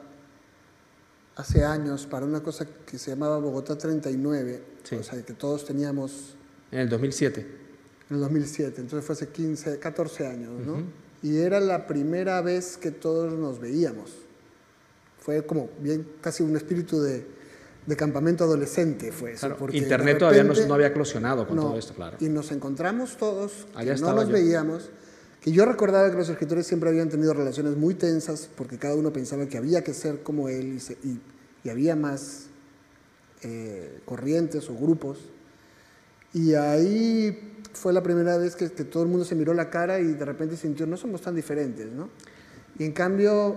hace 1.35 1.63
años 1.65 2.05
para 2.07 2.25
una 2.25 2.41
cosa 2.41 2.65
que 2.85 2.97
se 2.97 3.11
llamaba 3.11 3.37
Bogotá 3.39 3.77
39, 3.77 4.63
Sí. 4.83 4.95
o 4.95 5.03
sea, 5.03 5.21
que 5.21 5.33
todos 5.33 5.65
teníamos 5.65 6.35
En 6.71 6.79
el 6.79 6.89
2007. 6.89 7.41
en 8.09 8.15
el 8.15 8.21
2007, 8.21 8.81
entonces 8.81 9.05
fue 9.05 9.13
hace 9.13 9.27
15, 9.29 9.79
14 9.79 10.27
años, 10.27 10.51
¿no? 10.65 10.77
Y 11.23 11.37
era 11.37 11.59
la 11.59 11.87
primera 11.87 12.39
vez 12.41 12.77
que 12.77 12.91
todos 12.91 13.33
nos 13.33 13.59
veíamos. 13.59 14.11
Fue 15.25 15.43
como 15.43 15.69
bien, 15.79 16.07
casi 16.21 16.43
un 16.43 16.55
espíritu 16.55 17.01
de, 17.01 17.25
de 17.87 17.95
campamento 17.95 18.43
adolescente 18.43 19.11
fue 19.11 19.31
eso. 19.31 19.39
Claro, 19.47 19.57
porque 19.57 19.77
Internet 19.77 20.13
de 20.15 20.19
todavía 20.19 20.43
no, 20.43 20.49
repente- 20.49 20.67
no 20.67 20.73
había 20.75 20.87
eclosionado 20.87 21.47
con 21.47 21.55
no, 21.55 21.63
todo 21.63 21.79
esto, 21.79 21.95
claro. 21.95 22.17
Y 22.19 22.29
nos 22.29 22.51
encontramos 22.51 23.17
todos, 23.17 23.65
Allá 23.73 23.95
que 23.95 24.01
no 24.01 24.13
nos 24.13 24.27
yo. 24.27 24.33
veíamos, 24.33 24.91
que 25.41 25.51
yo 25.51 25.65
recordaba 25.65 26.11
que 26.11 26.17
los 26.17 26.29
escritores 26.29 26.67
siempre 26.67 26.89
habían 26.89 27.09
tenido 27.09 27.33
relaciones 27.33 27.75
muy 27.75 27.95
tensas 27.95 28.47
porque 28.55 28.77
cada 28.77 28.93
uno 28.95 29.11
pensaba 29.11 29.47
que 29.47 29.57
había 29.57 29.83
que 29.83 29.95
ser 29.95 30.21
como 30.21 30.47
él 30.47 30.73
y, 30.75 30.79
se- 30.79 30.97
y- 31.03 31.19
y 31.63 31.69
había 31.69 31.95
más 31.95 32.45
eh, 33.41 33.99
corrientes 34.05 34.69
o 34.69 34.75
grupos. 34.75 35.17
Y 36.33 36.53
ahí 36.53 37.57
fue 37.73 37.93
la 37.93 38.03
primera 38.03 38.37
vez 38.37 38.55
que, 38.55 38.71
que 38.71 38.83
todo 38.83 39.01
el 39.03 39.09
mundo 39.09 39.25
se 39.25 39.33
miró 39.35 39.53
la 39.55 39.69
cara 39.71 39.99
y 39.99 40.13
de 40.13 40.25
repente 40.25 40.55
sintió, 40.57 40.85
no 40.85 40.97
somos 40.97 41.21
tan 41.21 41.33
diferentes, 41.35 41.91
¿no? 41.91 42.09
Y 42.77 42.83
en 42.83 42.91
cambio, 42.91 43.55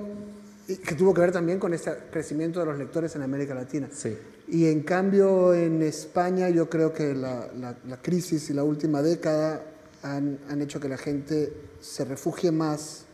que 0.77 0.95
tuvo 0.95 1.15
que 1.15 1.23
ver 1.23 1.33
también 1.33 1.59
con 1.59 1.73
este 1.73 1.91
crecimiento 2.11 2.61
de 2.61 2.67
los 2.67 2.79
lectores 2.79 3.17
en 3.17 3.23
América 3.23 3.55
Latina. 3.55 3.89
Sí. 3.91 4.17
Y 4.49 4.67
en 4.67 4.83
cambio 4.83 5.55
en 5.55 5.83
España 5.83 6.51
yo 6.51 6.69
creo 6.69 6.93
que 6.93 7.15
la, 7.15 7.49
la- 7.59 7.77
la 7.87 7.97
crisis 8.03 8.51
y 8.51 8.53
la 8.53 8.65
última 8.65 9.01
década 9.03 9.63
han, 10.03 10.39
han 10.49 10.61
hecho 10.63 10.79
que 10.79 10.89
la 10.89 10.99
gente 10.99 11.53
se 11.81 12.05
refugie 12.05 12.51
más, 12.53 13.05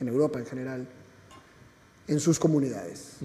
en 0.00 0.08
Europa 0.08 0.38
en 0.38 0.46
general, 0.46 0.86
en 2.06 2.20
sus 2.20 2.38
comunidades, 2.38 3.16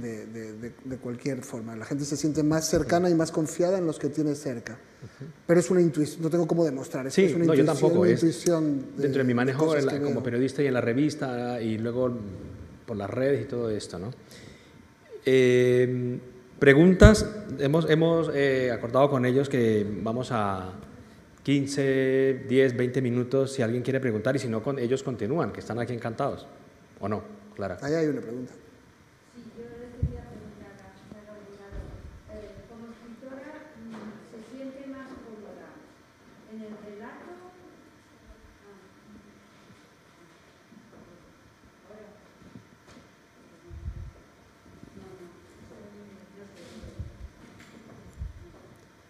de, 0.00 0.26
de, 0.26 0.52
de, 0.84 0.96
cualquier 0.98 1.42
forma. 1.42 1.74
La 1.74 1.84
gente 1.84 2.04
se 2.04 2.16
siente 2.16 2.42
más 2.44 2.68
cercana 2.68 3.10
y 3.10 3.14
más 3.14 3.32
confiada 3.32 3.78
en 3.78 3.86
los 3.86 3.98
que 3.98 4.08
tiene 4.10 4.34
cerca. 4.36 4.78
Pero 5.46 5.58
es 5.58 5.70
una 5.70 5.80
intuición, 5.80 6.22
no 6.22 6.30
tengo 6.30 6.46
cómo 6.46 6.64
demostrar, 6.64 7.06
es, 7.08 7.14
sí, 7.14 7.24
es 7.24 7.34
una 7.34 7.46
no, 7.46 7.54
intuición, 7.54 7.66
yo 7.66 7.72
tampoco, 7.72 8.00
una 8.02 8.10
es 8.10 8.22
intuición 8.22 8.86
dentro 8.96 9.18
de 9.18 9.24
mi 9.24 9.34
manejo 9.34 9.74
como 10.04 10.22
periodista 10.22 10.62
y 10.62 10.66
en 10.66 10.74
la 10.74 10.80
revista 10.80 11.60
y 11.60 11.78
luego 11.78 12.16
por 12.88 12.96
las 12.96 13.10
redes 13.10 13.42
y 13.42 13.44
todo 13.44 13.70
esto. 13.70 13.98
¿no? 13.98 14.10
Eh, 15.24 16.18
preguntas, 16.58 17.30
hemos, 17.60 17.88
hemos 17.88 18.30
eh, 18.34 18.72
acordado 18.72 19.10
con 19.10 19.26
ellos 19.26 19.48
que 19.48 19.86
vamos 20.02 20.30
a 20.32 20.72
15, 21.44 22.46
10, 22.48 22.76
20 22.76 23.02
minutos 23.02 23.52
si 23.52 23.62
alguien 23.62 23.82
quiere 23.82 24.00
preguntar 24.00 24.34
y 24.34 24.38
si 24.38 24.48
no, 24.48 24.62
con, 24.62 24.78
ellos 24.78 25.02
continúan, 25.02 25.52
que 25.52 25.60
están 25.60 25.78
aquí 25.78 25.92
encantados. 25.92 26.46
¿O 26.98 27.08
no, 27.08 27.22
Clara? 27.54 27.78
Ahí 27.82 27.94
hay 27.94 28.06
una 28.06 28.22
pregunta. 28.22 28.54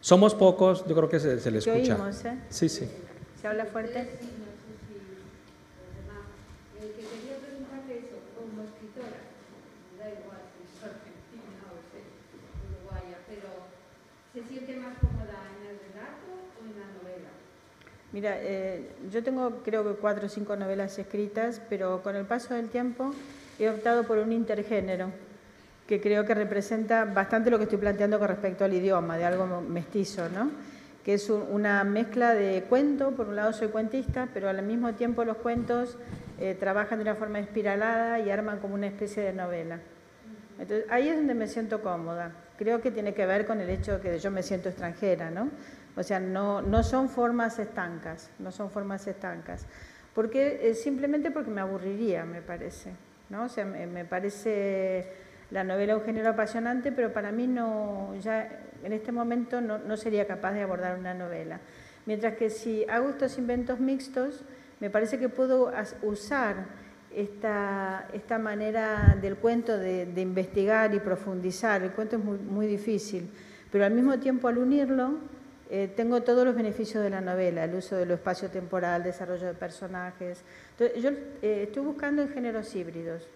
Somos 0.09 0.35
pocos, 0.35 0.87
yo 0.87 0.97
creo 0.97 1.09
que 1.11 1.21
se, 1.21 1.39
se 1.39 1.51
le 1.51 1.59
escucha. 1.59 1.95
Oímos, 1.97 2.25
¿eh? 2.25 2.39
Sí, 2.49 2.71
sí. 2.71 2.89
¿Se 3.39 3.47
habla 3.47 3.67
fuerte? 3.67 4.09
¿Se 14.33 14.43
siente 14.45 14.77
más 14.77 14.97
cómoda 14.99 15.43
en 15.61 15.67
el 15.69 15.77
relato 15.77 16.25
o 16.57 16.65
en 16.65 16.81
la 16.81 16.87
novela? 16.97 17.29
Mira, 18.13 18.39
eh, 18.41 18.89
yo 19.13 19.23
tengo 19.23 19.63
creo 19.63 19.85
que 19.85 20.01
cuatro 20.01 20.25
o 20.25 20.31
cinco 20.31 20.57
novelas 20.57 20.99
escritas, 20.99 21.61
pero 21.69 22.03
con 22.03 22.17
el 22.17 22.25
paso 22.25 22.55
del 22.55 22.71
tiempo 22.71 23.13
he 23.59 23.69
optado 23.69 24.05
por 24.05 24.17
un 24.17 24.33
intergénero 24.33 25.13
que 25.89 26.01
creo 26.01 26.25
que 26.25 26.35
representa 26.35 27.05
bastante 27.07 27.51
lo 27.51 27.59
que 27.59 27.65
estoy 27.65 27.79
planteando 27.79 28.21
con 28.21 28.29
respecto 28.29 28.65
al 28.65 28.75
idioma, 28.75 29.17
de 29.17 29.25
algo 29.25 29.61
mestizo, 29.63 30.29
¿no? 30.29 30.51
que 31.09 31.15
es 31.15 31.31
una 31.31 31.85
mezcla 31.85 32.35
de 32.35 32.65
cuento, 32.69 33.13
por 33.13 33.29
un 33.29 33.37
lado 33.37 33.55
soy 33.55 33.69
cuentista, 33.69 34.29
pero 34.35 34.51
al 34.51 34.63
mismo 34.63 34.93
tiempo 34.93 35.25
los 35.25 35.39
cuentos 35.39 35.97
eh, 36.39 36.55
trabajan 36.61 36.99
de 36.99 37.05
una 37.05 37.15
forma 37.15 37.39
espiralada 37.39 38.21
y 38.21 38.29
arman 38.29 38.59
como 38.59 38.75
una 38.75 38.89
especie 38.89 39.23
de 39.23 39.33
novela. 39.33 39.81
Entonces, 40.59 40.85
ahí 40.91 41.09
es 41.09 41.17
donde 41.17 41.33
me 41.33 41.47
siento 41.47 41.81
cómoda. 41.81 42.33
Creo 42.59 42.83
que 42.83 42.91
tiene 42.91 43.15
que 43.15 43.25
ver 43.25 43.47
con 43.47 43.59
el 43.63 43.71
hecho 43.71 43.93
de 43.93 44.01
que 44.01 44.19
yo 44.19 44.31
me 44.31 44.43
siento 44.43 44.69
extranjera, 44.69 45.31
¿no? 45.31 45.49
O 45.97 46.03
sea, 46.03 46.21
no, 46.21 46.61
no 46.61 46.83
son 46.83 47.09
formas 47.09 47.59
estancas, 47.59 48.29
no 48.39 48.53
son 48.53 48.71
formas 48.71 49.07
estancas. 49.07 49.65
Porque, 50.15 50.61
eh, 50.69 50.75
simplemente 50.75 51.31
porque 51.31 51.51
me 51.51 51.63
aburriría, 51.63 52.27
me 52.27 52.43
parece, 52.43 52.93
¿no? 53.31 53.45
O 53.45 53.49
sea, 53.49 53.65
me, 53.65 53.87
me 53.87 54.05
parece 54.05 55.11
la 55.51 55.65
novela 55.65 55.97
un 55.97 56.03
género 56.03 56.31
apasionante, 56.31 56.93
pero 56.93 57.13
para 57.13 57.33
mí 57.33 57.47
no, 57.47 58.15
ya 58.21 58.61
en 58.85 58.93
este 58.93 59.13
momento 59.13 59.61
no, 59.61 59.79
no, 59.79 59.97
sería 59.97 60.27
capaz 60.27 60.53
de 60.53 60.63
abordar 60.63 60.99
una 60.99 61.15
novela. 61.15 61.61
Mientras 62.07 62.35
que 62.35 62.51
si 62.51 62.85
hago 62.89 63.11
estos 63.11 63.39
inventos 63.39 63.81
mixtos, 63.81 64.45
me 64.81 64.91
parece 64.91 65.19
que 65.19 65.29
puedo 65.29 65.73
usar 66.03 66.67
esta, 67.15 68.09
esta 68.13 68.39
manera 68.39 69.17
del 69.21 69.37
cuento 69.37 69.77
de, 69.77 70.09
investigar 70.17 70.95
y 70.95 71.01
profundizar. 71.01 71.83
El 71.83 71.93
cuento 71.93 72.17
es 72.17 72.25
muy, 72.25 72.39
muy 72.39 72.67
difícil, 72.67 73.29
pero 73.73 73.85
al 73.85 73.93
mismo 73.93 74.19
tiempo 74.19 74.49
al 74.49 74.59
unirlo 74.59 75.19
eh, 75.71 75.93
tengo 75.95 76.23
todos 76.23 76.45
los 76.45 76.55
beneficios 76.55 77.03
de 77.03 77.11
la 77.11 77.21
novela, 77.21 77.65
el 77.65 77.75
uso 77.75 77.97
de 77.97 78.07
lo 78.07 78.15
espacio 78.15 78.49
temporal, 78.51 79.03
desarrollo 79.03 79.47
de 79.47 79.55
personajes. 79.55 80.43
Entonces, 80.71 81.03
yo 81.03 81.11
eh, 81.43 81.65
estoy 81.65 81.85
buscando 81.85 82.23
en 82.23 82.29
géneros 82.29 82.75
híbridos. 82.75 83.27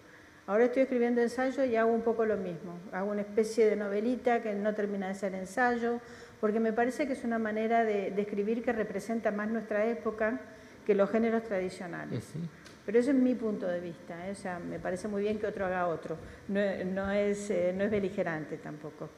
Ahora 0.45 0.65
estoy 0.65 0.83
escribiendo 0.83 1.21
ensayo 1.21 1.63
y 1.63 1.75
hago 1.77 1.91
un 1.91 2.01
poco 2.01 2.25
lo 2.25 2.35
mismo. 2.35 2.77
Hago 2.91 3.11
una 3.11 3.21
especie 3.21 3.65
de 3.65 3.75
novelita 3.75 4.41
que 4.41 4.53
no 4.53 4.73
termina 4.73 5.07
de 5.07 5.15
ser 5.15 5.33
ensayo, 5.35 5.99
porque 6.41 6.59
me 6.59 6.73
parece 6.73 7.07
que 7.07 7.13
es 7.13 7.23
una 7.23 7.39
manera 7.39 7.85
de, 7.85 8.11
de 8.11 8.21
escribir 8.21 8.61
que 8.61 8.73
representa 8.73 9.31
más 9.31 9.47
nuestra 9.49 9.85
época 9.85 10.39
que 10.85 10.95
los 10.95 11.09
géneros 11.09 11.43
tradicionales. 11.43 12.33
-huh. 12.35 12.47
Pero 12.85 12.99
eso 12.99 13.11
es 13.11 13.15
mi 13.15 13.35
punto 13.35 13.65
de 13.67 13.79
vista. 13.79 14.27
¿eh? 14.27 14.31
O 14.31 14.35
sea, 14.35 14.59
me 14.59 14.79
parece 14.79 15.07
muy 15.07 15.21
bien 15.21 15.39
que 15.39 15.47
otro 15.47 15.65
haga 15.65 15.87
otro. 15.87 16.17
No, 16.49 16.59
no, 16.83 17.11
es, 17.11 17.49
eh, 17.49 17.73
no 17.73 17.85
es 17.85 17.91
beligerante 17.91 18.57
tampoco. 18.57 19.09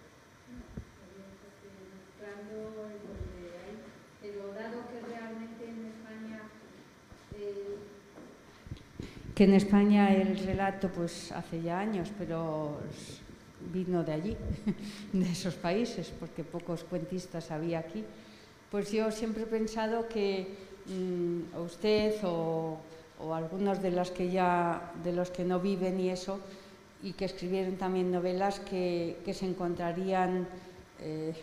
Que 9.36 9.44
en 9.44 9.54
España 9.54 10.16
el 10.16 10.40
relato 10.40 10.88
pues 10.88 11.32
hace 11.34 11.62
ya 11.62 11.80
años, 11.80 12.10
pero 12.18 12.80
vino 13.74 14.02
de 14.04 14.14
allí, 14.14 14.38
de 15.14 15.30
esos 15.30 15.56
países, 15.56 16.12
porque 16.18 16.44
pocos 16.44 16.86
cuentistas 16.86 17.52
había 17.52 17.80
aquí. 17.80 18.04
Pues 18.72 18.92
yo 18.92 19.12
siempre 19.12 19.44
he 19.44 19.48
pensado 19.48 20.08
que 20.08 20.48
mmm, 20.88 21.60
usted 21.60 22.16
o, 22.24 22.78
o, 23.20 23.34
algunos 23.34 23.82
de 23.82 23.92
los 23.92 24.10
que 24.12 24.32
ya 24.32 24.94
de 25.04 25.12
los 25.12 25.30
que 25.32 25.44
no 25.44 25.60
viven 25.60 26.00
y 26.00 26.10
eso 26.10 26.40
y 27.04 27.14
que 27.14 27.26
escribieron 27.26 27.76
también 27.76 28.12
novelas 28.12 28.60
que, 28.62 29.18
se 29.34 29.46
encontrarían 29.46 30.48
eh, 31.02 31.34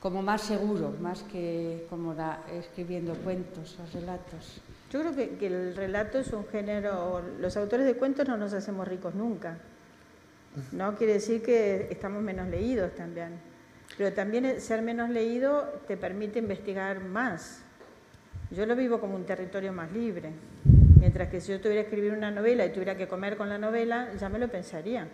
como 0.00 0.22
más 0.22 0.40
seguros, 0.42 0.98
más 1.00 1.22
que 1.22 1.86
como 1.90 2.14
da, 2.14 2.42
escribiendo 2.50 3.14
cuentos 3.14 3.78
o 3.78 3.86
relatos. 3.94 4.60
Yo 4.92 5.00
creo 5.00 5.38
que, 5.38 5.46
el 5.46 5.74
relato 5.74 6.18
es 6.18 6.34
un 6.34 6.46
género, 6.48 7.22
los 7.40 7.56
autores 7.56 7.86
de 7.86 7.94
cuentos 7.94 8.28
no 8.28 8.36
nos 8.36 8.52
hacemos 8.52 8.86
ricos 8.86 9.14
nunca. 9.14 9.56
No 10.70 10.94
quiere 10.96 11.14
decir 11.14 11.42
que 11.42 11.88
estamos 11.90 12.22
menos 12.22 12.48
leídos 12.48 12.94
también. 12.94 13.40
Pero 13.96 14.12
también 14.12 14.60
ser 14.60 14.82
menos 14.82 15.08
leído 15.08 15.80
te 15.88 15.96
permite 15.96 16.40
investigar 16.40 17.00
más. 17.00 17.62
Yo 18.50 18.66
lo 18.66 18.76
vivo 18.76 19.00
como 19.00 19.16
un 19.16 19.24
territorio 19.24 19.72
más 19.72 19.90
libre. 19.92 20.30
Mientras 21.00 21.30
que 21.30 21.40
si 21.40 21.52
yo 21.52 21.60
tuviera 21.62 21.80
que 21.80 21.88
escribir 21.88 22.12
una 22.12 22.30
novela 22.30 22.66
y 22.66 22.70
tuviera 22.70 22.94
que 22.94 23.08
comer 23.08 23.38
con 23.38 23.48
la 23.48 23.56
novela, 23.56 24.12
ya 24.20 24.28
me 24.28 24.38
lo 24.38 24.48
pensaría. 24.48 25.08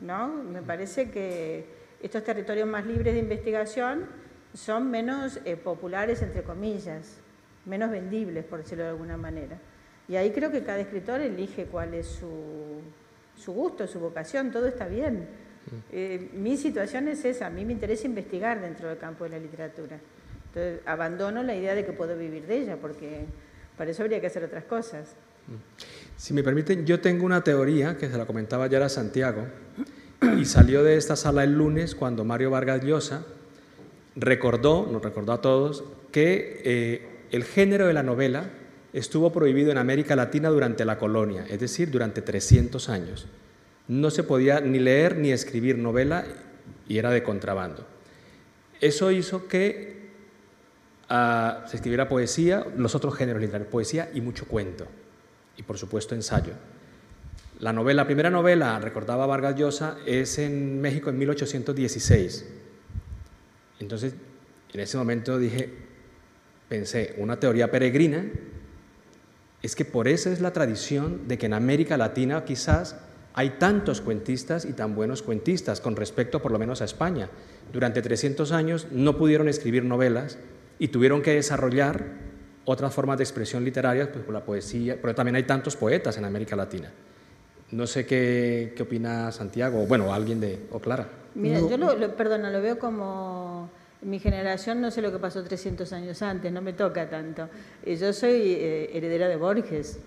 ¿No? 0.00 0.26
Me 0.26 0.62
parece 0.62 1.12
que 1.12 1.64
estos 2.02 2.24
territorios 2.24 2.66
más 2.66 2.84
libres 2.84 3.14
de 3.14 3.20
investigación 3.20 4.06
son 4.52 4.90
menos 4.90 5.38
eh, 5.44 5.56
populares, 5.56 6.22
entre 6.22 6.42
comillas 6.42 7.20
menos 7.66 7.90
vendibles, 7.90 8.44
por 8.44 8.60
decirlo 8.60 8.84
de 8.84 8.90
alguna 8.90 9.16
manera. 9.16 9.58
Y 10.08 10.16
ahí 10.16 10.30
creo 10.32 10.50
que 10.50 10.62
cada 10.62 10.80
escritor 10.80 11.20
elige 11.20 11.64
cuál 11.66 11.94
es 11.94 12.06
su, 12.06 12.80
su 13.36 13.52
gusto, 13.52 13.86
su 13.86 14.00
vocación, 14.00 14.50
todo 14.50 14.66
está 14.66 14.86
bien. 14.86 15.20
Mm. 15.20 15.76
Eh, 15.92 16.30
mi 16.34 16.56
situación 16.56 17.08
es 17.08 17.24
esa, 17.24 17.46
a 17.46 17.50
mí 17.50 17.64
me 17.64 17.72
interesa 17.72 18.06
investigar 18.06 18.60
dentro 18.60 18.88
del 18.88 18.98
campo 18.98 19.24
de 19.24 19.30
la 19.30 19.38
literatura. 19.38 19.98
Entonces, 20.48 20.80
abandono 20.86 21.42
la 21.42 21.54
idea 21.54 21.74
de 21.74 21.84
que 21.84 21.92
puedo 21.92 22.16
vivir 22.16 22.46
de 22.46 22.58
ella, 22.58 22.76
porque 22.80 23.24
para 23.76 23.90
eso 23.90 24.02
habría 24.02 24.20
que 24.20 24.26
hacer 24.26 24.44
otras 24.44 24.64
cosas. 24.64 25.16
Mm. 25.48 25.54
Si 26.16 26.34
me 26.34 26.42
permiten, 26.42 26.86
yo 26.86 27.00
tengo 27.00 27.24
una 27.24 27.42
teoría 27.42 27.96
que 27.96 28.08
se 28.08 28.16
la 28.16 28.26
comentaba 28.26 28.66
ya 28.66 28.84
a 28.84 28.88
Santiago, 28.88 29.46
y 30.38 30.44
salió 30.44 30.82
de 30.84 30.96
esta 30.96 31.16
sala 31.16 31.44
el 31.44 31.52
lunes 31.52 31.94
cuando 31.94 32.24
Mario 32.24 32.50
Vargas 32.50 32.82
Llosa 32.82 33.24
recordó, 34.16 34.88
nos 34.90 35.02
recordó 35.02 35.32
a 35.32 35.40
todos, 35.40 35.84
que 36.12 36.62
eh, 36.64 37.13
el 37.34 37.42
género 37.42 37.88
de 37.88 37.92
la 37.92 38.04
novela 38.04 38.44
estuvo 38.92 39.32
prohibido 39.32 39.72
en 39.72 39.78
América 39.78 40.14
Latina 40.14 40.50
durante 40.50 40.84
la 40.84 40.98
colonia, 40.98 41.44
es 41.50 41.58
decir, 41.58 41.90
durante 41.90 42.22
300 42.22 42.88
años. 42.88 43.26
No 43.88 44.12
se 44.12 44.22
podía 44.22 44.60
ni 44.60 44.78
leer 44.78 45.16
ni 45.16 45.32
escribir 45.32 45.76
novela 45.76 46.24
y 46.86 46.96
era 46.96 47.10
de 47.10 47.24
contrabando. 47.24 47.84
Eso 48.80 49.10
hizo 49.10 49.48
que 49.48 50.10
uh, 51.10 51.68
se 51.68 51.74
escribiera 51.74 52.08
poesía, 52.08 52.68
los 52.76 52.94
otros 52.94 53.16
géneros 53.16 53.42
literarios, 53.42 53.68
poesía 53.68 54.12
y 54.14 54.20
mucho 54.20 54.46
cuento, 54.46 54.86
y 55.56 55.64
por 55.64 55.76
supuesto 55.76 56.14
ensayo. 56.14 56.52
La 57.58 57.72
novela, 57.72 58.02
la 58.02 58.06
primera 58.06 58.30
novela, 58.30 58.78
recordaba 58.78 59.26
Vargas 59.26 59.56
Llosa, 59.56 59.96
es 60.06 60.38
en 60.38 60.80
México 60.80 61.10
en 61.10 61.18
1816. 61.18 62.46
Entonces, 63.80 64.14
en 64.72 64.80
ese 64.80 64.96
momento 64.96 65.36
dije, 65.36 65.83
pensé, 66.68 67.14
una 67.18 67.38
teoría 67.38 67.70
peregrina, 67.70 68.24
es 69.62 69.74
que 69.74 69.84
por 69.84 70.08
eso 70.08 70.30
es 70.30 70.40
la 70.40 70.52
tradición 70.52 71.26
de 71.26 71.38
que 71.38 71.46
en 71.46 71.54
América 71.54 71.96
Latina 71.96 72.44
quizás 72.44 72.96
hay 73.32 73.50
tantos 73.58 74.00
cuentistas 74.00 74.64
y 74.64 74.74
tan 74.74 74.94
buenos 74.94 75.22
cuentistas 75.22 75.80
con 75.80 75.96
respecto 75.96 76.40
por 76.40 76.52
lo 76.52 76.58
menos 76.58 76.82
a 76.82 76.84
España. 76.84 77.28
Durante 77.72 78.02
300 78.02 78.52
años 78.52 78.86
no 78.92 79.16
pudieron 79.16 79.48
escribir 79.48 79.84
novelas 79.84 80.38
y 80.78 80.88
tuvieron 80.88 81.22
que 81.22 81.34
desarrollar 81.34 82.04
otras 82.64 82.94
formas 82.94 83.18
de 83.18 83.24
expresión 83.24 83.64
literaria, 83.64 84.10
pues 84.10 84.24
por 84.24 84.34
la 84.34 84.44
poesía, 84.44 84.98
pero 85.00 85.14
también 85.14 85.36
hay 85.36 85.42
tantos 85.42 85.76
poetas 85.76 86.16
en 86.16 86.24
América 86.24 86.56
Latina. 86.56 86.92
No 87.70 87.86
sé 87.86 88.06
qué, 88.06 88.72
qué 88.76 88.82
opina 88.82 89.32
Santiago, 89.32 89.84
bueno, 89.86 90.12
alguien 90.14 90.40
de, 90.40 90.66
o 90.70 90.78
Clara. 90.78 91.08
Mira, 91.34 91.60
yo 91.60 91.76
lo, 91.76 91.96
lo, 91.96 92.14
perdona, 92.14 92.50
lo 92.50 92.62
veo 92.62 92.78
como 92.78 93.68
mi 94.04 94.18
generación, 94.18 94.80
no 94.80 94.90
sé 94.90 95.02
lo 95.02 95.10
que 95.10 95.18
pasó 95.18 95.42
300 95.42 95.92
años 95.92 96.20
antes, 96.22 96.52
no 96.52 96.62
me 96.62 96.72
toca 96.72 97.08
tanto. 97.08 97.48
Eh, 97.84 97.96
yo 97.96 98.12
soy 98.12 98.52
eh, 98.52 98.90
heredera 98.92 99.28
de 99.28 99.36
Borges, 99.36 99.98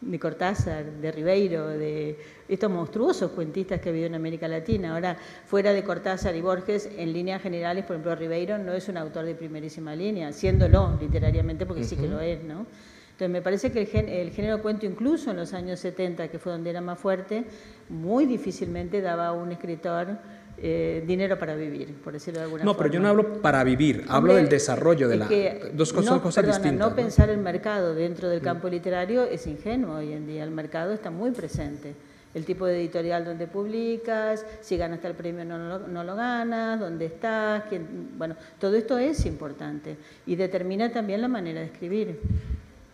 de 0.00 0.18
Cortázar, 0.18 0.84
de 0.84 1.12
Ribeiro, 1.12 1.68
de 1.68 2.18
estos 2.48 2.70
monstruosos 2.70 3.32
cuentistas 3.32 3.80
que 3.80 3.90
ha 3.90 3.92
habido 3.92 4.06
en 4.06 4.14
América 4.14 4.48
Latina. 4.48 4.94
Ahora, 4.94 5.16
fuera 5.46 5.72
de 5.72 5.82
Cortázar 5.82 6.34
y 6.34 6.40
Borges, 6.40 6.88
en 6.96 7.12
líneas 7.12 7.42
generales, 7.42 7.84
por 7.84 7.96
ejemplo, 7.96 8.14
Ribeiro 8.14 8.56
no 8.56 8.72
es 8.72 8.88
un 8.88 8.96
autor 8.96 9.26
de 9.26 9.34
primerísima 9.34 9.94
línea, 9.94 10.32
siéndolo 10.32 10.96
literariamente, 11.00 11.66
porque 11.66 11.84
sí 11.84 11.96
que 11.96 12.08
lo 12.08 12.20
es, 12.20 12.42
¿no? 12.42 12.66
Entonces, 13.12 13.30
me 13.30 13.42
parece 13.42 13.70
que 13.70 13.82
el, 13.82 14.08
el, 14.08 14.30
género 14.30 14.62
cuento, 14.62 14.86
incluso 14.86 15.30
en 15.30 15.36
los 15.36 15.52
años 15.52 15.78
70, 15.80 16.28
que 16.28 16.38
fue 16.38 16.52
donde 16.52 16.70
era 16.70 16.80
más 16.80 16.98
fuerte, 16.98 17.44
muy 17.90 18.24
difícilmente 18.24 19.02
daba 19.02 19.26
a 19.26 19.32
un 19.32 19.52
escritor 19.52 20.16
eh, 20.62 21.02
dinero 21.06 21.38
para 21.38 21.54
vivir, 21.54 21.94
por 22.04 22.12
decirlo 22.12 22.40
de 22.40 22.44
alguna 22.44 22.64
no, 22.64 22.74
forma. 22.74 22.86
No, 22.86 22.90
pero 22.90 22.94
yo 22.94 23.00
no 23.00 23.08
hablo 23.08 23.40
para 23.40 23.64
vivir, 23.64 24.00
Hombre, 24.00 24.12
hablo 24.12 24.34
del 24.34 24.48
desarrollo 24.48 25.08
de 25.08 25.16
la... 25.16 25.28
Que 25.28 25.70
dos 25.72 25.92
cosas, 25.92 26.12
no, 26.12 26.22
cosas 26.22 26.44
perdona, 26.44 26.58
distintas. 26.58 26.90
No, 26.90 26.96
pensar 26.96 27.30
el 27.30 27.38
mercado 27.38 27.94
dentro 27.94 28.28
del 28.28 28.40
campo 28.40 28.68
literario 28.68 29.24
es 29.24 29.46
ingenuo 29.46 29.96
hoy 29.96 30.12
en 30.12 30.26
día, 30.26 30.44
el 30.44 30.50
mercado 30.50 30.92
está 30.92 31.10
muy 31.10 31.30
presente. 31.30 31.94
El 32.32 32.44
tipo 32.44 32.66
de 32.66 32.78
editorial 32.78 33.24
donde 33.24 33.48
publicas, 33.48 34.46
si 34.60 34.76
ganaste 34.76 35.08
el 35.08 35.14
premio 35.14 35.44
no, 35.44 35.58
no, 35.58 35.78
no 35.80 36.04
lo 36.04 36.14
ganas, 36.14 36.78
dónde 36.78 37.06
estás, 37.06 37.64
quién, 37.68 38.10
bueno, 38.16 38.36
todo 38.60 38.76
esto 38.76 38.98
es 38.98 39.26
importante 39.26 39.96
y 40.26 40.36
determina 40.36 40.92
también 40.92 41.20
la 41.22 41.28
manera 41.28 41.60
de 41.60 41.66
escribir. 41.66 42.20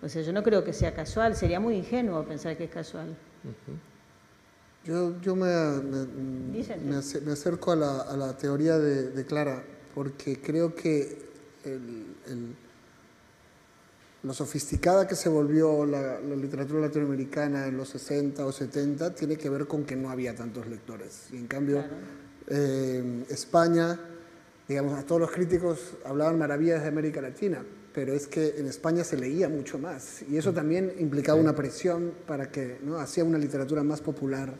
O 0.03 0.09
sea, 0.09 0.23
yo 0.23 0.33
no 0.33 0.43
creo 0.43 0.64
que 0.64 0.73
sea 0.73 0.95
casual, 0.95 1.37
sería 1.37 1.61
muy 1.61 1.77
ingenuo 1.77 2.23
pensar 2.25 2.57
que 2.57 2.64
es 2.64 2.71
casual. 2.71 3.09
Uh 3.45 3.49
-huh. 3.49 3.86
Yo, 4.87 5.20
yo 5.20 5.34
me, 5.34 5.49
me, 5.82 6.07
me, 6.07 7.01
me, 7.24 7.32
acerco 7.32 7.72
a 7.72 7.76
la, 7.76 8.01
a 8.03 8.16
la 8.16 8.37
teoría 8.37 8.78
de, 8.78 9.11
de, 9.11 9.26
Clara, 9.26 9.64
porque 9.93 10.41
creo 10.41 10.76
que 10.76 11.26
el, 11.64 12.14
el, 12.28 12.55
lo 14.22 14.32
sofisticada 14.32 15.09
que 15.09 15.16
se 15.16 15.28
volvió 15.28 15.84
la, 15.84 16.20
la, 16.20 16.37
literatura 16.37 16.82
latinoamericana 16.82 17.66
en 17.66 17.76
los 17.76 17.89
60 17.89 18.47
o 18.47 18.53
70 18.53 19.12
tiene 19.12 19.37
que 19.37 19.51
ver 19.51 19.66
con 19.66 19.84
que 19.84 19.97
no 19.97 20.09
había 20.09 20.37
tantos 20.37 20.68
lectores. 20.68 21.30
Y 21.32 21.39
en 21.39 21.49
cambio, 21.49 21.78
claro. 21.78 21.95
eh, 22.47 23.24
España, 23.28 23.99
digamos, 24.68 24.97
a 24.97 25.03
todos 25.05 25.20
los 25.20 25.32
críticos 25.32 25.95
hablaban 26.05 26.39
maravillas 26.39 26.82
de 26.82 26.87
América 26.87 27.20
Latina, 27.20 27.64
pero 27.93 28.12
es 28.12 28.28
que 28.28 28.55
en 28.57 28.68
España 28.68 29.03
se 29.03 29.16
leía 29.16 29.49
mucho 29.49 29.80
más 29.80 30.22
y 30.30 30.37
eso 30.37 30.53
también 30.53 30.93
implicaba 31.01 31.41
una 31.41 31.57
presión 31.57 32.12
para 32.24 32.53
que 32.53 32.78
¿no? 32.84 32.99
hacía 32.99 33.24
una 33.24 33.39
literatura 33.39 33.82
más 33.82 34.01
popular 34.01 34.55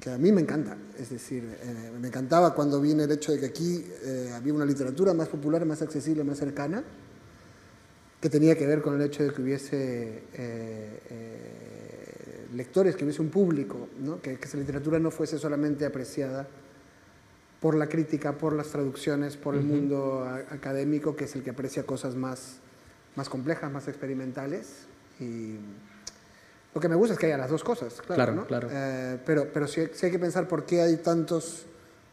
que 0.00 0.10
a 0.10 0.18
mí 0.18 0.30
me 0.30 0.42
encanta, 0.42 0.76
es 0.98 1.10
decir, 1.10 1.44
eh, 1.62 1.90
me 2.00 2.08
encantaba 2.08 2.54
cuando 2.54 2.80
vi 2.80 2.92
el 2.92 3.10
hecho 3.10 3.32
de 3.32 3.40
que 3.40 3.46
aquí 3.46 3.84
eh, 4.04 4.30
había 4.34 4.52
una 4.52 4.66
literatura 4.66 5.14
más 5.14 5.28
popular, 5.28 5.64
más 5.64 5.80
accesible, 5.82 6.22
más 6.22 6.38
cercana, 6.38 6.84
que 8.20 8.28
tenía 8.28 8.56
que 8.56 8.66
ver 8.66 8.82
con 8.82 8.94
el 8.94 9.02
hecho 9.02 9.22
de 9.24 9.32
que 9.32 9.42
hubiese 9.42 10.22
eh, 10.34 11.00
lectores, 12.54 12.96
que 12.96 13.04
hubiese 13.04 13.22
un 13.22 13.30
público, 13.30 13.88
¿no? 14.00 14.20
que, 14.20 14.38
que 14.38 14.44
esa 14.46 14.58
literatura 14.58 14.98
no 14.98 15.10
fuese 15.10 15.38
solamente 15.38 15.86
apreciada 15.86 16.46
por 17.60 17.74
la 17.74 17.88
crítica, 17.88 18.32
por 18.32 18.52
las 18.52 18.68
traducciones, 18.68 19.36
por 19.36 19.54
el 19.54 19.60
uh 19.60 19.64
-huh. 19.64 19.66
mundo 19.66 20.24
académico, 20.50 21.16
que 21.16 21.24
es 21.24 21.34
el 21.36 21.42
que 21.42 21.50
aprecia 21.50 21.84
cosas 21.84 22.14
más, 22.14 22.58
más 23.16 23.28
complejas, 23.28 23.72
más 23.72 23.88
experimentales. 23.88 24.86
Y 25.18 25.56
lo 26.76 26.80
que 26.80 26.88
me 26.88 26.94
gusta 26.94 27.14
es 27.14 27.18
que 27.18 27.26
haya 27.26 27.38
las 27.38 27.50
dos 27.50 27.64
cosas, 27.64 28.00
claro. 28.02 28.14
claro, 28.14 28.34
¿no? 28.34 28.46
claro. 28.46 28.68
Eh, 28.70 29.18
pero 29.24 29.50
pero 29.52 29.66
sí, 29.66 29.88
sí, 29.92 30.06
hay 30.06 30.12
que 30.12 30.18
pensar 30.18 30.46
por 30.46 30.64
qué 30.64 30.82
hay 30.82 30.98
tantos 30.98 31.64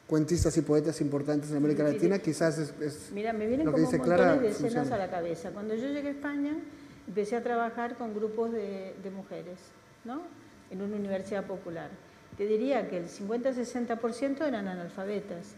cuentistas 0.07 0.55
y 0.57 0.61
poetas 0.61 1.01
importantes 1.01 1.51
en 1.51 1.57
América 1.57 1.84
Latina, 1.84 2.20
quizás 2.20 2.57
es, 2.57 2.74
es 2.82 3.11
Mira, 3.14 3.34
me 3.34 3.45
vienen 3.45 3.66
lo 3.66 3.74
que 3.74 3.82
como 3.82 3.86
dice 3.86 3.97
montones 3.97 4.22
Clara, 4.22 4.41
de 4.41 4.49
escenas 4.49 4.74
funciona. 4.74 4.95
a 4.95 5.05
la 5.05 5.11
cabeza. 5.11 5.51
Cuando 5.51 5.76
yo 5.76 5.88
llegué 5.88 6.07
a 6.07 6.11
España, 6.11 6.55
empecé 7.07 7.36
a 7.36 7.43
trabajar 7.43 7.97
con 7.97 8.14
grupos 8.14 8.51
de, 8.51 8.95
de 9.03 9.09
mujeres, 9.11 9.59
¿no? 10.05 10.22
En 10.72 10.82
una 10.82 10.95
universidad 10.95 11.45
popular 11.45 11.89
te 12.38 12.47
diría 12.47 12.88
que 12.89 12.97
el 12.97 13.07
50-60% 13.07 14.47
eran 14.47 14.68
analfabetas. 14.68 15.55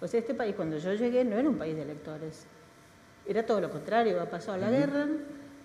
O 0.00 0.08
sea, 0.08 0.20
este 0.20 0.34
país, 0.34 0.54
cuando 0.54 0.78
yo 0.78 0.94
llegué, 0.94 1.24
no 1.24 1.36
era 1.36 1.48
un 1.48 1.58
país 1.58 1.76
de 1.76 1.84
lectores. 1.84 2.46
Era 3.26 3.44
todo 3.46 3.60
lo 3.60 3.70
contrario, 3.70 4.18
había 4.18 4.30
pasado 4.30 4.58
la 4.58 4.70
guerra, 4.70 5.06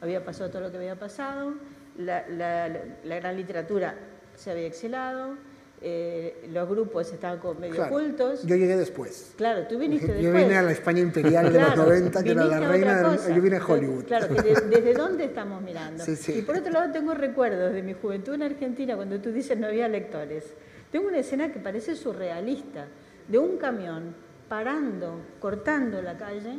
había 0.02 0.24
pasado 0.24 0.50
todo 0.50 0.62
lo 0.62 0.72
que 0.72 0.78
había 0.78 0.98
pasado, 0.98 1.54
la, 2.00 2.28
la, 2.30 2.70
la 3.04 3.16
gran 3.16 3.36
literatura 3.38 3.94
se 4.36 4.52
había 4.52 4.66
exilado, 4.68 5.36
eh, 5.82 6.50
los 6.52 6.68
grupos 6.68 7.12
estaban 7.14 7.40
como 7.40 7.60
medio 7.60 7.76
Claro, 7.76 7.96
ocultos. 7.96 8.44
Yo 8.46 8.56
llegué 8.58 8.76
después. 8.76 9.34
Claro, 9.38 9.66
tú 9.68 9.78
viniste 9.78 10.08
Yo 10.08 10.14
después. 10.14 10.44
vine 10.44 10.58
a 10.58 10.62
la 10.62 10.72
España 10.74 11.00
imperial 11.00 11.46
de 11.54 11.60
los 11.60 11.74
Claro, 11.74 11.84
90, 11.90 12.24
que 12.24 12.32
era 12.32 12.44
la 12.46 12.60
reina. 12.60 13.18
Yo 13.34 13.42
vine 13.42 13.58
a 13.58 13.66
Hollywood. 13.66 14.04
Claro, 14.06 14.28
que 14.36 14.42
de- 14.42 14.62
desde 14.62 14.94
dónde 14.94 15.24
estamos 15.26 15.62
mirando. 15.62 16.04
Sí, 16.04 16.16
sí. 16.18 16.40
Y 16.40 16.42
por 16.42 16.58
otro 16.58 16.72
lado 16.72 16.92
tengo 16.92 17.14
recuerdos 17.14 17.72
de 17.74 17.82
mi 17.82 17.94
juventud 17.94 18.34
en 18.34 18.44
Argentina, 18.44 18.96
cuando 18.98 19.20
tú 19.22 19.32
dices 19.32 19.58
no 19.58 19.68
había 19.68 19.88
lectores. 19.88 20.54
Tengo 20.92 21.08
una 21.08 21.20
escena 21.20 21.52
que 21.52 21.60
parece 21.60 21.96
surrealista, 21.96 22.88
de 23.30 23.38
un 23.38 23.58
camión 23.58 24.16
parando, 24.50 25.22
cortando 25.40 26.02
la 26.02 26.18
calle, 26.18 26.58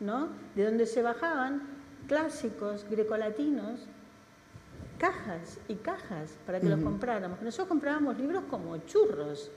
¿no? 0.00 0.28
De 0.54 0.64
donde 0.64 0.86
se 0.86 1.02
bajaban 1.02 1.62
clásicos 2.06 2.86
grecolatinos, 2.90 3.88
cajas 4.98 5.58
y 5.68 5.74
cajas 5.76 6.30
para 6.46 6.60
que 6.60 6.68
los 6.68 6.80
compráramos. 6.80 7.40
Nosotros 7.42 7.68
comprábamos 7.68 8.18
libros 8.18 8.44
como 8.50 8.76
churros. 8.78 9.50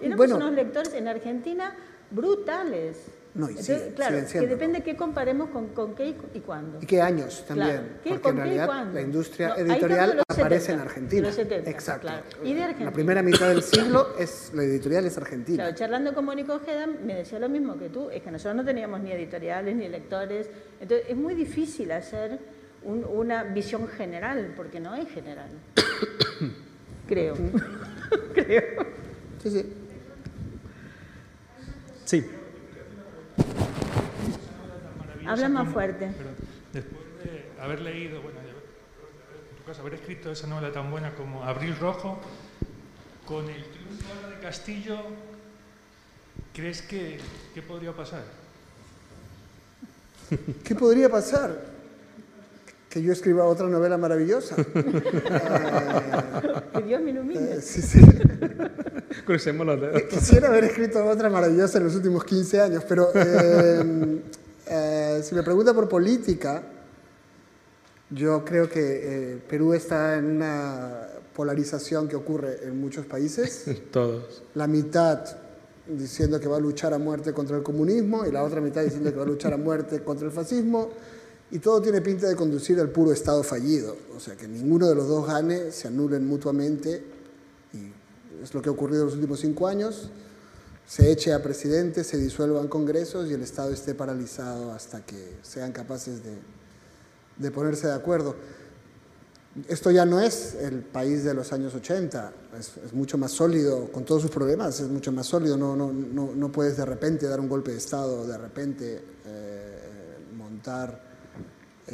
Éramos 0.00 0.16
Bueno. 0.16 0.36
unos 0.36 0.52
lectores 0.52 0.92
en 0.94 1.08
Argentina 1.08 1.74
brutales. 2.10 2.98
No, 3.34 3.46
y 3.46 3.50
Entonces, 3.50 3.78
siguen- 3.80 3.94
claro, 3.94 4.16
que 4.30 4.46
depende 4.46 4.82
qué 4.82 4.94
comparemos 4.94 5.48
con, 5.48 5.68
con 5.68 5.94
qué 5.94 6.08
y, 6.34 6.40
cuándo. 6.40 6.78
¿Y 6.82 6.86
qué 6.86 7.00
años 7.00 7.44
también? 7.48 7.68
Claro. 7.70 7.86
¿Qué, 8.04 8.10
Porque 8.10 8.22
con 8.22 8.30
en 8.32 8.36
qué 8.36 8.40
y 8.40 8.44
realidad 8.44 8.66
cuándo? 8.66 8.92
la 8.94 9.00
industria 9.00 9.48
No, 9.48 9.54
editorial 9.56 10.16
de 10.16 10.20
aparece 10.28 10.66
70, 10.66 10.72
en 10.72 10.80
Argentina. 10.88 11.22
de 11.22 11.26
los 11.28 11.34
70, 11.36 11.70
Exacto. 11.70 12.08
claro. 12.08 12.22
Y 12.44 12.52
de 12.52 12.60
Argentina. 12.62 12.90
La 12.90 12.94
primera 12.94 13.22
mitad 13.22 13.48
del 13.48 13.62
siglo 13.62 14.08
es 14.18 14.52
la 14.52 14.62
editorial 14.64 15.06
es 15.06 15.16
argentina. 15.16 15.56
Claro, 15.62 15.74
charlando 15.76 16.12
con 16.14 16.26
Mónico 16.26 16.52
Ojeda 16.54 16.86
me 16.86 17.14
decía 17.14 17.38
lo 17.38 17.48
mismo 17.48 17.78
que 17.78 17.88
tú, 17.88 18.10
es 18.10 18.22
que 18.22 18.30
nosotros 18.30 18.54
no 18.54 18.64
teníamos 18.66 19.00
ni 19.00 19.12
editoriales 19.12 19.76
ni 19.76 19.88
lectores, 19.88 20.50
entonces 20.78 21.06
es 21.08 21.16
muy 21.16 21.34
difícil 21.34 21.90
hacer 21.92 22.38
un- 22.84 23.04
una 23.04 23.44
visión 23.44 23.88
general, 23.88 24.52
porque 24.56 24.80
no 24.80 24.94
es 24.94 25.08
general. 25.10 25.48
Creo. 27.08 27.34
Creo. 28.34 28.86
Sí, 29.42 29.50
sí. 29.50 29.72
Sí, 32.04 32.26
Habla 35.26 35.48
más 35.48 35.72
fuerte. 35.72 36.10
Pero 36.16 36.30
después 36.72 37.04
de 37.24 37.62
haber 37.62 37.80
leído, 37.80 38.20
bueno, 38.20 38.40
de- 38.40 38.48
en 38.50 39.56
tu 39.56 39.64
caso, 39.64 39.80
haber 39.82 39.94
escrito 39.94 40.30
esa 40.32 40.46
novela 40.46 40.72
tan 40.72 40.90
buena 40.90 41.14
como 41.14 41.44
Abril 41.44 41.76
Rojo, 41.78 42.20
con 43.24 43.48
el 43.48 43.64
triunfo 43.64 44.12
ahora 44.14 44.36
de 44.36 44.42
Castillo, 44.42 44.96
¿crees 46.52 46.82
que, 46.82 47.18
que 47.54 47.62
podría 47.62 47.92
pasar? 47.92 48.24
¿Qué 50.64 50.74
podría 50.74 51.08
pasar? 51.08 51.71
Que 52.92 53.02
yo 53.02 53.12
escriba 53.12 53.44
otra 53.44 53.68
novela 53.68 53.96
maravillosa. 53.96 54.56
Que 56.72 56.82
Dios 56.82 57.02
me 57.02 57.10
ilumine. 57.10 57.52
Eh, 57.52 57.60
sí, 57.60 57.82
sí. 57.82 58.00
crucemos 59.24 59.66
los 59.66 59.80
dedos. 59.80 60.02
Quisiera 60.02 60.48
haber 60.48 60.64
escrito 60.64 61.04
otra 61.04 61.30
maravillosa 61.30 61.78
en 61.78 61.84
los 61.84 61.94
últimos 61.94 62.24
15 62.24 62.60
años, 62.60 62.84
pero 62.88 63.10
eh, 63.14 64.20
eh, 64.66 65.20
si 65.22 65.34
me 65.34 65.42
pregunta 65.42 65.74
por 65.74 65.88
política, 65.88 66.62
yo 68.10 68.44
creo 68.44 68.68
que 68.68 68.80
eh, 69.34 69.42
Perú 69.48 69.74
está 69.74 70.18
en 70.18 70.36
una 70.36 71.08
polarización 71.34 72.08
que 72.08 72.16
ocurre 72.16 72.58
en 72.64 72.78
muchos 72.78 73.06
países. 73.06 73.64
Todos. 73.90 74.42
La 74.54 74.66
mitad 74.66 75.24
diciendo 75.86 76.38
que 76.38 76.46
va 76.46 76.56
a 76.56 76.60
luchar 76.60 76.94
a 76.94 76.98
muerte 76.98 77.32
contra 77.32 77.56
el 77.56 77.62
comunismo 77.62 78.24
y 78.26 78.30
la 78.30 78.42
otra 78.42 78.60
mitad 78.60 78.82
diciendo 78.82 79.10
que 79.10 79.16
va 79.16 79.24
a 79.24 79.28
luchar 79.28 79.52
a 79.52 79.56
muerte 79.56 80.02
contra 80.02 80.26
el 80.26 80.32
fascismo. 80.32 80.90
Y 81.52 81.58
todo 81.58 81.82
tiene 81.82 82.00
pinta 82.00 82.26
de 82.28 82.34
conducir 82.34 82.80
al 82.80 82.88
puro 82.88 83.12
Estado 83.12 83.42
fallido. 83.42 83.94
O 84.16 84.20
sea, 84.20 84.36
que 84.36 84.48
ninguno 84.48 84.88
de 84.88 84.94
los 84.94 85.06
dos 85.06 85.26
gane, 85.26 85.70
se 85.70 85.86
anulen 85.86 86.26
mutuamente. 86.26 87.04
Y 87.74 87.92
es 88.42 88.54
lo 88.54 88.62
que 88.62 88.70
ha 88.70 88.72
ocurrido 88.72 89.02
en 89.02 89.06
los 89.08 89.14
últimos 89.16 89.38
cinco 89.40 89.68
años. 89.68 90.08
Se 90.86 91.12
eche 91.12 91.34
a 91.34 91.42
presidente, 91.42 92.04
se 92.04 92.16
disuelvan 92.16 92.68
congresos 92.68 93.28
y 93.28 93.34
el 93.34 93.42
Estado 93.42 93.70
esté 93.70 93.94
paralizado 93.94 94.72
hasta 94.72 95.04
que 95.04 95.36
sean 95.42 95.72
capaces 95.72 96.24
de, 96.24 96.38
de 97.36 97.50
ponerse 97.50 97.86
de 97.86 97.94
acuerdo. 97.94 98.34
Esto 99.68 99.90
ya 99.90 100.06
no 100.06 100.20
es 100.20 100.54
el 100.54 100.78
país 100.80 101.22
de 101.22 101.34
los 101.34 101.52
años 101.52 101.74
80, 101.74 102.32
es, 102.58 102.94
mucho 102.94 103.18
más 103.18 103.30
sólido, 103.32 103.92
con 103.92 104.06
todos 104.06 104.22
sus 104.22 104.30
problemas, 104.30 104.80
es 104.80 104.88
mucho 104.88 105.12
más 105.12 105.26
sólido. 105.26 105.58
No, 105.58 105.76
no, 105.76 105.92
no, 105.92 106.32
no 106.34 106.50
puedes 106.50 106.78
de 106.78 106.86
repente 106.86 107.28
dar 107.28 107.38
un 107.40 107.50
golpe 107.50 107.72
de 107.72 107.76
Estado, 107.76 108.26
de 108.26 108.38
repente 108.38 109.04
eh, 109.26 110.18
montar 110.34 111.11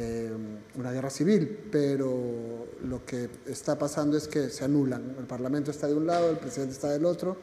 eh, 0.01 0.31
una 0.75 0.91
guerra 0.93 1.09
civil, 1.09 1.67
pero 1.69 2.67
lo 2.83 3.05
que 3.05 3.29
está 3.47 3.77
pasando 3.77 4.15
es 4.15 4.29
que 4.29 4.49
se 4.49 4.63
anulan. 4.63 5.15
El 5.19 5.25
Parlamento 5.25 5.71
está 5.71 5.87
de 5.87 5.95
un 5.95 6.07
lado, 6.07 6.29
el 6.29 6.37
presidente 6.37 6.73
está 6.73 6.89
del 6.89 7.05
otro, 7.05 7.35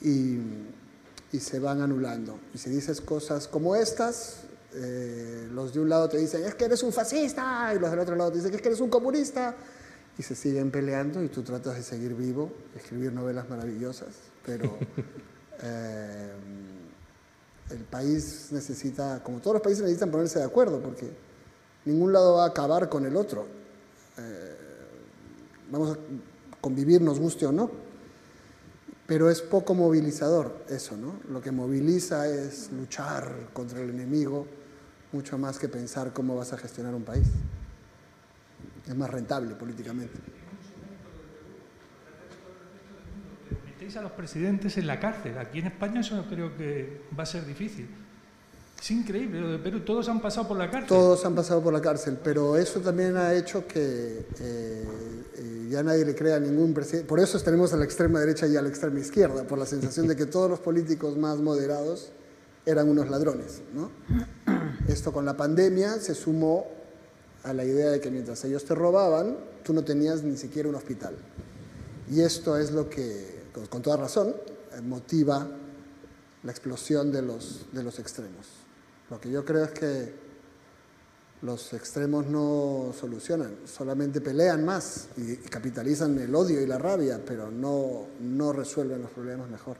y, 0.00 0.38
y 1.32 1.40
se 1.40 1.58
van 1.58 1.80
anulando. 1.80 2.38
Y 2.54 2.58
si 2.58 2.70
dices 2.70 3.00
cosas 3.00 3.48
como 3.48 3.74
estas, 3.74 4.44
eh, 4.74 5.48
los 5.52 5.74
de 5.74 5.80
un 5.80 5.88
lado 5.88 6.08
te 6.08 6.18
dicen, 6.18 6.44
es 6.44 6.54
que 6.54 6.66
eres 6.66 6.84
un 6.84 6.92
fascista, 6.92 7.72
y 7.74 7.80
los 7.80 7.90
del 7.90 8.00
otro 8.00 8.14
lado 8.14 8.30
te 8.30 8.36
dicen, 8.38 8.54
es 8.54 8.62
que 8.62 8.68
eres 8.68 8.80
un 8.80 8.90
comunista, 8.90 9.56
y 10.16 10.22
se 10.22 10.36
siguen 10.36 10.70
peleando 10.70 11.22
y 11.22 11.28
tú 11.28 11.42
tratas 11.42 11.74
de 11.76 11.82
seguir 11.82 12.14
vivo, 12.14 12.52
escribir 12.76 13.12
novelas 13.12 13.48
maravillosas, 13.48 14.14
pero 14.44 14.76
eh, 15.62 16.32
el 17.70 17.84
país 17.84 18.48
necesita, 18.50 19.22
como 19.24 19.40
todos 19.40 19.54
los 19.54 19.62
países 19.62 19.82
necesitan 19.82 20.10
ponerse 20.10 20.38
de 20.38 20.44
acuerdo, 20.44 20.80
porque 20.80 21.27
ningún 21.88 22.12
lado 22.12 22.36
va 22.36 22.44
a 22.44 22.48
acabar 22.48 22.88
con 22.88 23.04
el 23.04 23.16
otro. 23.16 23.46
Eh, 24.18 24.56
vamos 25.70 25.96
a 25.96 25.98
convivir, 26.60 27.00
nos 27.00 27.18
guste 27.18 27.46
o 27.46 27.52
no. 27.52 27.70
Pero 29.06 29.30
es 29.30 29.40
poco 29.40 29.74
movilizador 29.74 30.64
eso, 30.68 30.96
¿no? 30.96 31.14
Lo 31.30 31.40
que 31.40 31.50
moviliza 31.50 32.28
es 32.28 32.70
luchar 32.72 33.48
contra 33.54 33.80
el 33.80 33.90
enemigo, 33.90 34.46
mucho 35.12 35.38
más 35.38 35.58
que 35.58 35.68
pensar 35.68 36.12
cómo 36.12 36.36
vas 36.36 36.52
a 36.52 36.58
gestionar 36.58 36.94
un 36.94 37.04
país. 37.04 37.26
Es 38.86 38.94
más 38.94 39.08
rentable 39.10 39.54
políticamente. 39.54 40.18
Metéis 43.64 43.96
a 43.96 44.02
los 44.02 44.12
presidentes 44.12 44.76
en 44.76 44.86
la 44.86 45.00
cárcel. 45.00 45.38
Aquí 45.38 45.60
en 45.60 45.68
España 45.68 46.00
eso 46.00 46.22
creo 46.28 46.54
que 46.56 47.02
va 47.18 47.22
a 47.22 47.26
ser 47.26 47.46
difícil. 47.46 47.88
Es 48.80 48.90
increíble, 48.92 49.58
Perú, 49.58 49.80
todos 49.80 50.08
han 50.08 50.20
pasado 50.20 50.46
por 50.48 50.56
la 50.56 50.70
cárcel. 50.70 50.88
Todos 50.88 51.24
han 51.24 51.34
pasado 51.34 51.60
por 51.60 51.72
la 51.72 51.80
cárcel, 51.80 52.16
pero 52.22 52.56
eso 52.56 52.80
también 52.80 53.16
ha 53.16 53.34
hecho 53.34 53.66
que 53.66 54.24
eh, 54.40 54.84
eh, 55.36 55.68
ya 55.68 55.82
nadie 55.82 56.04
le 56.04 56.14
crea 56.14 56.36
a 56.36 56.40
ningún 56.40 56.72
presidente. 56.72 57.08
Por 57.08 57.18
eso 57.18 57.40
tenemos 57.40 57.72
a 57.72 57.76
la 57.76 57.84
extrema 57.84 58.20
derecha 58.20 58.46
y 58.46 58.56
a 58.56 58.62
la 58.62 58.68
extrema 58.68 59.00
izquierda, 59.00 59.42
por 59.44 59.58
la 59.58 59.66
sensación 59.66 60.06
de 60.06 60.14
que 60.14 60.26
todos 60.26 60.48
los 60.48 60.60
políticos 60.60 61.16
más 61.16 61.38
moderados 61.38 62.12
eran 62.64 62.88
unos 62.88 63.10
ladrones. 63.10 63.62
¿no? 63.74 63.90
Esto 64.86 65.12
con 65.12 65.24
la 65.24 65.36
pandemia 65.36 65.98
se 65.98 66.14
sumó 66.14 66.66
a 67.42 67.52
la 67.52 67.64
idea 67.64 67.90
de 67.90 68.00
que 68.00 68.12
mientras 68.12 68.44
ellos 68.44 68.64
te 68.64 68.76
robaban, 68.76 69.38
tú 69.64 69.72
no 69.72 69.82
tenías 69.82 70.22
ni 70.22 70.36
siquiera 70.36 70.68
un 70.68 70.76
hospital. 70.76 71.16
Y 72.10 72.20
esto 72.20 72.56
es 72.56 72.70
lo 72.70 72.88
que, 72.88 73.42
con 73.68 73.82
toda 73.82 73.96
razón, 73.96 74.34
motiva 74.84 75.48
la 76.44 76.52
explosión 76.52 77.10
de 77.10 77.22
los, 77.22 77.66
de 77.72 77.82
los 77.82 77.98
extremos. 77.98 78.67
Lo 79.10 79.20
que 79.20 79.30
yo 79.30 79.44
creo 79.44 79.64
es 79.64 79.70
que 79.70 80.28
los 81.42 81.72
extremos 81.72 82.26
no 82.26 82.92
solucionan, 82.98 83.58
solamente 83.64 84.20
pelean 84.20 84.64
más 84.64 85.08
y 85.16 85.36
capitalizan 85.36 86.18
el 86.18 86.34
odio 86.34 86.60
y 86.60 86.66
la 86.66 86.78
rabia, 86.78 87.20
pero 87.24 87.50
no, 87.50 88.06
no 88.20 88.52
resuelven 88.52 89.02
los 89.02 89.10
problemas 89.10 89.48
mejor. 89.48 89.76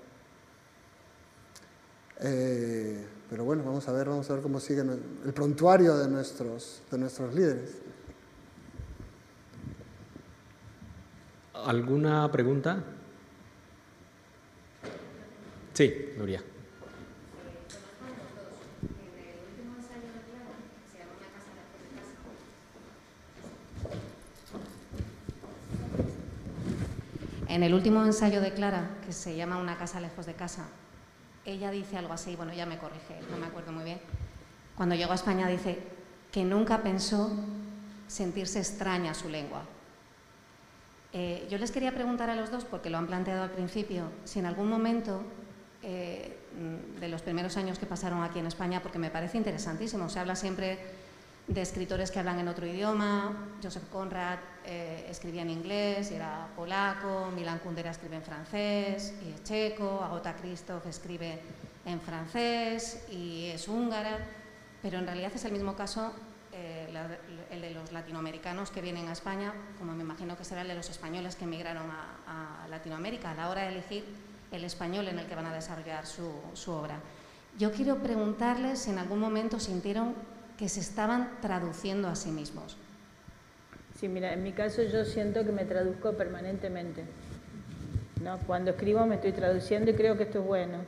Eh, 2.20 3.07
pero 3.29 3.45
bueno, 3.45 3.64
vamos 3.64 3.87
a 3.89 3.93
ver, 3.93 4.09
vamos 4.09 4.29
a 4.31 4.35
ver 4.35 4.43
cómo 4.43 4.61
sigue 4.61 4.81
el 4.81 5.33
prontuario 5.33 5.97
de 5.97 6.09
nuestros, 6.09 6.83
de 6.91 6.99
nuestros 6.99 7.35
líderes. 7.35 7.70
¿Alguna 11.53 12.31
pregunta? 12.31 12.83
Sí, 15.74 16.12
Nuria. 16.16 16.43
En 27.49 27.62
el 27.62 27.72
último 27.72 28.05
ensayo 28.05 28.42
de 28.42 28.53
Clara, 28.53 28.90
que 29.07 29.12
se 29.12 29.34
llama 29.34 29.57
Una 29.57 29.78
casa 29.78 30.01
lejos 30.01 30.26
de 30.26 30.34
casa, 30.34 30.66
ella 31.46 31.70
dice 31.70 31.96
algo 31.96 32.12
así, 32.12 32.36
bueno, 32.36 32.53
ya 32.53 32.66
me 32.66 32.76
corrige, 32.76 33.20
no 33.30 33.38
me 33.38 33.46
acuerdo 33.46 33.72
muy 33.72 33.84
bien. 33.84 34.01
Cuando 34.76 34.94
llegó 34.94 35.12
a 35.12 35.14
España 35.14 35.49
dice 35.49 35.78
que 36.30 36.44
nunca 36.44 36.82
pensó 36.82 37.32
sentirse 38.07 38.59
extraña 38.59 39.12
a 39.12 39.14
su 39.14 39.30
lengua. 39.30 39.62
Eh, 41.14 41.49
yo 41.51 41.57
les 41.57 41.70
quería 41.70 41.94
preguntar 41.94 42.28
a 42.28 42.36
los 42.36 42.51
dos, 42.51 42.66
porque 42.66 42.90
lo 42.90 42.99
han 42.99 43.07
planteado 43.07 43.42
al 43.42 43.51
principio, 43.51 44.05
si 44.24 44.40
en 44.40 44.46
algún 44.46 44.68
momento 44.68 45.22
eh, 45.82 46.36
de 47.01 47.09
los 47.09 47.22
primeros 47.22 47.57
años 47.57 47.78
que 47.78 47.86
pasaron 47.86 48.22
aquí 48.22 48.40
en 48.40 48.46
España, 48.46 48.82
porque 48.82 48.99
me 48.99 49.11
parece 49.11 49.38
interesantísimo, 49.38 50.11
se 50.11 50.20
habla 50.20 50.36
siempre 50.36 50.78
de 51.49 51.62
escritores 51.62 52.11
que 52.11 52.18
hablan 52.18 52.38
en 52.38 52.49
otro 52.49 52.66
idioma. 52.66 53.49
Joseph 53.62 53.88
Conrad 53.90 54.38
eh, 54.64 55.07
escribía 55.09 55.42
en 55.42 55.51
inglés 55.51 56.11
y 56.11 56.14
era 56.14 56.46
polaco, 56.55 57.30
Milan 57.34 57.59
Kundera 57.59 57.90
escribe 57.90 58.16
en 58.16 58.22
francés 58.22 59.14
y 59.26 59.32
es 59.32 59.42
checo, 59.44 60.03
Agota 60.03 60.36
Christoph 60.36 60.86
escribe 60.86 61.40
en 61.86 62.01
francés 62.01 63.07
y 63.11 63.46
es 63.46 63.66
húngara, 63.66 64.18
pero 64.82 64.99
en 64.99 65.07
realidad 65.07 65.32
es 65.34 65.44
el 65.46 65.53
mismo 65.53 65.74
caso 65.74 66.12
eh, 66.53 66.86
el 67.51 67.61
de 67.62 67.70
los 67.70 67.92
latinoamericanos 67.92 68.70
que 68.70 68.82
vienen 68.82 69.09
a 69.09 69.12
España, 69.12 69.55
como 69.78 69.94
me 69.94 70.03
imagino 70.03 70.36
que 70.36 70.44
será 70.44 70.61
el 70.62 70.68
de 70.68 70.74
los 70.74 70.90
españoles 70.90 71.34
que 71.34 71.44
emigraron 71.44 71.90
a, 71.90 72.66
Latinoamérica, 72.68 73.30
a 73.30 73.34
la 73.34 73.49
hora 73.49 73.62
de 73.62 73.68
elegir 73.68 74.05
el 74.53 74.62
español 74.62 75.09
en 75.09 75.18
el 75.18 75.26
que 75.26 75.34
van 75.34 75.46
a 75.46 75.55
desarrollar 75.55 76.05
su, 76.05 76.30
su 76.53 76.70
obra. 76.70 77.01
Yo 77.59 77.72
quiero 77.72 77.96
preguntarles 78.03 78.80
si 78.80 78.90
en 78.90 78.99
algún 78.99 79.18
momento 79.18 79.59
sintieron 79.59 80.14
que 80.59 80.69
se 80.69 80.81
estaban 80.81 81.39
traduciendo 81.41 82.09
a 82.09 82.17
sí 82.17 82.31
mismos. 82.31 82.77
Sí, 83.99 84.09
mira, 84.09 84.33
en 84.33 84.43
mi 84.43 84.53
caso 84.53 84.83
yo 84.83 85.05
siento 85.05 85.45
que 85.45 85.53
me 85.53 85.65
traduzco 85.65 86.13
permanentemente. 86.13 87.05
¿no? 88.23 88.39
Cuando 88.47 88.73
escribo 88.73 89.07
me 89.07 89.15
estoy 89.15 89.33
traduciendo 89.33 89.91
y 89.91 89.95
creo 89.95 90.17
que 90.17 90.25
esto 90.25 90.41
es 90.41 90.45
bueno. 90.45 90.79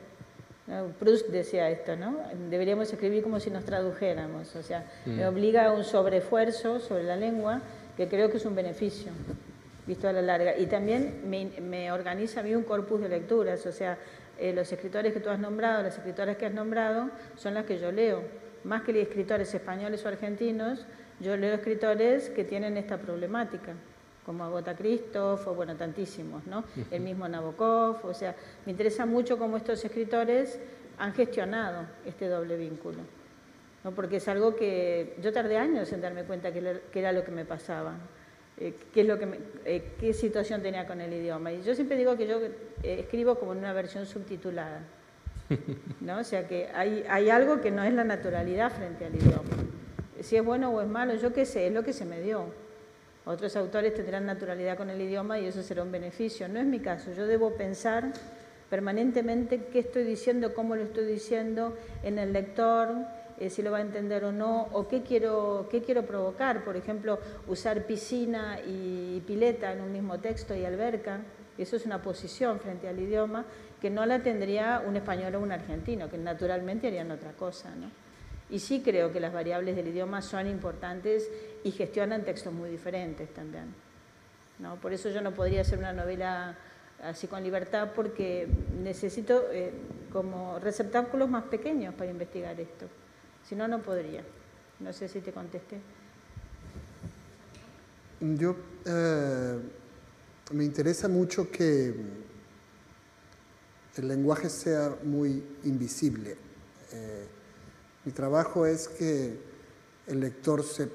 Proust 0.99 1.27
decía 1.29 1.69
esto, 1.69 1.95
¿no? 1.97 2.17
Deberíamos 2.49 2.91
escribir 2.91 3.23
como 3.23 3.39
si 3.39 3.49
nos 3.49 3.65
tradujéramos, 3.65 4.55
o 4.55 4.63
sea, 4.63 4.85
me 5.05 5.25
mm. 5.25 5.27
obliga 5.27 5.65
a 5.65 5.71
un 5.73 5.83
sobreesfuerzo 5.83 6.79
sobre 6.79 7.03
la 7.03 7.17
lengua 7.17 7.61
que 7.97 8.07
creo 8.07 8.29
que 8.29 8.37
es 8.37 8.45
un 8.45 8.55
beneficio, 8.55 9.11
visto 9.85 10.07
a 10.07 10.13
la 10.13 10.21
larga. 10.21 10.57
Y 10.57 10.67
también 10.67 11.23
me, 11.29 11.91
organiza 11.91 12.39
a 12.39 12.43
mí 12.43 12.55
un 12.55 12.63
corpus 12.63 13.01
de 13.01 13.09
lecturas, 13.09 13.65
o 13.65 13.71
sea, 13.73 13.97
eh, 14.39 14.53
los 14.53 14.71
escritores 14.71 15.11
que 15.11 15.19
tú 15.19 15.29
has 15.29 15.39
nombrado, 15.39 15.83
las 15.83 15.97
escritoras 15.97 16.37
que 16.37 16.45
has 16.45 16.53
nombrado, 16.53 17.09
son 17.35 17.53
las 17.53 17.65
que 17.65 17.77
yo 17.77 17.91
leo 17.91 18.23
más 18.63 18.83
que 18.83 18.99
escritores 19.01 19.53
españoles 19.53 20.05
o 20.05 20.07
argentinos, 20.07 20.85
yo 21.19 21.37
leo 21.37 21.55
escritores 21.55 22.29
que 22.29 22.43
tienen 22.43 22.77
esta 22.77 22.97
problemática, 22.97 23.73
como 24.25 24.43
Agota 24.43 24.75
Christoph, 24.75 25.47
o 25.47 25.53
bueno, 25.53 25.75
tantísimos, 25.75 26.45
¿no? 26.45 26.63
El 26.89 27.01
mismo 27.01 27.27
Nabokov, 27.27 28.05
o 28.05 28.13
sea, 28.13 28.35
me 28.65 28.71
interesa 28.71 29.05
mucho 29.05 29.37
cómo 29.37 29.57
estos 29.57 29.83
escritores 29.83 30.59
han 30.97 31.13
gestionado 31.13 31.85
este 32.05 32.27
doble 32.27 32.57
vínculo, 32.57 32.99
¿no? 33.83 33.91
Porque 33.91 34.17
es 34.17 34.27
algo 34.27 34.55
que 34.55 35.15
yo 35.21 35.31
tardé 35.31 35.57
años 35.57 35.91
en 35.91 36.01
darme 36.01 36.23
cuenta 36.23 36.51
que, 36.51 36.81
era 36.93 37.11
lo 37.11 37.23
que 37.23 37.31
me 37.31 37.45
pasaba. 37.45 37.93
Eh, 38.57 38.75
qué, 38.93 39.01
es 39.01 39.07
lo 39.07 39.17
que 39.17 39.39
eh, 39.65 39.83
qué 39.99 40.13
situación 40.13 40.61
tenía 40.61 40.85
con 40.85 41.01
el 41.01 41.11
idioma. 41.11 41.51
Y 41.51 41.63
yo 41.63 41.73
siempre 41.73 41.97
digo 41.97 42.15
que 42.15 42.27
yo 42.27 42.39
eh, 42.39 42.99
escribo 42.99 43.35
como 43.35 43.53
en 43.53 43.59
una 43.59 43.73
versión 43.73 44.05
subtitulada. 44.05 44.81
¿no? 46.01 46.19
O 46.19 46.23
sea 46.23 46.47
que 46.47 46.69
hay, 46.73 47.05
hay 47.09 47.29
algo 47.29 47.61
que 47.61 47.71
no 47.71 47.83
es 47.83 47.93
la 47.93 48.03
naturalidad 48.03 48.71
frente 48.71 49.05
al 49.05 49.15
idioma. 49.15 49.49
Si 50.21 50.35
es 50.35 50.45
bueno 50.45 50.69
o 50.69 50.81
es 50.81 50.87
malo, 50.87 51.15
yo 51.15 51.33
qué 51.33 51.45
sé, 51.45 51.67
es 51.67 51.73
lo 51.73 51.83
que 51.83 51.93
se 51.93 52.05
me 52.05 52.21
dio. 52.21 52.45
Otros 53.25 53.55
autores 53.55 53.93
tendrán 53.93 54.25
naturalidad 54.25 54.77
con 54.77 54.89
el 54.89 54.99
idioma 55.01 55.39
y 55.39 55.45
eso 55.45 55.61
será 55.61 55.83
un 55.83 55.91
beneficio. 55.91 56.47
No 56.47 56.59
es 56.59 56.65
mi 56.65 56.79
caso, 56.79 57.11
yo 57.11 57.27
debo 57.27 57.53
pensar 57.53 58.11
permanentemente 58.69 59.65
qué 59.71 59.79
estoy 59.79 60.03
diciendo, 60.03 60.53
cómo 60.53 60.75
lo 60.75 60.83
estoy 60.83 61.05
diciendo 61.05 61.75
en 62.03 62.17
el 62.17 62.33
lector, 62.33 62.89
eh, 63.39 63.49
si 63.49 63.61
lo 63.61 63.71
va 63.71 63.79
a 63.79 63.81
entender 63.81 64.23
o 64.23 64.31
no, 64.31 64.69
o 64.71 64.87
qué 64.87 65.01
quiero, 65.01 65.67
qué 65.69 65.81
quiero 65.81 66.03
provocar. 66.05 66.63
Por 66.63 66.77
ejemplo, 66.77 67.19
usar 67.47 67.85
piscina 67.85 68.59
y 68.65 69.21
pileta 69.27 69.73
en 69.73 69.81
un 69.81 69.91
mismo 69.91 70.19
texto 70.19 70.55
y 70.55 70.65
alberca, 70.65 71.19
eso 71.57 71.75
es 71.75 71.85
una 71.85 72.01
posición 72.01 72.59
frente 72.59 72.87
al 72.87 72.99
idioma 72.99 73.45
que 73.81 73.89
no 73.89 74.05
la 74.05 74.21
tendría 74.21 74.83
un 74.85 74.95
español 74.95 75.35
o 75.35 75.39
un 75.39 75.51
argentino, 75.51 76.09
que 76.09 76.17
naturalmente 76.17 76.87
harían 76.87 77.09
otra 77.09 77.31
cosa. 77.31 77.73
¿no? 77.75 77.89
Y 78.51 78.59
sí 78.59 78.81
creo 78.83 79.11
que 79.11 79.19
las 79.19 79.33
variables 79.33 79.75
del 79.75 79.87
idioma 79.87 80.21
son 80.21 80.47
importantes 80.47 81.27
y 81.63 81.71
gestionan 81.71 82.23
textos 82.23 82.53
muy 82.53 82.69
diferentes 82.69 83.33
también. 83.33 83.73
¿no? 84.59 84.75
Por 84.75 84.93
eso 84.93 85.09
yo 85.09 85.21
no 85.21 85.31
podría 85.31 85.61
hacer 85.61 85.79
una 85.79 85.93
novela 85.93 86.55
así 87.03 87.25
con 87.25 87.43
libertad 87.43 87.89
porque 87.95 88.47
necesito 88.83 89.45
eh, 89.51 89.71
como 90.13 90.59
receptáculos 90.59 91.27
más 91.27 91.45
pequeños 91.45 91.95
para 91.95 92.11
investigar 92.11 92.59
esto. 92.59 92.85
Si 93.49 93.55
no, 93.55 93.67
no 93.67 93.81
podría. 93.81 94.21
No 94.79 94.93
sé 94.93 95.07
si 95.07 95.21
te 95.21 95.31
contesté. 95.31 95.77
Yo 98.19 98.55
eh, 98.85 99.57
me 100.51 100.63
interesa 100.63 101.07
mucho 101.07 101.49
que 101.49 101.93
el 103.97 104.07
lenguaje 104.07 104.49
sea 104.49 104.97
muy 105.03 105.43
invisible. 105.63 106.37
Eh, 106.93 107.25
mi 108.05 108.11
trabajo 108.11 108.65
es 108.65 108.87
que 108.87 109.37
el 110.07 110.19
lector 110.19 110.63
se 110.63 110.89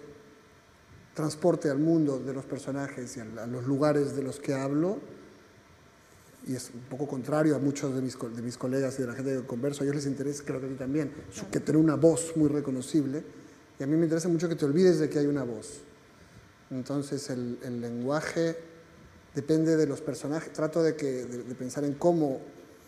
transporte 1.14 1.70
al 1.70 1.78
mundo 1.78 2.18
de 2.18 2.34
los 2.34 2.44
personajes 2.44 3.16
y 3.16 3.20
a 3.20 3.46
los 3.46 3.66
lugares 3.66 4.14
de 4.16 4.22
los 4.22 4.40
que 4.40 4.54
hablo. 4.54 4.98
Y 6.46 6.54
es 6.54 6.70
un 6.72 6.80
poco 6.82 7.08
contrario 7.08 7.56
a 7.56 7.58
muchos 7.58 7.94
de 7.94 8.02
mis, 8.02 8.16
de 8.18 8.42
mis 8.42 8.56
colegas 8.56 8.98
y 8.98 9.02
de 9.02 9.08
la 9.08 9.14
gente 9.14 9.34
que 9.34 9.46
converso. 9.46 9.82
A 9.82 9.84
ellos 9.84 9.96
les 9.96 10.06
interesa, 10.06 10.44
creo 10.44 10.60
que 10.60 10.66
a 10.66 10.68
ti 10.68 10.74
también, 10.76 11.12
que 11.50 11.60
tener 11.60 11.80
una 11.80 11.96
voz 11.96 12.36
muy 12.36 12.48
reconocible. 12.48 13.24
Y 13.78 13.82
a 13.82 13.86
mí 13.86 13.96
me 13.96 14.04
interesa 14.04 14.28
mucho 14.28 14.48
que 14.48 14.56
te 14.56 14.64
olvides 14.64 14.98
de 14.98 15.08
que 15.08 15.18
hay 15.18 15.26
una 15.26 15.42
voz. 15.42 15.80
Entonces 16.70 17.28
el, 17.30 17.58
el 17.62 17.80
lenguaje 17.80 18.56
depende 19.34 19.76
de 19.76 19.86
los 19.86 20.00
personajes. 20.00 20.52
Trato 20.52 20.82
de, 20.82 20.96
que, 20.96 21.24
de, 21.24 21.54
pensar 21.54 21.84
en 21.84 21.94
cómo 21.94 22.40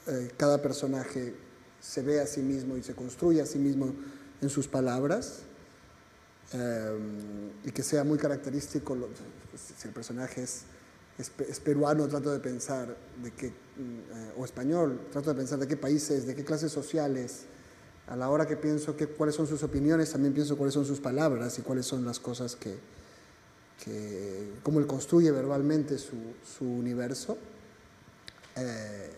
eh, 0.08 0.32
cada 0.36 0.60
personaje 0.60 1.34
se 1.80 2.02
ve 2.02 2.20
a 2.20 2.26
sí 2.26 2.40
mismo 2.40 2.76
y 2.76 2.82
se 2.82 2.94
construye 2.94 3.40
a 3.40 3.46
sí 3.46 3.58
mismo 3.58 3.94
en 4.40 4.48
sus 4.48 4.66
palabras 4.66 5.42
Em, 6.52 7.50
y 7.64 7.70
que 7.72 7.82
sea 7.82 8.04
muy 8.04 8.16
característico, 8.16 8.96
si 9.54 9.86
el 9.86 9.92
personaje 9.92 10.42
es, 10.42 10.62
es, 11.18 11.60
peruano, 11.60 12.08
trato 12.08 12.32
de 12.32 12.38
pensar 12.38 12.96
de 13.22 13.32
qué, 13.32 13.48
mm, 13.48 14.40
o 14.40 14.44
español, 14.46 15.08
trato 15.12 15.28
de 15.30 15.36
pensar 15.36 15.58
de 15.58 15.66
qué 15.66 15.76
países, 15.76 16.26
de 16.26 16.34
qué 16.34 16.44
clases 16.44 16.72
sociales. 16.72 17.42
A 18.06 18.16
la 18.16 18.30
hora 18.30 18.46
que 18.46 18.56
pienso 18.56 18.96
que, 18.96 19.06
cuáles 19.08 19.34
son 19.34 19.46
sus 19.46 19.62
opiniones, 19.62 20.10
también 20.10 20.32
pienso 20.32 20.56
cuáles 20.56 20.72
son 20.72 20.86
sus 20.86 21.00
palabras 21.00 21.58
y 21.58 21.62
cuáles 21.62 21.84
son 21.84 22.06
las 22.06 22.18
cosas 22.18 22.56
que, 22.56 22.78
que 23.84 24.54
cómo 24.62 24.80
él 24.80 24.86
construye 24.86 25.30
verbalmente 25.30 25.98
su, 25.98 26.16
su 26.42 26.64
universo. 26.64 27.36
Eh, 28.56 29.10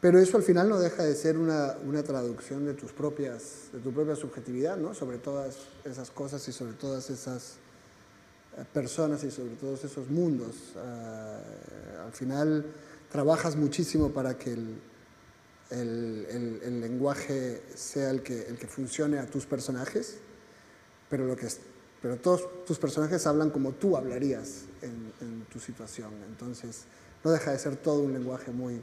pero 0.00 0.20
eso 0.20 0.36
al 0.36 0.44
final 0.44 0.68
no 0.68 0.78
deja 0.78 1.02
de 1.02 1.14
ser 1.14 1.36
una, 1.36 1.76
una, 1.84 2.04
traducción 2.04 2.64
de, 2.64 2.74
tus 2.74 2.92
propias, 2.92 3.70
de 3.72 3.80
tu 3.80 3.92
propia 3.92 4.14
subjetividad, 4.14 4.76
¿no? 4.76 4.94
sobre 4.94 5.18
todas 5.18 5.56
esas 5.84 6.10
cosas 6.10 6.46
y 6.48 6.52
sobre 6.52 6.74
todas 6.74 7.10
esas 7.10 7.56
eh, 8.56 8.64
personas 8.72 9.24
y 9.24 9.30
sobre 9.32 9.56
todos 9.56 9.82
esos 9.82 10.08
mundos. 10.08 10.54
Uh, 10.76 12.06
al 12.06 12.12
final 12.12 12.64
trabajas 13.10 13.56
muchísimo 13.56 14.10
para 14.12 14.38
que 14.38 14.52
el, 14.52 14.80
el, 15.70 16.60
el, 16.62 16.80
lenguaje 16.80 17.62
sea 17.74 18.10
el 18.10 18.22
que, 18.22 18.42
el 18.46 18.56
que 18.56 18.68
funcione 18.68 19.18
a 19.18 19.26
tus 19.26 19.46
personajes, 19.46 20.18
pero, 21.10 21.26
lo 21.26 21.34
que 21.34 21.48
pero 22.00 22.18
todos 22.18 22.64
tus 22.64 22.78
personajes 22.78 23.26
hablan 23.26 23.50
como 23.50 23.72
tú 23.72 23.96
hablarías 23.96 24.62
en 24.80 25.44
tu 25.52 25.58
situación. 25.58 26.12
Entonces 26.28 26.84
no 27.24 27.32
deja 27.32 27.50
de 27.50 27.58
ser 27.58 27.74
todo 27.74 28.02
un 28.02 28.12
lenguaje 28.12 28.52
muy 28.52 28.80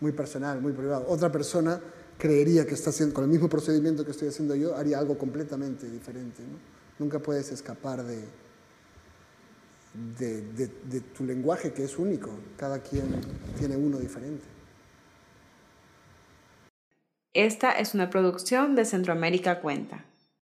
muy 0.00 0.12
personal, 0.12 0.60
muy 0.60 0.72
privado. 0.72 1.06
Otra 1.08 1.30
persona 1.30 1.80
creería 2.16 2.66
que 2.66 2.74
está 2.74 2.90
haciendo, 2.90 3.14
con 3.14 3.24
el 3.24 3.30
mismo 3.30 3.48
procedimiento 3.48 4.04
que 4.04 4.10
estoy 4.10 4.28
haciendo 4.28 4.54
yo, 4.54 4.76
haría 4.76 4.98
algo 4.98 5.16
completamente 5.16 5.88
diferente. 5.88 6.42
Nunca 6.98 7.18
puedes 7.18 7.50
escapar 7.52 8.02
de, 8.04 8.24
de, 10.18 10.42
de 10.66 11.00
tu 11.00 11.24
lenguaje, 11.24 11.72
que 11.72 11.84
es 11.84 11.98
único. 11.98 12.30
Cada 12.56 12.80
quien 12.80 13.04
tiene 13.58 13.76
uno 13.76 13.98
diferente. 13.98 14.44
Esta 17.34 17.72
es 17.72 17.94
una 17.94 18.10
producción 18.10 18.74
de 18.74 18.84
Centroamérica 18.84 19.60
Cuenta. 19.60 20.04